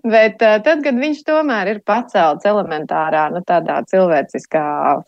Bet 0.00 0.40
uh, 0.40 0.56
tad, 0.64 0.80
kad 0.86 0.96
viņš 0.96 1.18
tomēr 1.26 1.68
ir 1.74 1.82
pacelts 1.84 2.48
elementārā, 2.48 3.26
nu, 3.34 3.42
tādā 3.44 3.82
cilvēciskā 3.90 4.62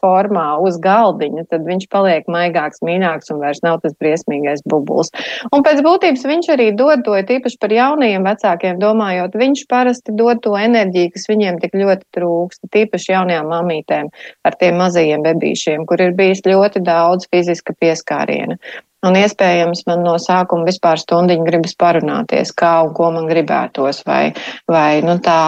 formā 0.04 0.44
uz 0.60 0.76
galdiņa, 0.84 1.46
tad 1.48 1.64
viņš 1.64 1.88
paliek 1.94 2.28
maigāks, 2.28 2.84
mīnāks 2.84 3.32
un 3.32 3.40
vairs 3.40 3.62
nav 3.64 3.80
tas 3.80 3.96
briesmīgais 4.04 4.60
bubuls. 4.68 5.08
Un 5.48 5.64
pēc 5.64 5.80
būtības 5.86 6.28
viņš 6.28 6.52
arī 6.58 6.68
dod 6.76 7.06
to, 7.08 7.16
tīpaši 7.30 7.60
par 7.64 7.72
jaunajiem 7.72 8.28
vecākiem 8.28 8.84
domājot, 8.84 9.40
viņš 9.40 9.64
parasti 9.72 10.12
dod 10.20 10.44
to 10.44 10.58
enerģiju, 10.60 11.14
kas 11.16 11.28
viņiem 11.32 11.64
tik 11.64 11.80
ļoti 11.86 12.08
trūkst, 12.18 12.68
tīpaši 12.68 13.14
jaunajām 13.16 13.48
mamītēm 13.56 14.12
ar 14.44 14.60
tiem 14.60 14.76
mazajiem 14.84 15.24
bebīšiem, 15.24 15.88
kur 15.88 16.04
ir 16.04 16.12
bijis 16.20 16.44
ļoti 16.44 16.84
daudz 16.84 17.32
fiziska 17.32 17.72
pieskāriena. 17.80 18.60
Un 19.02 19.18
iespējams 19.18 19.82
man 19.88 20.04
no 20.06 20.14
sākuma 20.22 20.68
vispār 20.68 21.00
stundiņu 21.00 21.46
gribas 21.48 21.74
parunāties, 21.78 22.52
kā 22.54 22.76
un 22.86 22.92
ko 22.94 23.10
man 23.14 23.26
gribētos, 23.26 24.04
vai, 24.06 24.30
vai 24.70 25.02
nu 25.02 25.16
tā 25.24 25.40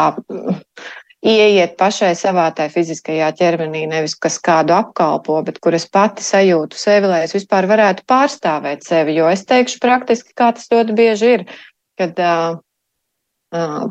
ieiet 1.24 1.76
pašai 1.80 2.12
savā 2.18 2.48
tai 2.56 2.66
fiziskajā 2.72 3.30
ķermenī, 3.38 3.84
nevis 3.88 4.16
kas 4.18 4.40
kādu 4.42 4.74
apkalpo, 4.76 5.38
bet 5.46 5.60
kur 5.62 5.76
es 5.78 5.86
pati 5.86 6.26
sajūtu 6.26 6.78
sevi, 6.78 7.08
lai 7.08 7.22
es 7.28 7.36
vispār 7.36 7.68
varētu 7.70 8.04
pārstāvēt 8.10 8.84
sevi, 8.84 9.16
jo 9.20 9.30
es 9.30 9.46
teikšu 9.48 9.80
praktiski, 9.84 10.34
kā 10.36 10.50
tas 10.56 10.66
ļoti 10.74 10.98
bieži 10.98 11.32
ir, 11.38 11.46
kad 12.00 12.18
uh, 12.20 12.58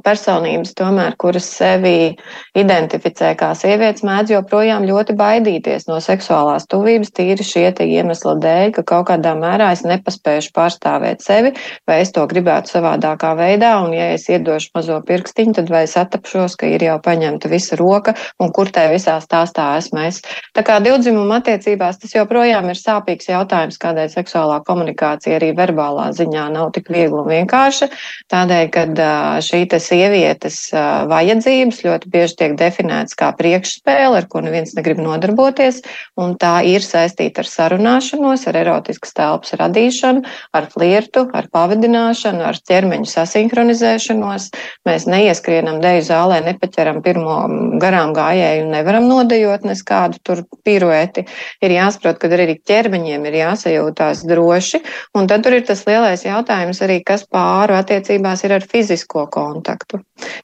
personības, 0.03 0.73
tomēr, 0.75 1.15
kuras 1.19 1.45
sevi 1.47 2.13
identificē 2.57 3.31
kā 3.39 3.53
sievietes, 3.55 4.03
mēdz 4.05 4.33
joprojām 4.35 4.83
ļoti 4.87 5.15
baidīties 5.15 5.87
no 5.87 5.99
seksuālās 6.03 6.67
tuvības, 6.71 7.13
tīri 7.15 7.45
šie 7.47 7.69
iemesli 7.71 8.35
dēļ, 8.43 8.73
ka 8.75 8.83
kaut 8.83 9.07
kādā 9.11 9.33
mērā 9.39 9.71
es 9.75 9.85
nepaspēšu 9.87 10.51
pārstāvēt 10.55 11.23
sevi, 11.23 11.53
vai 11.87 12.01
es 12.03 12.11
to 12.15 12.25
gribētu 12.27 12.75
savādākā 12.75 13.33
veidā, 13.39 13.77
un 13.85 13.95
ja 13.95 14.11
es 14.17 14.27
iedošu 14.29 14.73
mazo 14.75 14.99
pirkstiņu, 15.07 15.55
tad 15.59 15.71
vai 15.71 15.85
es 15.87 15.95
atapšos, 15.99 16.57
ka 16.59 16.67
ir 16.67 16.83
jau 16.83 16.99
paņemta 17.03 17.51
visa 17.51 17.79
roka, 17.79 18.15
un 18.43 18.51
kur 18.55 18.71
tai 18.73 18.89
visā 18.91 19.15
stāstā 19.23 19.69
esmu 19.79 20.03
es. 20.09 20.21
Tā 20.57 20.65
kā 20.67 20.79
divdzimuma 20.83 21.39
attiecībās 21.39 22.01
tas 22.03 22.15
joprojām 22.17 22.67
ir 22.73 22.79
sāpīgs 22.79 23.31
jautājums, 23.31 23.79
kādēļ 23.79 24.11
seksuālā 24.11 24.59
komunikācija 24.67 25.39
arī 25.39 25.53
verbālā 25.55 26.11
ziņā 26.17 26.49
nav 26.51 26.73
tik 26.75 26.91
viegla 26.91 27.23
un 27.23 27.31
vienkārša, 27.31 27.89
tādēļ, 28.33 28.69
kad 28.73 29.03
šī 29.43 29.52
sievietes 29.81 30.57
uh, 30.73 31.03
vajadzības 31.11 31.81
ļoti 31.85 32.09
bieži 32.13 32.37
tiek 32.39 32.55
definētas 32.59 33.17
kā 33.19 33.29
priekšspēle, 33.37 34.21
ar 34.21 34.27
ko 34.29 34.41
neviens 34.43 34.73
negrib 34.77 35.01
nodarboties, 35.03 35.81
un 36.19 36.35
tā 36.41 36.55
ir 36.67 36.83
saistīta 36.85 37.43
ar 37.43 37.49
sarunāšanos, 37.49 38.47
ar 38.49 38.59
erotiskas 38.63 39.13
telpas 39.17 39.53
radīšanu, 39.59 40.23
ar 40.57 40.69
flirtu, 40.73 41.27
ar 41.33 41.49
pavadināšanu, 41.53 42.43
ar 42.49 42.57
ķermeņu 42.57 43.09
sasinhronizēšanos. 43.11 44.49
Mēs 44.89 45.07
neieskrienam 45.09 45.79
deju 45.83 46.05
zālē, 46.09 46.41
nepaķeram 46.47 47.03
pirmo 47.05 47.39
garām 47.81 48.15
gājēju 48.17 48.65
un 48.65 48.73
nevaram 48.77 49.07
nodejot 49.09 49.67
nes 49.69 49.83
kādu 49.85 50.19
tur 50.25 50.43
pirueti. 50.65 51.25
Ir 51.63 51.77
jāsaprot, 51.77 52.19
ka 52.21 52.31
arī 52.33 52.57
ķermeņiem 52.59 53.29
ir 53.29 53.39
jāsajūtās 53.43 54.25
droši, 54.29 54.83
un 55.17 55.29
tad 55.29 55.45
tur 55.45 55.57
ir 55.59 55.65
tas 55.67 55.85
lielais 55.87 56.25
jautājums 56.25 56.81
arī, 56.85 56.99
kas 57.05 57.27
pāru 57.29 57.77
attiecībās 57.77 58.43
ir 58.47 58.57
ar 58.57 58.65
fizisko 58.65 59.27
kontaktu 59.27 59.42
kontaktu. 59.43 59.99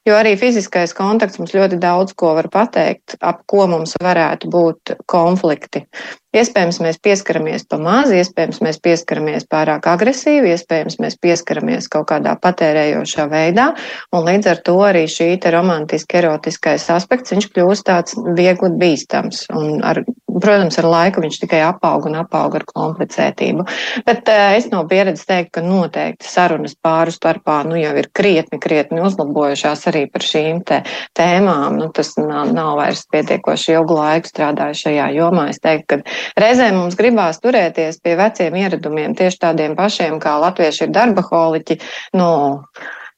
Jo 0.08 0.16
arī 0.20 0.36
fiziskais 0.40 0.94
kontakts 0.96 1.40
mums 1.40 1.54
ļoti 1.56 1.80
daudz 1.80 2.14
ko 2.18 2.34
var 2.38 2.50
pateikt, 2.52 3.16
ap 3.20 3.42
ko 3.50 3.66
mums 3.70 3.96
varētu 4.00 4.50
būt 4.52 4.96
konflikti. 5.10 5.86
Iespējams, 6.30 6.76
mēs 6.78 6.98
pieskaramies 7.02 7.64
pa 7.66 7.74
maz, 7.82 8.12
iespējams, 8.14 8.60
mēs 8.62 8.76
pieskaramies 8.78 9.48
pārāk 9.50 9.88
agresīvi, 9.90 10.52
iespējams, 10.54 11.00
mēs 11.02 11.16
pieskaramies 11.18 11.88
kaut 11.90 12.06
kādā 12.12 12.36
patērējošā 12.38 13.24
veidā, 13.32 13.64
un 14.14 14.22
līdz 14.28 14.50
ar 14.52 14.60
to 14.68 14.76
arī 14.86 15.08
šī 15.10 15.26
te 15.42 15.50
romantiski 15.50 16.20
erotiskais 16.20 16.84
aspekts, 16.94 17.34
viņš 17.34 17.48
kļūst 17.50 17.86
tāds 17.88 18.14
viegli 18.38 18.70
bīstams, 18.78 19.48
un 19.58 19.82
ar, 19.82 20.04
protams, 20.30 20.78
ar 20.78 20.88
laiku 20.92 21.24
viņš 21.24 21.40
tikai 21.42 21.64
apaug 21.66 22.06
un 22.06 22.20
apaug 22.22 22.54
ar 22.60 22.66
komplicētību. 22.68 23.66
Bet 24.06 24.30
uh, 24.30 24.54
es 24.60 24.70
no 24.70 24.84
pieredzes 24.86 25.26
teiktu, 25.26 25.56
ka 25.58 25.64
noteikti 25.66 26.30
sarunas 26.30 26.78
pāru 26.78 27.10
starpā, 27.10 27.64
nu 27.66 27.74
jau 27.80 27.96
ir 27.98 28.06
krietni, 28.14 28.62
krietni 28.62 29.02
uzlabojušās 29.02 29.82
arī 29.90 30.04
par 30.14 30.28
šīm 30.30 30.62
te 30.62 30.84
tēmām, 31.18 31.82
nu 31.82 31.90
tas 31.90 32.14
nav, 32.22 32.54
nav 32.54 32.76
vairs 32.78 33.02
pietiekoši 33.10 33.74
ilgu 33.80 33.98
laiku 33.98 34.30
strādājuši 34.30 34.86
šajā 34.86 35.10
jomā. 35.18 35.50
Es 35.50 35.58
teiktu, 35.58 35.98
ka 35.98 36.19
Reizēm 36.40 36.78
mums 36.78 36.96
gribās 36.98 37.40
turēties 37.42 38.00
pie 38.04 38.16
veciem 38.20 38.56
ieradumiem, 38.62 39.16
tieši 39.18 39.44
tādiem 39.46 39.76
pašiem, 39.78 40.18
kā 40.22 40.36
latvieši 40.42 40.86
ir 40.86 40.94
darbaholiķi. 40.96 41.78
Nu, 42.18 42.30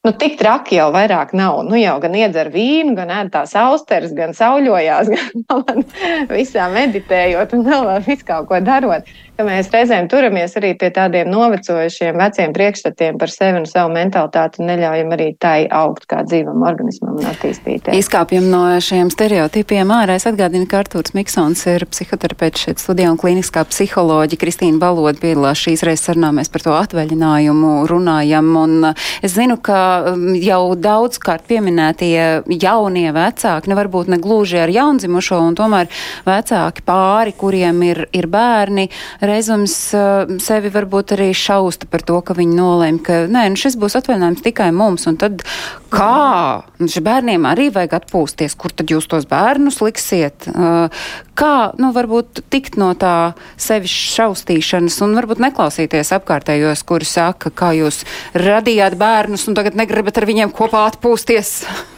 nu, 0.02 0.12
tik 0.18 0.38
traki 0.40 0.78
jau 0.78 0.88
vairāk 0.94 1.34
nav. 1.38 1.62
Nu, 1.68 1.78
jau 1.80 1.98
gan 2.02 2.16
iedzer 2.18 2.52
vīnu, 2.54 2.96
gan 2.98 3.12
ēd 3.20 3.32
tās 3.34 3.54
austeres, 3.58 4.14
gan 4.16 4.34
sauļojās, 4.36 5.12
gan 5.50 5.84
visā 6.32 6.68
meditējot 6.72 7.56
un 7.58 7.66
vēl 7.68 7.92
visu 8.06 8.26
kaut 8.28 8.50
ko 8.50 8.62
darot 8.64 9.08
ka 9.36 9.46
mēs 9.46 9.70
reizēm 9.72 10.08
turamies 10.12 10.52
arī 10.60 10.74
pie 10.78 10.90
tādiem 10.92 11.30
novecojušiem 11.32 12.18
veciem 12.20 12.52
priekšstatiem 12.52 13.18
par 13.20 13.32
sevi 13.32 13.62
un 13.62 13.66
savu 13.68 13.92
mentalitāti 13.94 14.60
un 14.60 14.68
neļaujam 14.68 15.14
arī 15.16 15.28
tai 15.40 15.64
augt 15.72 16.04
kā 16.10 16.20
dzīvam 16.26 16.60
organismam 16.68 17.16
un 17.16 17.28
attīstīties. 17.30 17.96
Izkāpjam 17.96 18.50
no 18.52 18.62
šiem 18.84 19.08
stereotipiem 19.12 19.92
ārā. 19.94 20.18
Es 20.20 20.28
atgādinu, 20.28 20.68
ka 20.68 20.82
Artūrs 20.82 21.14
Miksons 21.16 21.64
ir 21.72 21.86
psihoterapeits 21.88 22.66
šeit 22.66 22.82
studijā 22.82 23.12
un 23.12 23.20
klīniskā 23.20 23.64
psiholoģija. 23.70 24.40
Kristīna 24.42 24.80
Baloda 24.82 25.16
piedalās 25.22 25.62
šīs 25.64 25.84
reizes 25.88 26.04
sarunā. 26.10 26.32
Mēs 26.36 26.52
par 26.52 26.66
to 26.66 26.76
atvaļinājumu 26.76 27.72
runājam. 27.90 28.52
Un 28.60 28.90
es 28.92 29.32
zinu, 29.32 29.56
ka 29.64 29.80
um, 30.12 30.28
jau 30.36 30.74
daudzkārt 30.76 31.48
pieminētie 31.48 32.44
jaunie 32.60 33.08
vecāki, 33.16 33.72
ne 33.72 33.80
varbūt 33.80 34.12
ne 34.12 34.20
gluži 34.22 34.60
ar 34.62 34.72
jaundzimušo, 34.72 35.40
un 35.48 35.56
tomēr 35.58 35.90
vecāki 36.28 36.84
pāri, 36.86 37.34
kuriem 37.38 37.82
ir, 37.88 38.04
ir 38.12 38.28
bērni, 38.32 38.88
reizums 39.22 39.74
uh, 39.96 40.26
sevi 40.42 40.70
varbūt 40.72 41.14
arī 41.16 41.30
šausta 41.36 41.88
par 41.90 42.04
to, 42.06 42.18
ka 42.26 42.34
viņi 42.36 42.56
nolēma, 42.58 43.02
ka 43.06 43.18
nē, 43.30 43.46
nu 43.52 43.60
šis 43.60 43.78
būs 43.80 43.96
atvaļinājums 44.00 44.42
tikai 44.44 44.70
mums, 44.74 45.06
un 45.10 45.18
tad 45.20 45.44
kā? 45.92 46.64
Bērniem 46.82 47.46
arī 47.48 47.68
vajag 47.74 47.96
atpūsties, 48.00 48.56
kur 48.58 48.74
tad 48.74 48.90
jūs 48.90 49.06
tos 49.10 49.26
bērnus 49.30 49.80
liksiet? 49.84 50.48
Uh, 50.50 50.90
kā, 51.38 51.54
nu, 51.78 51.92
varbūt 51.94 52.44
tikt 52.52 52.78
no 52.80 52.92
tā 52.98 53.32
sevis 53.60 53.94
šaustīšanas 54.16 54.98
un 55.06 55.16
varbūt 55.20 55.42
neklausīties 55.46 56.14
apkārtējos, 56.18 56.84
kuri 56.88 57.08
saka, 57.08 57.54
kā 57.54 57.72
jūs 57.78 58.02
radījāt 58.38 58.98
bērnus 59.00 59.48
un 59.48 59.58
tagad 59.58 59.78
negribat 59.78 60.18
ar 60.18 60.28
viņiem 60.30 60.54
kopā 60.56 60.86
atpūsties? 60.90 61.56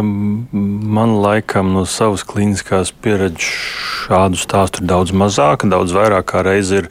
Man 0.00 1.16
laikam 1.20 1.72
no 1.74 1.82
savas 1.88 2.22
klīniskās 2.24 2.92
pieredzes 3.04 3.48
šādu 4.06 4.38
stāstu 4.40 4.80
ir 4.80 4.88
daudz 4.88 5.12
mazāk. 5.12 5.66
Daudz 5.68 5.92
vairāk 5.92 6.30
kā 6.32 6.40
reizi 6.46 6.80
ir 6.80 6.88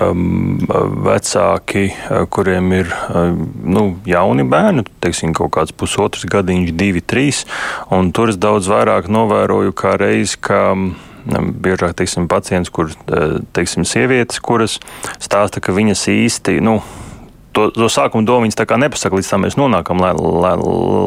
um, 0.00 0.56
vecāki, 1.04 1.90
kuriem 2.32 2.72
ir 2.78 2.94
nu, 3.60 3.84
jauni 4.08 4.46
bērni, 4.48 4.86
teiksim, 5.04 5.34
kaut 5.36 5.52
kāds 5.58 5.76
pusotrs 5.76 6.24
gadiņš, 6.30 6.72
divi, 6.80 7.04
trīs. 7.04 7.44
Tur 8.16 8.32
es 8.32 8.40
daudz 8.40 8.70
vairāk 8.72 9.10
novēroju 9.12 9.76
kā 9.76 9.96
reizi, 10.00 10.40
ka 10.40 10.62
biežāk 11.26 11.98
teiksim, 11.98 12.30
pacients, 12.30 12.72
kur 12.72 12.88
uh, 12.88 13.36
teiksim, 13.52 13.84
sievietes, 13.84 14.40
kuras 14.40 14.78
stāsta, 15.20 15.60
ka 15.60 15.76
viņas 15.76 16.06
īsti. 16.08 16.56
Nu, 16.64 16.80
to, 17.56 17.68
to 17.74 17.88
sākuma 17.92 18.26
domu 18.26 18.46
viņas 18.46 18.58
tā 18.58 18.66
kā 18.68 18.78
nepasaka, 18.80 19.18
līdz 19.18 19.30
tam 19.32 19.44
mēs 19.46 19.58
nonākam 19.60 20.02
lē, 20.02 20.12
lē, 20.16 20.54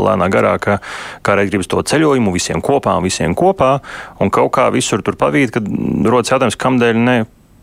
lēnā 0.09 0.29
garā, 0.33 0.53
ka 0.61 0.79
kādreiz 1.25 1.51
gribas 1.51 1.71
to 1.71 1.81
ceļojumu 1.93 2.33
visiem 2.35 2.63
kopā, 2.63 2.95
visiem 3.03 3.35
kopā, 3.37 3.77
un 4.23 4.31
kaut 4.33 4.53
kā 4.57 4.69
visur 4.73 5.03
tur 5.05 5.17
pavīt, 5.19 5.55
kad 5.55 5.67
rodas 6.07 6.33
jautājums, 6.33 6.59
kamdēļ 6.59 7.03
ne 7.03 7.17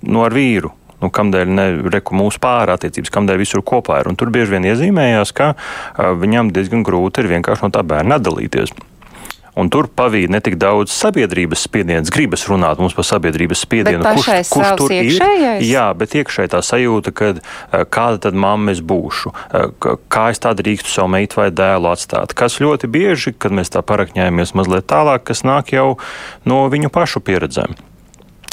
no 0.09 0.26
ar 0.26 0.37
vīru. 0.37 0.74
Nu, 1.01 1.09
kamdēļ 1.09 1.53
ne 1.57 1.64
reku 1.89 2.12
mūsu 2.12 2.41
pāri 2.43 2.74
attiecības, 2.74 3.12
kamdēļ 3.14 3.39
visur 3.41 3.62
kopā 3.64 4.03
ir. 4.03 4.11
Un 4.11 4.18
tur 4.20 4.28
bieži 4.33 4.53
vien 4.53 4.66
iezīmējās, 4.68 5.33
ka 5.33 5.55
uh, 5.55 6.11
viņam 6.20 6.53
diezgan 6.53 6.85
grūti 6.85 7.24
ir 7.24 7.31
vienkārši 7.31 7.64
no 7.64 7.72
tā 7.72 7.81
bērna 7.89 8.18
atdalīties. 8.20 8.74
Un 9.59 9.70
tur 9.72 9.88
pavīd 9.90 10.30
ne 10.30 10.40
tik 10.44 10.57
daudz 10.61 10.92
sabiedrības 10.94 11.64
spiediens, 11.66 12.12
gribas 12.14 12.46
runāt 12.51 12.78
mums 12.82 12.94
par 12.94 13.07
sabiedrības 13.09 13.64
spiedienu, 13.66 14.05
kurš, 14.05 14.30
kurš 14.53 14.72
tur 14.78 14.94
iekšējais? 14.94 15.64
ir. 15.64 15.66
Jā, 15.66 15.88
bet 15.98 16.14
iekšēji 16.20 16.53
tā 16.55 16.62
sajūta, 16.64 17.14
ka 17.16 17.32
eh, 17.34 17.84
kāda 17.90 18.22
tad 18.28 18.38
mamma 18.38 18.74
es 18.74 18.82
būšu, 18.84 19.34
eh, 19.34 19.68
kā 20.12 20.28
es 20.30 20.42
tā 20.42 20.55
drīkstu 20.57 20.94
savu 20.94 21.12
meitu 21.16 21.42
vai 21.42 21.51
dēlu 21.51 21.90
atstāt. 21.90 22.36
Kas 22.38 22.61
ļoti 22.62 22.90
bieži, 22.90 23.34
kad 23.34 23.55
mēs 23.55 23.74
tā 23.74 23.82
parakņājamies 23.86 24.55
mazliet 24.59 24.86
tālāk, 24.90 25.26
kas 25.32 25.42
nāk 25.46 25.74
jau 25.74 25.96
no 26.46 26.64
viņu 26.70 26.92
pašu 26.94 27.24
pieredzēm 27.24 27.89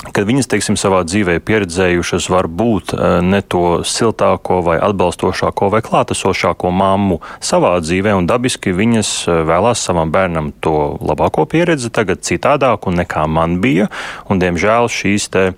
kad 0.06 0.28
viņas, 0.28 0.50
teiksim, 0.52 0.78
savā 0.80 1.02
dzīvē 1.08 1.38
pieredzējušas 1.46 2.28
varbūt 2.32 2.94
eh, 2.94 3.06
ne 3.26 3.42
to 3.42 3.82
siltāko 3.88 4.60
vai 4.66 4.78
atbalstošāko 4.84 5.72
vai 5.74 5.82
klātesošāko 5.86 6.72
mammu 6.74 7.20
savā 7.44 7.76
dzīvē, 7.84 8.14
un 8.18 8.30
dabiski 8.30 8.76
viņas 8.78 9.12
eh, 9.26 9.42
vēlās 9.48 9.82
savam 9.90 10.14
bērnam 10.14 10.54
to 10.62 10.98
labāko 11.02 11.48
pieredzi, 11.50 11.92
tagad 11.94 12.24
citādāku 12.28 12.94
nekā 12.94 13.26
man 13.32 13.60
bija, 13.64 13.90
un 14.30 14.42
diemžēl 14.44 14.92
šīs 14.92 15.30
te 15.34 15.50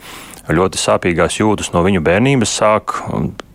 ļoti 0.50 0.82
sāpīgās 0.82 1.38
jūtas 1.42 1.74
no 1.76 1.84
viņu 1.86 2.02
bērnības 2.06 2.56
sāk 2.62 2.98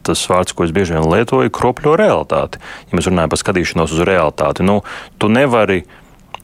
tas 0.05 0.21
vārds, 0.29 0.53
ko 0.53 0.67
es 0.67 0.73
bieži 0.75 0.99
vien 0.99 1.07
lietoju, 1.09 1.49
kropļo 1.55 1.95
realitāti. 1.97 2.61
Ja 2.91 2.99
mēs 2.99 3.09
runājam 3.09 3.33
par 3.33 3.41
skatīšanos 3.41 3.95
uz 3.97 4.03
realitāti, 4.05 4.67
nu, 4.67 4.83
tu 5.17 5.31
nevari, 5.33 5.81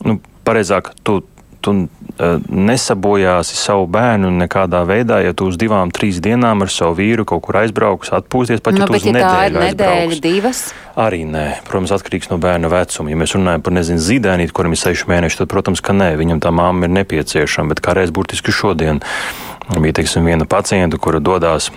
nu, 0.07 0.16
pareizāk, 0.49 0.95
tu 1.05 1.20
tu 1.62 1.74
uh, 1.76 2.48
nesabojāsi 2.48 3.56
savu 3.58 3.86
bērnu 3.90 4.30
nekādā 4.40 4.82
veidā, 4.88 5.20
ja 5.24 5.34
tu 5.36 5.50
uz 5.50 5.58
divām, 5.61 5.92
trīs 5.94 6.20
dienām 6.24 6.64
ar 6.64 6.72
savu 6.72 6.98
vīru 7.00 7.26
kaut 7.28 7.44
kur 7.46 7.61
aizbrauks, 7.62 8.12
atpūsties, 8.16 8.62
pat 8.64 8.76
nu, 8.76 8.82
ja 8.82 8.88
tu 8.88 8.96
uz 8.98 9.06
ja 9.06 9.14
nedēļu 9.18 9.62
nedēļa, 9.66 10.20
divas. 10.24 10.64
Arī 11.00 11.22
nē, 11.28 11.46
protams, 11.68 11.94
atkarīgs 11.96 12.32
no 12.32 12.40
bērna 12.42 12.72
vecuma. 12.72 13.12
Ja 13.12 13.20
mēs 13.20 13.36
runājam 13.36 13.64
par, 13.66 13.76
nezinu, 13.76 14.02
zīdēnīti, 14.04 14.56
kuram 14.56 14.74
ir 14.76 14.82
seši 14.82 15.08
mēneši, 15.12 15.42
tad, 15.42 15.52
protams, 15.52 15.84
ka 15.84 15.96
nē, 15.96 16.12
viņam 16.20 16.42
tā 16.42 16.52
māma 16.54 16.88
ir 16.88 16.96
nepieciešama, 16.98 17.74
bet 17.74 17.84
kā 17.84 17.96
reiz 17.96 18.12
burtiski 18.14 18.54
šodien 18.54 19.04
bija, 19.70 20.00
teiksim, 20.00 20.26
viena 20.26 20.48
pacienta, 20.50 20.98
kura 20.98 21.22
dodās 21.22 21.70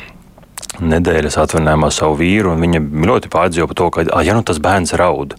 nedēļas 0.82 1.38
atvaļinājumā 1.44 1.90
savu 1.94 2.18
vīru, 2.22 2.54
un 2.54 2.64
viņa 2.64 2.82
ļoti 3.06 3.30
pārdzīvo 3.34 3.70
par 3.70 3.78
to, 3.80 3.90
ka, 3.94 4.06
ah, 4.10 4.24
ja 4.26 4.36
nu 4.38 4.46
tas 4.46 4.62
bērns 4.64 4.96
raud, 4.98 5.36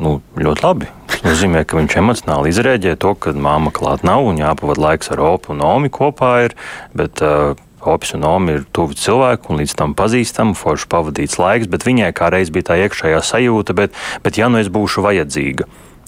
Nu, 0.00 0.20
ļoti 0.38 0.64
labi. 0.64 0.88
Tas 1.10 1.20
nozīmē, 1.26 1.66
ka 1.68 1.76
viņš 1.76 1.98
emocionāli 2.00 2.52
izrēģē 2.52 2.94
to, 3.02 3.12
ka 3.20 3.34
māma 3.36 3.72
klāt 3.74 4.06
nav 4.06 4.24
un 4.30 4.40
jāpavada 4.40 4.80
laiks 4.86 5.12
ar 5.12 5.20
Opu 5.20 5.52
un 5.52 5.60
Omi 5.66 5.92
kopā. 5.92 6.32
Ir, 6.46 6.56
bet, 6.96 7.20
uh, 7.20 7.52
Opis 7.82 8.14
un 8.14 8.24
Omi 8.24 8.56
ir 8.56 8.66
tuvi 8.72 8.96
cilvēki 8.96 9.50
un 9.50 9.60
līdz 9.60 9.76
tam 9.78 9.94
pazīstami, 9.98 10.56
forši 10.58 10.88
pavadīts 10.90 11.38
laiks, 11.42 11.70
bet 11.70 11.86
viņai 11.86 12.12
kā 12.16 12.30
reiz 12.32 12.52
bija 12.54 12.70
tā 12.70 12.78
iekšējā 12.86 13.22
sajūta, 13.26 13.76
bet, 13.76 13.96
bet 14.22 14.38
ja 14.38 14.48
nu 14.52 14.62
es 14.62 14.70
būšu 14.72 15.04
vajadzīga. 15.04 15.66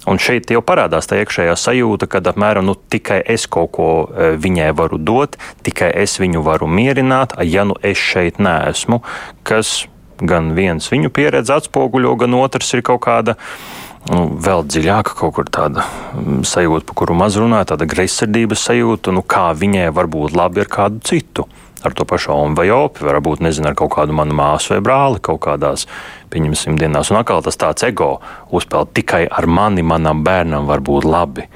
Un 0.09 0.20
šeit 0.20 0.51
jau 0.53 0.61
parādās 0.64 1.09
tā 1.09 1.18
iekšējā 1.22 1.55
sajūta, 1.57 2.07
ka 2.12 2.20
apmēram 2.30 2.66
nu, 2.68 2.76
tikai 2.76 3.22
es 3.35 3.49
kaut 3.51 3.72
ko 3.76 3.89
uh, 4.05 4.35
viņai 4.41 4.70
varu 4.76 5.01
dot, 5.01 5.39
tikai 5.66 5.91
es 6.05 6.18
viņu 6.22 6.45
varu 6.47 6.68
mierināt, 6.70 7.35
ja 7.43 7.66
nu 7.68 7.76
es 7.82 7.99
šeit 7.99 8.39
neesmu, 8.39 9.01
kas 9.43 9.85
gan 10.21 10.53
viens 10.57 10.87
viņu 10.93 11.11
pieredzi 11.15 11.55
atspoguļo, 11.57 12.15
gan 12.21 12.37
otrs 12.39 12.75
ir 12.77 12.85
kaut 12.87 13.03
kāda. 13.07 13.37
Nu, 14.05 14.27
vēl 14.37 14.67
dziļāka 14.69 15.15
kaut 15.17 15.33
kur 15.39 15.49
tāda 15.49 15.87
mm, 16.12 16.43
sajūta, 16.45 16.85
par 16.91 16.99
kuru 17.01 17.15
maz 17.17 17.39
runāja, 17.41 17.71
tāda 17.73 17.87
greizsirdības 17.89 18.67
sajūta, 18.67 19.15
nu, 19.17 19.23
kā 19.25 19.47
viņai 19.57 19.87
var 19.97 20.11
būt 20.12 20.37
labi 20.37 20.61
ar 20.61 20.69
kādu 20.69 21.01
citu. 21.09 21.47
Ar 21.85 21.93
to 21.97 22.05
pašu 22.09 22.33
omu 22.33 22.57
vai 22.57 22.69
opi, 22.73 23.05
varbūt 23.05 23.43
nezinu, 23.45 23.71
ar 23.71 23.77
kaut 23.77 23.93
kādu 23.97 24.12
manu 24.17 24.37
māsu 24.37 24.75
vai 24.75 24.83
brāli 24.85 25.23
kaut 25.25 25.41
kādās, 25.45 25.87
pieņemsim, 26.33 26.77
dienās. 26.81 27.12
Un 27.12 27.21
atkal 27.21 27.45
tas 27.45 27.61
tāds 27.61 27.85
ego 27.85 28.19
uzpeld 28.53 28.93
tikai 28.97 29.25
ar 29.29 29.49
mani, 29.49 29.85
manam 29.85 30.21
bērnam 30.25 30.69
var 30.69 30.85
būt 30.85 31.09
labi 31.09 31.49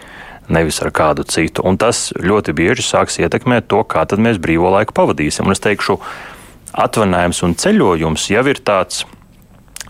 nevis 0.49 0.81
ar 0.85 0.93
kādu 0.95 1.25
citu. 1.29 1.65
Un 1.69 1.77
tas 1.81 2.09
ļoti 2.17 2.57
bieži 2.57 2.85
sāks 2.85 3.21
ietekmēt 3.21 3.69
to, 3.69 3.83
kā 3.85 4.05
mēs 4.17 4.41
brīvo 4.41 4.73
laiku 4.73 4.97
pavadīsim. 4.97 5.49
Un 5.49 5.57
es 5.57 5.65
teikšu, 5.65 5.99
atvaļinājums 6.73 7.45
un 7.47 7.55
ceļojums 7.59 8.31
jau 8.33 8.45
ir 8.51 8.61
tāds. 8.65 9.05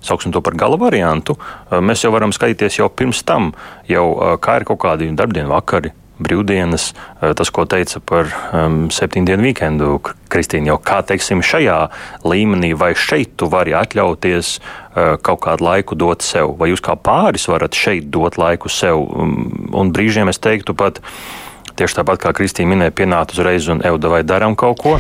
Sauksim 0.05 0.31
to 0.33 0.41
par 0.45 0.55
gala 0.55 0.79
variantu. 0.79 1.35
Mēs 1.71 2.05
jau 2.05 2.13
varam 2.15 2.31
skatīties 2.35 2.79
jau 2.79 2.87
pirms 2.89 3.25
tam, 3.27 3.51
jau 3.91 4.37
kā 4.39 4.61
ir 4.61 4.67
kaut 4.69 4.79
kādi 4.85 5.09
darbdienu 5.19 5.51
vakari, 5.51 5.91
brīvdienas, 6.23 6.93
tas, 7.39 7.51
ko 7.55 7.65
teica 7.71 8.01
par 8.07 8.31
um, 8.55 8.79
septiņdienu 8.95 9.49
weekendu. 9.49 9.97
Kristīna, 10.31 10.73
jau 10.73 10.79
kā 10.83 11.01
teiksim, 11.07 11.43
šajā 11.43 11.79
līmenī 12.27 12.73
vai 12.79 12.93
šeit 12.99 13.35
tu 13.41 13.51
vari 13.51 13.75
atļauties 13.79 14.55
uh, 14.59 15.17
kaut 15.25 15.43
kādu 15.47 15.67
laiku 15.67 15.99
dot 15.99 16.27
sev, 16.27 16.55
vai 16.61 16.71
jūs 16.73 16.85
kā 16.85 16.95
pāris 16.95 17.49
varat 17.51 17.75
šeit 17.75 18.11
dot 18.15 18.39
laiku 18.39 18.71
sev. 18.71 19.03
Um, 19.03 19.69
un 19.75 19.95
brīžiem 19.95 20.31
es 20.31 20.43
teiktu 20.43 20.79
pat. 20.79 21.03
Uh, 21.03 21.48
Tieši 21.79 22.01
tāpat 22.01 22.19
kā 22.19 22.33
Kristīna 22.35 22.73
minēja, 22.73 22.91
pienākt 22.99 23.37
uzreiz 23.37 23.69
un 23.71 23.85
euda 23.87 24.11
vai 24.11 24.25
darām 24.27 24.57
kaut 24.59 24.81
ko. 24.83 24.97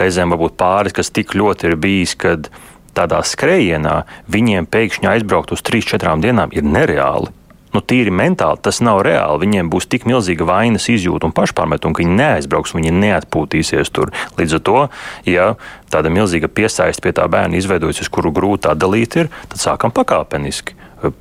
Reizēm 0.00 0.32
varbūt 0.32 0.54
pāris, 0.56 0.94
kas 0.96 1.12
tik 1.12 1.34
ļoti 1.36 1.68
ir 1.68 1.76
bijis, 1.76 2.14
kad 2.16 2.48
tādā 2.96 3.18
skrējienā 3.20 3.98
viņiem 4.32 4.64
pēkšņi 4.72 5.10
aizbraukt 5.10 5.52
uz 5.52 5.60
3-4 5.68 6.16
dienām 6.24 6.54
ir 6.56 6.64
nereāli. 6.64 7.28
Nu, 7.72 7.80
tīri 7.84 8.12
mentāli 8.12 8.60
tas 8.64 8.80
nav 8.84 9.02
reāli. 9.04 9.44
Viņiem 9.46 9.68
būs 9.72 9.88
tik 9.92 10.04
milzīga 10.08 10.44
vainas 10.48 10.88
izjūta 10.92 11.28
un 11.28 11.36
pašpārmetuma, 11.36 11.96
ka 11.96 12.04
viņi 12.04 12.16
neaizbrauks, 12.18 12.74
viņi 12.76 12.92
neatpūtīsies 12.96 13.92
tur. 13.92 14.12
Līdz 14.36 14.58
ar 14.58 14.64
to, 14.68 14.80
ja 15.28 15.46
tāda 15.92 16.12
milzīga 16.12 16.48
piesaiste 16.52 17.04
pie 17.04 17.12
tā 17.16 17.28
bērna 17.32 17.60
izveidojas, 17.60 18.12
kuru 18.12 18.32
grūti 18.32 18.72
atdalīt, 18.72 19.20
ir, 19.20 19.32
tad 19.52 19.64
sākam 19.64 19.92
pakāpeniski. 19.92 20.76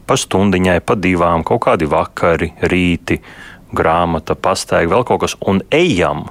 Pa 0.08 0.16
stundiņai, 0.20 0.82
pa 0.86 0.96
divām, 1.00 1.44
kaut 1.48 1.64
kādi 1.66 1.88
vakari, 1.90 2.52
rīti 2.70 3.18
grāmata, 3.76 4.36
pastaiga, 4.36 4.96
vēl 4.96 5.08
kaut 5.08 5.24
kas, 5.24 5.36
un 5.48 5.62
ejam 5.74 6.28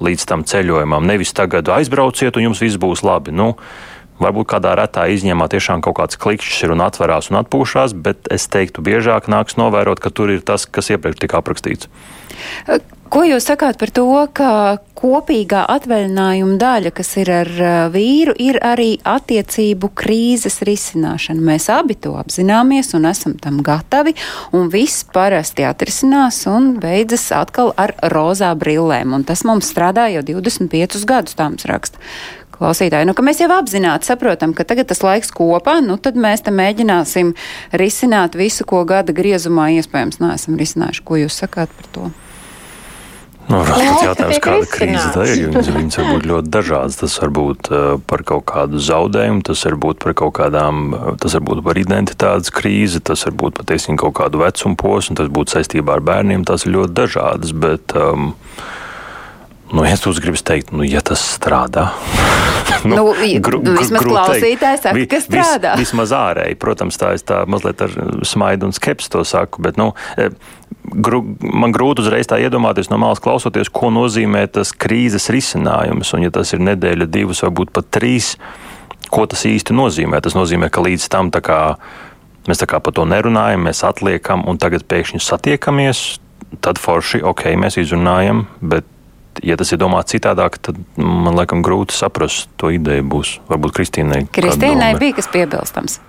līdz 0.00 0.26
tam 0.28 0.44
ceļojumam. 0.48 1.06
Nevis 1.08 1.34
tagad 1.36 1.68
aizbrauciet, 1.72 2.36
un 2.36 2.48
jums 2.48 2.62
viss 2.64 2.80
būs 2.80 3.04
labi. 3.06 3.34
Nu, 3.36 3.52
Varbūt 4.20 4.50
kādā 4.52 4.74
retā 4.76 5.06
izņēmumā 5.14 5.48
tiešām 5.52 5.80
kaut 5.84 5.96
kāds 5.96 6.20
klikšķis 6.20 6.66
ir 6.66 6.74
un 6.74 6.84
atverās 6.84 7.30
un 7.32 7.40
atpūšās, 7.40 7.96
bet 8.04 8.28
es 8.32 8.46
teiktu, 8.52 8.84
biežāk 8.84 9.30
nāks 9.32 9.56
novērot, 9.60 10.02
ka 10.02 10.12
tur 10.12 10.32
ir 10.34 10.44
tas, 10.44 10.68
kas 10.68 10.92
iepriekš 10.92 11.22
tika 11.24 11.40
aprakstīts. 11.40 11.88
Ko 13.10 13.24
jūs 13.26 13.48
sakāt 13.48 13.74
par 13.74 13.90
to, 13.90 14.04
ka 14.38 14.50
kopīgā 14.94 15.64
atvaļinājuma 15.72 16.54
daļa, 16.60 16.92
kas 16.94 17.08
ir 17.18 17.30
ar 17.34 17.48
vīru, 17.90 18.36
ir 18.38 18.60
arī 18.62 19.00
attiecību 19.02 19.90
krīzes 19.98 20.60
risināšana? 20.68 21.42
Mēs 21.42 21.66
abi 21.74 21.96
to 21.98 22.12
apzināmies 22.20 22.92
un 22.94 23.08
esam 23.10 23.34
tam 23.42 23.58
gatavi, 23.66 24.14
un 24.54 24.70
viss 24.70 25.02
parasti 25.10 25.66
atrisinās 25.66 26.44
un 26.52 26.76
beidzas 26.78 27.26
atkal 27.34 27.74
ar 27.74 27.96
rozā 28.14 28.52
brillēm, 28.54 29.16
un 29.16 29.26
tas 29.26 29.42
mums 29.48 29.72
strādā 29.74 30.06
jau 30.14 30.22
25 30.30 31.02
gadus, 31.10 31.34
tā 31.34 31.50
mums 31.50 31.66
raksta 31.66 31.98
klausītāji, 32.60 33.08
nu, 33.08 33.16
mēs 33.24 33.42
jau 33.42 33.50
apzināti 33.56 34.10
saprotam, 34.10 34.54
ka 34.56 34.66
tagad 34.68 34.90
tas 34.92 35.02
laiks 35.04 35.32
kopā, 35.34 35.80
nu, 35.84 35.98
tad 36.00 36.18
mēs 36.20 36.44
te 36.46 36.54
mēģināsim 36.54 37.34
risināt 37.72 38.38
visu, 38.38 38.66
ko 38.68 38.84
gada 38.88 39.16
griezumā 39.16 39.70
iespējams 39.80 40.20
neesam 40.22 40.58
risinājuši. 40.60 41.06
Ko 41.06 41.20
jūs 41.20 41.40
sakāt 41.42 41.72
par 41.76 41.94
to? 41.94 42.10
Nu, 43.50 43.64
Protams, 43.66 44.02
jautājums, 44.04 44.38
kāda 44.44 44.66
krīze 44.70 45.06
tā 45.10 45.24
ir. 45.26 45.40
Viņas, 45.50 45.70
viņas 45.74 45.98
var 45.98 46.10
būt 46.12 46.26
ļoti 46.30 46.50
dažādas. 46.54 46.98
Tas 47.00 47.16
var 47.18 47.32
būt 47.34 47.70
uh, 47.72 47.86
par 48.06 48.22
kaut 48.28 48.44
kādu 48.46 48.78
zaudējumu, 48.86 49.42
tas 49.48 49.64
var 49.66 49.76
būt 49.84 50.02
par 50.04 50.14
kaut 50.20 50.36
kādām, 50.38 50.92
tas 51.18 51.34
var 51.34 51.42
būt 51.48 51.62
par 51.66 51.80
identitātes 51.80 52.54
krīzi, 52.54 53.02
tas 53.02 53.26
var 53.26 53.34
būt 53.42 53.58
patiesībā 53.58 53.98
kaut 54.04 54.14
kādu 54.20 54.44
vecumu 54.44 54.78
posmu, 54.78 55.18
tas 55.18 55.32
būtu 55.34 55.56
saistībā 55.56 55.98
ar 55.98 56.04
bērniem. 56.12 56.46
Tas 56.46 56.66
ir 56.66 56.76
ļoti 56.76 56.94
dažādas. 57.00 57.56
Bet, 57.64 57.96
um, 57.98 58.36
Nu, 59.70 59.84
ja 59.86 59.94
jūs 59.94 60.18
gribat 60.18 60.42
teikt, 60.42 60.72
nu, 60.74 60.82
ja 60.82 60.98
tas 60.98 61.20
strādā, 61.36 61.84
nu, 62.90 62.96
nu, 62.96 63.04
gru, 63.40 63.60
gru, 63.62 63.76
vismaz 63.78 64.06
klausītājs 64.06 64.84
saka, 64.86 65.04
ka 65.10 65.20
strādā. 65.22 65.74
Vis, 65.78 65.90
vismaz 65.90 66.14
ārēji, 66.16 66.58
protams, 66.60 66.98
tā 67.00 67.12
es 67.16 67.26
tā 67.26 67.42
mazliet 67.50 67.82
ar 67.84 67.94
smaidu 68.26 68.70
un 68.70 68.76
skepsi 68.76 69.10
to 69.12 69.24
saku, 69.26 69.62
bet, 69.64 69.80
nu, 69.80 69.90
e, 70.20 70.30
gru, 71.04 71.22
man 71.42 71.74
grūti 71.74 72.04
uzreiz 72.04 72.30
tā 72.30 72.40
iedomāties 72.42 72.90
no 72.92 72.98
malas 73.00 73.22
klausoties, 73.22 73.70
ko 73.72 73.92
nozīmē 73.94 74.46
tas 74.54 74.72
krīzes 74.72 75.30
risinājums, 75.34 76.12
un 76.16 76.26
ja 76.26 76.32
tas 76.34 76.54
ir 76.56 76.62
nedēļa, 76.66 77.08
divas, 77.10 77.42
varbūt 77.46 77.74
pat 77.76 77.90
trīs, 77.98 78.34
ko 79.10 79.26
tas 79.30 79.44
īsti 79.48 79.74
nozīmē. 79.74 80.20
Tas 80.22 80.36
nozīmē, 80.38 80.70
ka 80.72 80.84
līdz 80.84 81.08
tam 81.12 81.32
tā 81.34 81.42
kā, 81.44 81.60
mēs 82.48 82.62
tā 82.62 82.68
kā 82.70 82.80
par 82.82 82.94
to 82.96 83.06
nerunājam, 83.08 83.66
mēs 83.66 83.82
atliekam, 83.86 84.46
un 84.48 84.60
tagad 84.62 84.86
pēkšņi 84.90 85.22
satiekamies, 85.24 86.04
tad 86.64 86.80
forši, 86.82 87.22
ok, 87.26 87.52
mēs 87.60 87.78
izrunājam, 87.82 88.46
bet 88.60 88.86
ja 89.44 89.56
tas 89.60 89.72
ir 89.72 89.80
domāts 89.80 90.14
citādāk, 90.14 90.60
tad 90.62 90.78
man 91.00 91.34
liekas 91.38 91.64
grūti 91.64 91.96
saprast 91.96 92.50
to 92.60 92.72
ideju. 92.74 93.06
Būs. 93.10 93.38
Varbūt 93.50 93.74
Kristīnai. 93.78 94.22
Kristīnai 94.34 94.94
bija 95.00 95.18
kas 95.18 95.30
piebilstams. 95.32 96.00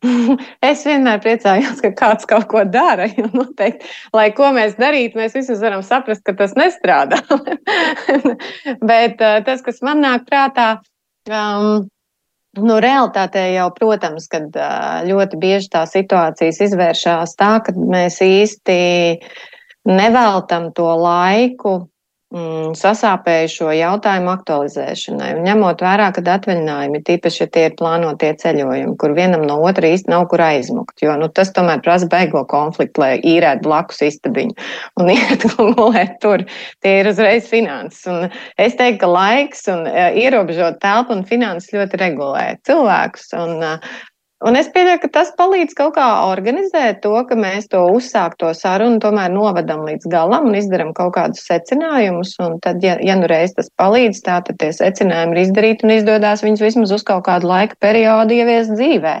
Es 0.70 0.84
vienmēr 0.86 1.20
priecājos, 1.20 1.80
ka 1.84 1.92
kāds 1.96 2.28
kaut 2.28 2.46
ko 2.50 2.64
dara. 2.64 3.08
Noteikti, 3.36 3.88
lai 4.16 4.30
ko 4.36 4.50
mēs 4.56 4.78
darītu, 4.80 5.20
mēs 5.20 5.36
visi 5.36 5.56
varam 5.60 5.84
saprast, 5.86 6.24
ka 6.26 6.34
tas 6.38 6.56
nestrādā. 6.58 7.20
Bet 8.90 9.20
uh, 9.20 9.40
tas, 9.46 9.64
kas 9.66 9.82
man 9.84 10.02
nāk 10.04 10.24
prātā, 10.28 10.70
um, 11.28 11.84
nu, 12.60 12.80
realitātē 12.82 13.50
jau, 13.54 13.68
protams, 13.76 14.28
kad 14.32 14.48
uh, 14.56 15.00
ļoti 15.08 15.40
bieži 15.42 15.72
tā 15.76 15.84
situācijas 15.88 16.62
izvēršās 16.70 17.36
tā, 17.40 17.52
ka 17.66 17.76
mēs 17.76 18.20
īsti 18.24 18.80
neveltam 19.90 20.70
to 20.76 20.88
laiku 21.00 21.80
mm, 22.34 22.74
sasāpējušo 22.78 23.70
jautājumu 23.74 24.30
aktualizēšanai. 24.32 25.30
Un 25.38 25.46
ņemot 25.48 25.82
vērā, 25.84 26.10
ka 26.16 26.24
atvaļinājumi, 26.34 27.02
tīpaši, 27.06 27.42
ja 27.44 27.48
tie 27.54 27.64
ir 27.68 27.76
plānotie 27.78 28.32
ceļojumi, 28.42 28.96
kur 29.00 29.14
vienam 29.16 29.44
no 29.48 29.60
otra 29.66 29.90
īsti 29.90 30.12
nav 30.12 30.26
kur 30.32 30.42
aizmukt, 30.44 30.96
jo 31.04 31.16
nu, 31.20 31.30
tas 31.34 31.52
tomēr 31.56 31.82
prasa 31.84 32.08
beigo 32.10 32.44
konfliktu, 32.50 33.02
lai 33.04 33.12
īrētu 33.18 33.66
blakus 33.66 34.02
istabiņu 34.06 34.56
un 35.00 35.12
iet 35.16 35.46
gulēt 35.56 36.18
tur. 36.24 36.46
Tie 36.84 36.96
ir 37.00 37.10
uzreiz 37.10 37.48
finanses. 37.50 38.06
Un 38.10 38.28
es 38.60 38.76
teiktu, 38.78 39.02
ka 39.04 39.10
laiks 39.10 39.66
un 39.72 39.86
uh, 39.88 40.10
ierobežot 40.16 40.80
telpu 40.84 41.16
un 41.16 41.26
finanses 41.28 41.74
ļoti 41.74 42.00
regulē 42.00 42.46
cilvēkus. 42.68 43.32
Un, 43.40 43.58
uh, 43.64 44.08
Un 44.40 44.56
es 44.56 44.70
pieļauju, 44.72 45.02
ka 45.02 45.08
tas 45.12 45.30
palīdz 45.36 45.74
kaut 45.76 45.92
kā 45.98 46.04
organizēt 46.30 47.02
to, 47.04 47.12
ka 47.28 47.36
mēs 47.36 47.66
to 47.68 47.82
uzsākto 47.92 48.54
sarunu 48.56 48.96
tomēr 49.02 49.28
novedam 49.34 49.82
līdz 49.84 50.08
galam 50.08 50.48
un 50.48 50.56
izdaram 50.56 50.94
kaut 50.96 51.12
kādus 51.18 51.44
secinājumus. 51.44 52.32
Un 52.40 52.56
tad, 52.64 52.80
ja, 52.84 52.96
ja 53.04 53.18
nu 53.20 53.28
reiz 53.28 53.52
tas 53.58 53.68
palīdz, 53.76 54.22
tā 54.24 54.38
tad 54.46 54.56
tie 54.62 54.70
secinājumi 54.72 55.36
ir 55.36 55.42
izdarīti 55.42 55.84
un 55.84 55.92
izdodas 55.98 56.44
viņus 56.46 56.64
vismaz 56.64 56.96
uz 56.96 57.04
kaut 57.04 57.26
kādu 57.28 57.52
laika 57.52 57.76
periodu 57.84 58.40
ieviest 58.40 58.72
dzīvē 58.78 59.18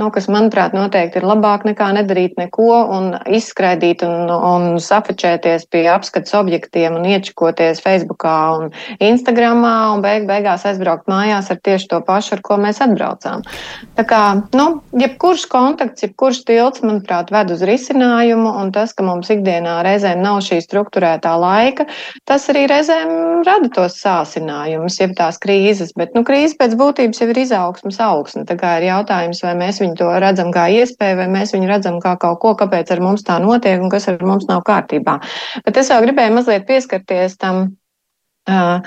nu, 0.00 0.08
kas, 0.14 0.26
manuprāt, 0.32 0.74
noteikti 0.76 1.20
ir 1.20 1.26
labāk 1.28 1.66
nekā 1.68 1.90
nedarīt 1.98 2.38
neko 2.40 2.68
un 2.96 3.10
izskraidīt 3.28 4.04
un, 4.06 4.30
un 4.30 4.78
safačēties 4.80 5.66
pie 5.70 5.84
apskates 5.92 6.34
objektiem 6.38 6.96
un 6.96 7.06
iečakoties 7.10 7.82
Facebookā 7.84 8.36
un 8.56 8.70
Instagramā 9.04 9.74
un 9.94 10.04
beig 10.04 10.26
beigās 10.30 10.64
aizbraukt 10.68 11.10
mājās 11.10 11.50
ar 11.52 11.60
tieši 11.60 11.90
to 11.92 12.00
pašu, 12.06 12.38
ar 12.38 12.44
ko 12.46 12.58
mēs 12.62 12.80
atbraucām. 12.84 13.44
Tā 13.98 14.06
kā, 14.08 14.22
nu, 14.56 14.66
jebkurš 14.96 15.46
kontakts, 15.52 16.06
jebkurš 16.06 16.42
tilts, 16.48 16.84
manuprāt, 16.86 17.32
ved 17.34 17.52
uz 17.52 17.64
risinājumu 17.66 18.54
un 18.62 18.72
tas, 18.74 18.94
ka 18.96 19.04
mums 19.06 19.30
ikdienā 19.32 19.80
reizēm 19.86 20.22
nav 20.24 20.40
šī 20.46 20.60
struktūrētā 20.64 21.34
laika, 21.40 21.86
tas 22.28 22.48
arī 22.52 22.66
reizēm 22.70 23.44
rada 23.46 23.70
tos 23.74 23.98
sāsinājumus, 24.00 24.98
jeb 25.02 25.14
tās 25.18 25.40
krīzes, 25.42 25.92
bet, 25.98 26.14
nu, 26.16 26.24
krīze 26.26 26.56
pēc 26.60 26.76
būtības 26.80 27.22
jau 27.22 27.30
ir 27.32 27.42
izaugsmas 27.44 28.00
augsne. 28.04 28.46
Tā 28.48 28.56
kā 28.60 28.76
ir 28.78 28.88
jautājums, 28.90 29.42
vai 29.44 29.54
mēs 29.58 29.80
viņu 29.82 29.89
viņu 29.90 29.98
to 29.98 30.10
redzam 30.22 30.52
kā 30.54 30.68
iespēju, 30.70 31.18
vai 31.18 31.28
mēs 31.28 31.52
viņu 31.54 31.68
redzam 31.68 32.00
kā 32.00 32.16
kaut 32.18 32.40
ko, 32.40 32.54
kāpēc 32.54 32.90
ar 32.90 33.00
mums 33.00 33.24
tā 33.26 33.38
notiek 33.42 33.80
un 33.80 33.90
kas 33.90 34.08
ar 34.08 34.22
mums 34.22 34.46
nav 34.48 34.62
kārtībā. 34.62 35.20
Bet 35.64 35.76
es 35.76 35.90
vēl 35.90 36.06
gribēju 36.06 36.34
mazliet 36.34 36.66
pieskarties 36.66 37.36
tam. 37.36 37.76
Uh, 38.48 38.80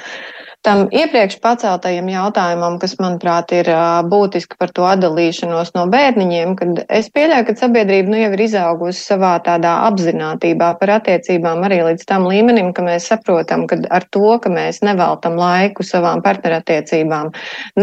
tam 0.64 0.86
iepriekš 0.96 1.38
paceltajam 1.44 2.08
jautājumam, 2.08 2.78
kas, 2.80 2.96
manuprāt, 3.02 3.52
ir 3.56 3.68
būtiski 4.08 4.56
par 4.60 4.72
to 4.76 4.86
atdalīšanos 4.88 5.74
no 5.76 5.84
bērniņiem, 5.92 6.54
kad 6.60 6.80
es 6.88 7.10
pieļauju, 7.14 7.48
ka 7.50 7.56
sabiedrība 7.60 8.14
nu 8.14 8.22
jau 8.22 8.30
ir 8.36 8.44
izaugusi 8.46 9.04
savā 9.04 9.34
tādā 9.44 9.74
apzinātībā 9.90 10.70
par 10.80 10.94
attiecībām 10.96 11.66
arī 11.68 11.82
līdz 11.90 12.08
tam 12.08 12.28
līmenim, 12.32 12.72
ka 12.76 12.86
mēs 12.86 13.10
saprotam, 13.12 13.66
ka 13.68 13.82
ar 13.92 14.08
to, 14.16 14.38
ka 14.44 14.52
mēs 14.54 14.80
neveltam 14.88 15.36
laiku 15.40 15.84
savām 15.88 16.24
partnerattiecībām, 16.24 17.34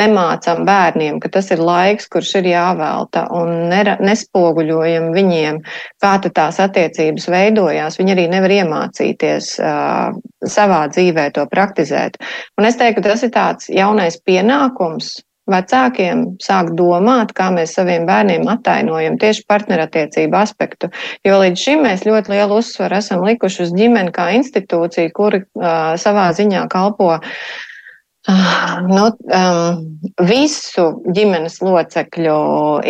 nemācam 0.01 0.65
bērniem, 0.69 1.21
ka 1.21 1.33
tas 1.37 1.53
ir 1.53 1.61
laiks, 1.61 2.09
kurš 2.09 2.39
ir 2.41 2.51
jāvelta 2.55 3.27
un 3.37 3.69
nespoguļojam 4.09 5.13
viņiem, 5.17 5.61
kā 6.01 6.17
tās 6.35 6.61
attiecības 6.63 7.29
veidojās, 7.31 7.99
viņi 8.01 8.15
arī 8.15 8.27
nevar 8.33 8.55
iemācīties 8.61 9.55
uh, 9.61 10.13
savā 10.49 10.85
dzīvē 10.93 11.31
to 11.37 11.47
praktizēt. 11.51 12.21
Un 12.59 12.69
es 12.69 12.79
teiktu, 12.81 13.05
tas 13.07 13.25
ir 13.27 13.35
tāds 13.35 13.69
jaunais 13.73 14.19
pienākums 14.25 15.19
vecākiem 15.51 16.25
sākt 16.43 16.77
domāt, 16.79 17.33
kā 17.35 17.49
mēs 17.55 17.75
saviem 17.75 18.05
bērniem 18.07 18.47
attainojam 18.53 19.17
tieši 19.19 19.43
partnerattiecību 19.51 20.39
aspektu. 20.39 20.91
Jo 21.27 21.41
līdz 21.43 21.65
šim 21.65 21.83
mēs 21.89 22.07
ļoti 22.07 22.37
lielu 22.37 22.61
uzsvaru 22.61 23.01
esam 23.01 23.25
likuši 23.27 23.65
uz 23.67 23.75
ģimeni 23.75 24.15
kā 24.15 24.31
institūciju, 24.39 25.11
kuri 25.17 25.43
uh, 25.43 25.97
savā 26.01 26.31
ziņā 26.37 26.69
kalpo 26.71 27.17
uh, 27.17 27.35
nu, 28.29 29.05
um, 29.33 29.79
visu 30.29 30.85
ģimenes 31.17 31.57
locekļu 31.65 32.35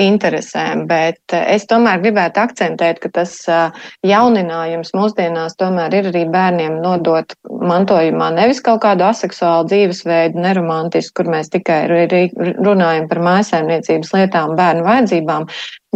interesēm, 0.02 0.86
bet 0.90 1.34
es 1.38 1.68
tomēr 1.70 2.02
gribētu 2.02 2.42
akcentēt, 2.42 2.98
ka 2.98 3.12
tas 3.20 3.36
uh, 3.46 3.70
jauninājums 4.06 4.90
mūsdienās 4.96 5.54
tomēr 5.60 5.94
ir 6.00 6.10
arī 6.10 6.24
bērniem 6.34 6.80
nodot 6.82 7.36
mantojumā 7.46 8.32
nevis 8.34 8.62
kaut 8.64 8.82
kādu 8.82 9.06
aseksuālu 9.06 9.68
dzīvesveidu, 9.70 10.42
neromantisku, 10.42 11.20
kur 11.20 11.30
mēs 11.36 11.52
tikai 11.54 11.84
runājam 11.86 13.06
par 13.10 13.22
mājasēmniecības 13.30 14.14
lietām, 14.16 14.56
bērnu 14.58 14.86
vajadzībām, 14.88 15.46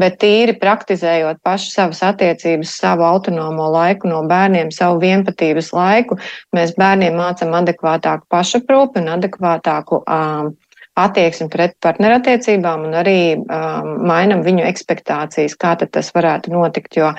bet 0.00 0.18
tīri 0.22 0.56
praktizējot 0.58 1.40
pašu 1.46 1.70
savas 1.70 2.02
attiecības, 2.06 2.74
savu 2.80 3.06
autonomo 3.06 3.68
laiku 3.74 4.10
no 4.10 4.22
bērniem, 4.30 4.72
savu 4.74 5.00
vienpatības 5.04 5.70
laiku, 5.76 6.18
mēs 6.56 6.74
bērniem 6.78 7.16
mācam 7.18 7.54
adekvātāku 7.60 8.26
pašaprūpi 8.34 9.02
un 9.02 9.12
adekvātāku 9.14 10.02
um, 10.02 10.52
attieksmi 10.98 11.48
pret 11.50 11.74
partnerattiecībām 11.82 12.88
un 12.88 12.98
arī 12.98 13.18
um, 13.34 13.94
mainam 14.06 14.44
viņu 14.46 14.66
ekspektācijas, 14.68 15.56
kā 15.58 15.74
tas 15.82 16.12
varētu 16.14 16.54
notikt, 16.54 16.98
jo 16.98 17.10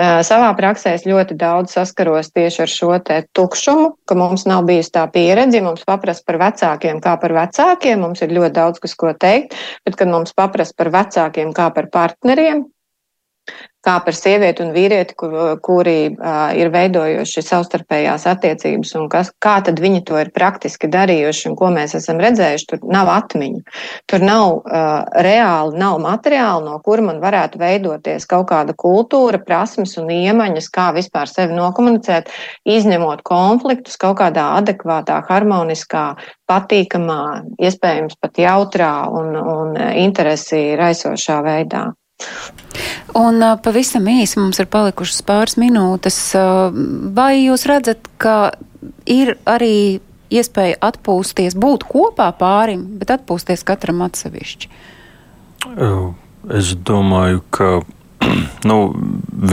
Savā 0.00 0.48
praksē 0.56 0.94
es 0.96 1.02
ļoti 1.04 1.34
daudz 1.36 1.74
saskaros 1.76 2.30
tieši 2.32 2.62
ar 2.64 2.70
šo 2.72 2.94
tukšumu, 3.36 3.90
ka 4.08 4.16
mums 4.16 4.46
nav 4.48 4.64
bijusi 4.64 4.88
tā 4.94 5.04
pieredze. 5.12 5.60
Mums 5.60 5.84
paprast 5.84 6.24
par 6.24 6.38
vecākiem 6.40 7.00
kā 7.04 7.18
par 7.20 7.34
vecākiem, 7.36 8.00
mums 8.00 8.24
ir 8.24 8.32
ļoti 8.32 8.56
daudz 8.56 8.80
kas 8.80 8.96
ko 8.96 9.12
teikt, 9.12 9.52
bet 9.84 9.98
kad 10.00 10.08
mums 10.08 10.32
paprast 10.32 10.76
par 10.80 10.88
vecākiem 10.88 11.52
kā 11.52 11.68
par 11.76 11.90
partneriem, 11.92 12.64
kā 13.82 13.96
par 14.04 14.14
sievieti 14.14 14.62
un 14.62 14.70
vīrieti, 14.74 15.16
kur, 15.18 15.32
kuri 15.64 15.96
uh, 16.12 16.52
ir 16.54 16.70
veidojuši 16.70 17.42
savstarpējās 17.42 18.28
attiecības 18.30 18.92
un 18.98 19.08
kas, 19.10 19.32
kā 19.42 19.56
tad 19.66 19.80
viņi 19.82 20.04
to 20.06 20.20
ir 20.20 20.30
praktiski 20.34 20.90
darījuši 20.90 21.48
un 21.50 21.56
ko 21.58 21.72
mēs 21.74 21.96
esam 21.98 22.22
redzējuši. 22.22 22.68
Tur 22.70 22.84
nav 22.94 23.10
atmiņu, 23.10 23.62
tur 24.10 24.22
nav 24.22 24.60
uh, 24.60 24.92
reāli, 25.26 25.80
nav 25.82 25.98
materiāli, 26.04 26.68
no 26.68 26.78
kura 26.86 27.08
man 27.08 27.18
varētu 27.22 27.58
veidoties 27.62 28.28
kaut 28.30 28.46
kāda 28.52 28.76
kultūra, 28.78 29.42
prasmes 29.42 29.96
un 29.98 30.12
iemaņas, 30.14 30.70
kā 30.70 30.92
vispār 30.94 31.30
sevi 31.30 31.58
nokomunicēt, 31.58 32.30
izņemot 32.62 33.24
konfliktus 33.26 33.98
kaut 33.98 34.20
kādā 34.22 34.52
adekvātā, 34.60 35.18
harmoniskā, 35.26 36.12
patīkamā, 36.46 37.18
iespējams 37.58 38.14
pat 38.22 38.38
jautrā 38.38 38.92
un, 39.10 39.34
un 39.34 39.74
interesi 40.04 40.70
raisošā 40.78 41.40
veidā. 41.42 41.88
Un 43.18 43.44
pavisam 43.64 44.06
īsi 44.08 44.40
mums 44.40 44.60
ir 44.62 44.68
palikušas 44.72 45.20
pāris 45.28 45.58
minūtes. 45.60 46.18
Vai 47.16 47.42
jūs 47.42 47.66
redzat, 47.68 48.08
ka 48.22 48.54
ir 49.04 49.34
arī 49.48 50.00
iespēja 50.32 50.78
atpūsties, 50.88 51.56
būt 51.60 51.84
kopā 51.90 52.30
pārim, 52.38 52.86
bet 53.00 53.12
atpūsties 53.18 53.66
katram 53.68 54.00
atsevišķi? 54.06 54.70
Es 56.52 56.72
domāju, 56.88 57.42
ka 57.54 57.68
nu, 58.70 58.76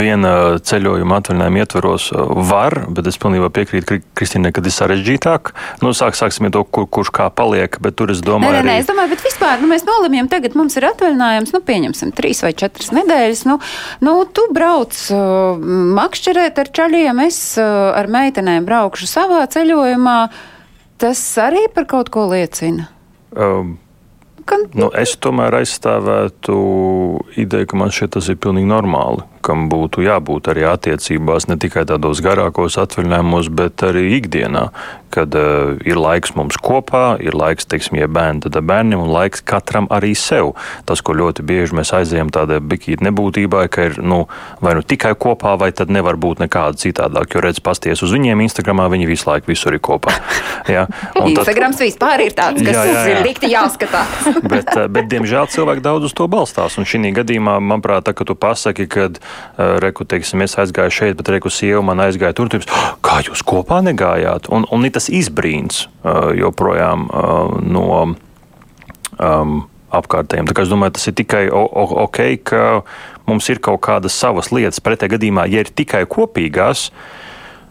viena 0.00 0.32
ceļojuma 0.62 1.18
atvaļinājuma 1.20 1.62
ietvaros 1.62 2.10
var, 2.50 2.76
bet 2.94 3.08
es 3.10 3.18
pilnībā 3.20 3.50
piekrītu 3.54 4.00
Kristīnai, 4.18 4.52
ka 4.54 4.62
ir 4.64 4.74
sarežģītāk. 4.74 5.52
Nu, 5.82 5.92
sāk, 5.96 6.16
sāksim 6.18 6.48
ar 6.48 6.54
to, 6.54 6.62
kur, 6.64 6.86
kurš 6.90 7.12
kā 7.16 7.26
paliek, 7.34 7.80
bet 7.82 7.98
tur 7.98 8.12
es 8.14 8.22
domāju. 8.24 8.54
Nē, 8.54 8.62
nē, 8.62 8.70
nē 8.70 8.84
es 8.84 8.88
domāju, 8.90 9.12
bet 9.14 9.24
vispār, 9.26 9.58
nu, 9.62 9.70
mēs 9.70 9.86
nolemjam, 9.88 10.30
tagad 10.32 10.56
mums 10.58 10.78
ir 10.78 10.86
atvaļinājums, 10.90 11.54
nu, 11.56 11.62
pieņemsim 11.66 12.14
trīs 12.16 12.44
vai 12.46 12.54
četras 12.56 12.92
nedēļas. 12.96 13.44
Nu, 13.50 13.58
nu 14.06 14.16
tu 14.30 14.46
brauc 14.54 14.96
uh, 15.14 15.68
makšķerēt 15.98 16.62
ar 16.62 16.72
čaļiem, 16.80 17.26
es 17.26 17.42
uh, 17.60 17.90
ar 17.98 18.10
meitenēm 18.12 18.68
braukšu 18.68 19.10
savā 19.10 19.44
ceļojumā. 19.50 20.18
Tas 21.00 21.20
arī 21.40 21.64
par 21.72 21.86
kaut 21.88 22.10
ko 22.12 22.26
liecina. 22.28 22.90
Um, 23.32 23.78
ka. 24.50 24.58
Nu, 24.76 24.90
es 24.98 25.14
tomēr 25.22 25.60
aizstāvētu 25.60 26.56
ideju, 27.40 27.70
ka 27.70 27.80
man 27.80 27.94
šķiet 27.94 28.16
tas 28.18 28.30
ir 28.32 28.40
pilnīgi 28.42 28.70
normāli, 28.70 29.24
kam 29.44 29.68
būtu 29.72 30.04
jābūt 30.04 30.52
arī 30.52 30.66
attiecībās, 30.70 31.48
ne 31.50 31.58
tikai 31.60 31.86
tādos 31.88 32.22
garākos 32.24 32.78
atvaļinājumos, 32.80 33.52
bet 33.56 33.86
arī 33.86 34.08
ikdienā 34.18 34.70
kad 35.10 35.34
uh, 35.34 35.74
ir 35.86 35.98
laiks 35.98 36.32
mums 36.38 36.56
kopā, 36.62 37.18
ir 37.22 37.34
laiks, 37.36 37.66
teiksim, 37.68 37.98
ja 38.00 38.08
bērni, 38.10 38.44
tad 38.46 38.58
bērniem 38.66 39.02
un 39.02 39.10
laiks 39.10 39.42
katram 39.46 39.88
arī 39.92 40.12
sev. 40.18 40.54
Tas, 40.86 41.02
ko 41.04 41.16
ļoti 41.18 41.44
bieži 41.46 41.76
mēs 41.76 41.92
aizējam 41.96 42.30
tādā 42.32 42.60
bikīta 42.62 43.04
nebūtībā, 43.08 43.66
ka 43.72 43.88
ir 43.90 43.98
nu, 44.02 44.22
vai 44.62 44.76
nu 44.78 44.84
tikai 44.86 45.12
kopā, 45.18 45.56
vai 45.60 45.72
tad 45.76 45.90
nevar 45.90 46.18
būt 46.20 46.44
nekāda 46.44 46.78
citādāk. 46.80 47.34
Jo 47.34 47.44
redz, 47.44 47.60
pasties 47.64 48.04
uz 48.06 48.14
viņiem 48.14 48.44
Instagramā, 48.46 48.86
viņi 48.92 49.10
visu 49.10 49.28
laiku 49.30 49.52
visur 49.52 49.76
ir 49.76 49.82
kopā. 49.82 50.14
Ja? 50.70 50.84
Instagrams 51.18 51.80
tad... 51.80 51.88
vispār 51.88 52.20
ir 52.22 52.34
tāds, 52.36 52.60
kas 52.62 52.76
jā, 52.76 52.82
jā, 52.86 52.98
jā. 53.00 53.14
ir 53.14 53.24
dikti 53.26 53.48
jāskatās. 53.50 54.26
bet, 54.52 54.68
eh, 54.76 54.84
bet, 54.92 55.08
diemžēl, 55.10 55.48
cilvēki 55.50 55.82
daudz 55.82 56.06
uz 56.06 56.14
to 56.14 56.28
balstās. 56.30 56.76
Un 56.78 56.86
šī 56.86 57.10
gadījumā, 57.16 57.56
manuprāt, 57.64 58.04
tā, 58.06 58.14
ka 58.14 58.26
tu 58.28 58.36
pasaki, 58.38 58.86
kad 58.90 59.18
reku, 59.82 60.06
teiksim, 60.08 60.42
es 60.46 60.56
aizgāju 60.60 60.94
šeit, 60.94 61.16
bet 61.18 61.30
reku 61.34 61.52
sieva 61.52 61.82
man 61.84 62.02
aizgāja 62.04 62.36
tur, 62.36 62.50
tu, 62.52 62.60
kā 63.04 63.20
jūs 63.26 63.44
kopā 63.46 63.80
negājāt? 63.86 64.50
Un, 64.52 64.66
un 64.70 64.88
tas 64.90 65.10
izbrīns 65.12 65.86
uh, 65.86 66.30
joprojām 66.36 67.08
uh, 67.08 67.56
no 67.62 67.86
um, 69.20 69.56
apkārtējiem. 69.90 70.48
Tā 70.48 70.56
kā 70.56 70.66
es 70.66 70.72
domāju, 70.72 70.96
tas 70.98 71.08
ir 71.10 71.16
tikai 71.18 71.46
ok, 71.50 72.20
ka 72.46 72.66
mums 73.28 73.48
ir 73.52 73.62
kaut 73.62 73.82
kādas 73.86 74.16
savas 74.16 74.52
lietas. 74.54 74.82
Pretējā 74.82 75.16
gadījumā, 75.16 75.48
ja 75.50 75.64
ir 75.64 75.74
tikai 75.74 76.06
kopīgās, 76.10 76.90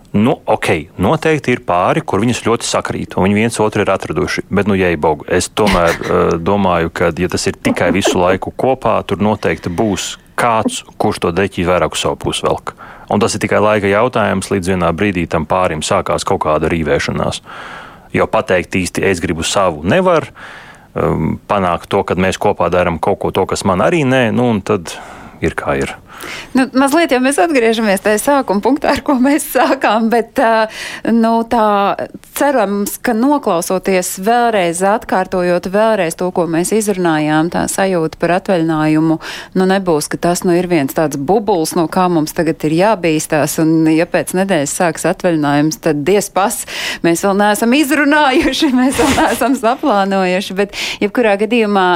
Nu, 0.10 0.40
ok, 0.50 0.98
noteikti 0.98 1.54
ir 1.54 1.60
pāri, 1.68 2.02
kur 2.02 2.24
viņas 2.24 2.40
ļoti 2.42 2.66
sakrīt, 2.66 3.14
un 3.14 3.28
viņi 3.28 3.36
viens 3.38 3.60
otru 3.62 3.84
ir 3.84 3.92
atraduši. 3.94 4.42
Bet, 4.50 4.66
nu, 4.66 4.74
jei 4.74 4.98
bogu, 4.98 5.28
es 5.30 5.52
tomēr 5.54 5.92
uh, 5.94 6.32
domāju, 6.42 6.90
ka, 6.90 7.12
ja 7.14 7.30
tas 7.30 7.46
ir 7.46 7.60
tikai 7.62 7.92
visu 7.94 8.18
laiku 8.18 8.50
kopā, 8.50 8.96
tur 9.06 9.22
noteikti 9.22 9.70
būs 9.70 10.16
kāds, 10.40 10.84
kurš 11.02 11.24
to 11.26 11.34
deķi 11.36 11.68
vairāk 11.68 11.98
uz 11.98 12.06
savu 12.06 12.20
pusi 12.24 12.46
velk. 12.48 12.74
Un 13.10 13.22
tas 13.22 13.34
ir 13.36 13.44
tikai 13.44 13.60
laika 13.64 13.90
jautājums, 13.90 14.52
līdz 14.54 14.74
vienā 14.76 14.90
brīdī 14.96 15.26
tam 15.30 15.48
pārim 15.50 15.84
sākās 15.86 16.26
kaut 16.28 16.44
kāda 16.46 16.70
rīvēšanās. 16.72 17.42
Jo 18.14 18.26
pateikt 18.30 18.78
īsti, 18.80 19.06
es 19.06 19.22
gribu 19.22 19.46
savu, 19.46 19.84
nevar 19.86 20.30
um, 20.94 21.38
panākt 21.50 21.90
to, 21.92 22.04
ka 22.06 22.18
mēs 22.18 22.40
kopā 22.42 22.70
darām 22.74 23.00
kaut 23.02 23.20
ko 23.22 23.34
to, 23.36 23.46
kas 23.50 23.66
man 23.66 23.84
arī 23.86 24.04
nē, 24.08 24.30
nu, 24.34 24.50
un 24.54 24.62
tad 24.66 24.96
ir 25.46 25.58
kā 25.58 25.78
ir. 25.82 25.96
Nu, 26.58 26.66
mazliet 26.74 27.14
jau 27.14 27.20
mēs 27.24 27.38
atgriežamies 27.42 28.02
tajā 28.04 28.20
sākuma 28.22 28.64
punktā, 28.64 28.94
ar 28.96 29.04
ko 29.06 29.16
mēs 29.22 29.46
sākām, 29.54 30.10
bet 30.12 30.40
nu, 31.14 31.34
tā 31.50 31.68
cerams, 32.38 32.96
ka 33.04 33.14
noklausoties 33.18 34.16
vēlreiz, 34.26 34.82
atkārtojot 34.86 35.70
vēlreiz 35.72 36.18
to, 36.20 36.30
ko 36.36 36.48
mēs 36.50 36.74
izrunājām, 36.76 37.52
tā 37.54 37.66
sajūta 37.72 38.20
par 38.22 38.36
atvaļinājumu, 38.40 39.20
nu 39.60 39.70
nebūs, 39.70 40.10
ka 40.12 40.20
tas 40.30 40.44
nu 40.48 40.56
ir 40.58 40.70
viens 40.72 40.96
tāds 40.96 41.20
bubuls, 41.20 41.76
no 41.78 41.86
kā 41.92 42.08
mums 42.12 42.36
tagad 42.38 42.64
ir 42.68 42.78
jābīstās, 42.80 43.60
un 43.64 43.90
ja 43.94 44.08
pēc 44.10 44.34
nedēļas 44.40 44.78
sāks 44.82 45.08
atvaļinājums, 45.12 45.82
tad 45.86 46.04
diez 46.08 46.32
pas, 46.34 46.64
mēs 47.06 47.26
vēl 47.28 47.38
neesam 47.44 47.76
izrunājuši, 47.78 48.72
mēs 48.80 49.00
vēl 49.02 49.16
neesam 49.20 49.58
saplānojuši, 49.60 50.58
bet 50.58 50.78
jebkurā 51.04 51.38
gadījumā 51.44 51.90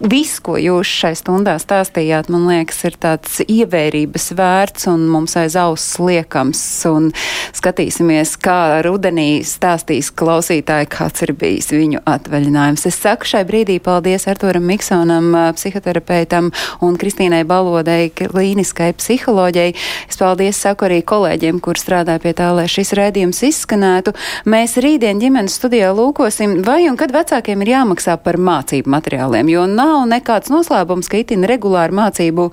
viss, 0.00 0.40
ko 0.42 0.56
jūs 0.58 0.88
šai 0.88 1.12
stundā 1.18 1.54
stāstījāt, 1.62 2.30
man 2.32 2.48
liekas, 2.50 2.80
ir 2.88 2.96
tāds 3.00 3.19
ievērības 3.46 4.30
vērts 4.38 4.88
un 4.90 5.06
mums 5.10 5.36
aiz 5.40 5.56
auss 5.58 5.98
liekams. 6.00 6.60
Un 6.90 7.10
skatīsimies, 7.56 8.36
kā 8.40 8.80
rudenī 8.86 9.42
stāstīs 9.46 10.10
klausītāji, 10.14 10.88
kāds 10.90 11.24
ir 11.26 11.34
bijis 11.38 11.70
viņu 11.74 12.02
atvaļinājums. 12.08 12.86
Es 12.88 12.98
saku 13.00 13.28
šai 13.28 13.44
brīdī 13.48 13.78
paldies 13.82 14.26
Arturam 14.30 14.66
Miksonam, 14.68 15.32
psihoterapeitam 15.56 16.50
un 16.84 16.98
Kristīnai 17.00 17.42
Balodai, 17.48 18.10
klīniskai 18.16 18.92
psiholoģijai. 18.98 19.74
Es 20.08 20.20
paldies 20.20 20.60
saku 20.60 20.88
arī 20.88 21.00
kolēģiem, 21.06 21.60
kur 21.64 21.78
strādāja 21.80 22.22
pie 22.22 22.34
tā, 22.36 22.50
lai 22.56 22.66
šis 22.70 22.94
rēdījums 22.98 23.42
izskanētu. 23.50 24.14
Mēs 24.50 24.76
rītdien 24.80 25.20
ģimenes 25.22 25.56
studijā 25.60 25.92
lūkosim, 25.96 26.60
vai 26.66 26.82
un 26.90 26.98
kad 27.00 27.14
vecākiem 27.14 27.64
ir 27.64 27.74
jāmaksā 27.74 28.16
par 28.24 28.38
mācību 28.40 28.90
materiāliem. 28.96 29.50
Jo 29.52 29.66
nav 29.70 30.06
nekāds 30.10 30.52
noslēpums, 30.52 31.10
ka 31.10 31.20
itin 31.22 31.46
regulāri 31.48 31.96
mācību 31.96 32.50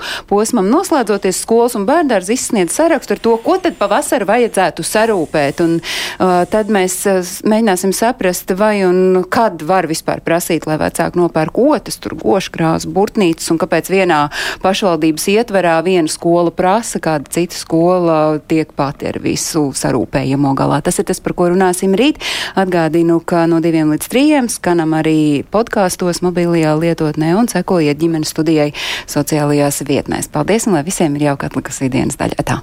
posmam 0.47 0.69
noslēdzoties 0.71 1.41
skolas 1.43 1.73
un 1.75 1.83
bērndārs 1.83 2.29
izsniedz 2.31 2.71
sarakstu 2.77 3.17
ar 3.17 3.19
to, 3.19 3.33
ko 3.43 3.57
tad 3.59 3.75
pavasarī 3.75 4.23
vajadzētu 4.29 4.83
sarūpēt. 4.87 5.59
Un, 5.59 5.73
uh, 5.81 6.45
tad 6.47 6.69
mēs 6.71 6.93
uh, 7.09 7.17
mēģināsim 7.43 7.91
saprast, 7.91 8.53
vai 8.55 8.85
un 8.87 9.25
kad 9.27 9.59
var 9.67 9.89
vispār 9.91 10.21
prasīt, 10.23 10.63
lai 10.69 10.77
vecāki 10.79 11.19
nopērk 11.19 11.59
otas, 11.59 11.99
tur 11.99 12.15
goškrās, 12.21 12.85
burtnīcas, 12.87 13.49
un 13.51 13.59
kāpēc 13.59 13.89
vienā 13.91 14.21
pašvaldības 14.63 15.27
ietverā 15.33 15.73
viena 15.83 16.07
skola 16.07 16.53
prasa, 16.55 17.01
kāda 17.03 17.27
cita 17.35 17.59
skola 17.59 18.39
tiek 18.47 18.71
pati 18.71 19.11
ar 19.11 19.19
visu 19.19 19.65
sarūpējamo 19.75 20.55
galā. 20.55 20.79
Tas 20.85 21.01
ir 21.03 21.09
tas, 21.11 21.19
par 21.19 21.35
ko 21.35 21.49
runāsim 21.51 21.97
rīt. 21.99 22.23
Atgādinu, 22.55 23.19
ka 23.19 23.43
no 23.51 23.59
diviem 23.59 23.91
līdz 23.91 24.07
trījiem 24.15 24.47
skanam 24.53 24.95
arī 24.95 25.43
podkāstos 25.51 26.23
mobilajā 26.23 26.77
lietotnē 26.79 27.35
un 27.35 27.51
sekojiet 27.51 27.99
ģimenes 27.99 28.31
studijai 28.31 28.71
sociālajās 29.11 29.83
vietnēs. 29.91 30.31
Paldies 30.37 30.67
un 30.69 30.75
lai 30.77 30.83
visiem 30.85 31.15
ir 31.17 31.23
jauka 31.31 31.47
atlikusī 31.49 31.87
dienas 31.89 32.19
daļa. 32.19 32.43
Tā. 32.45 32.59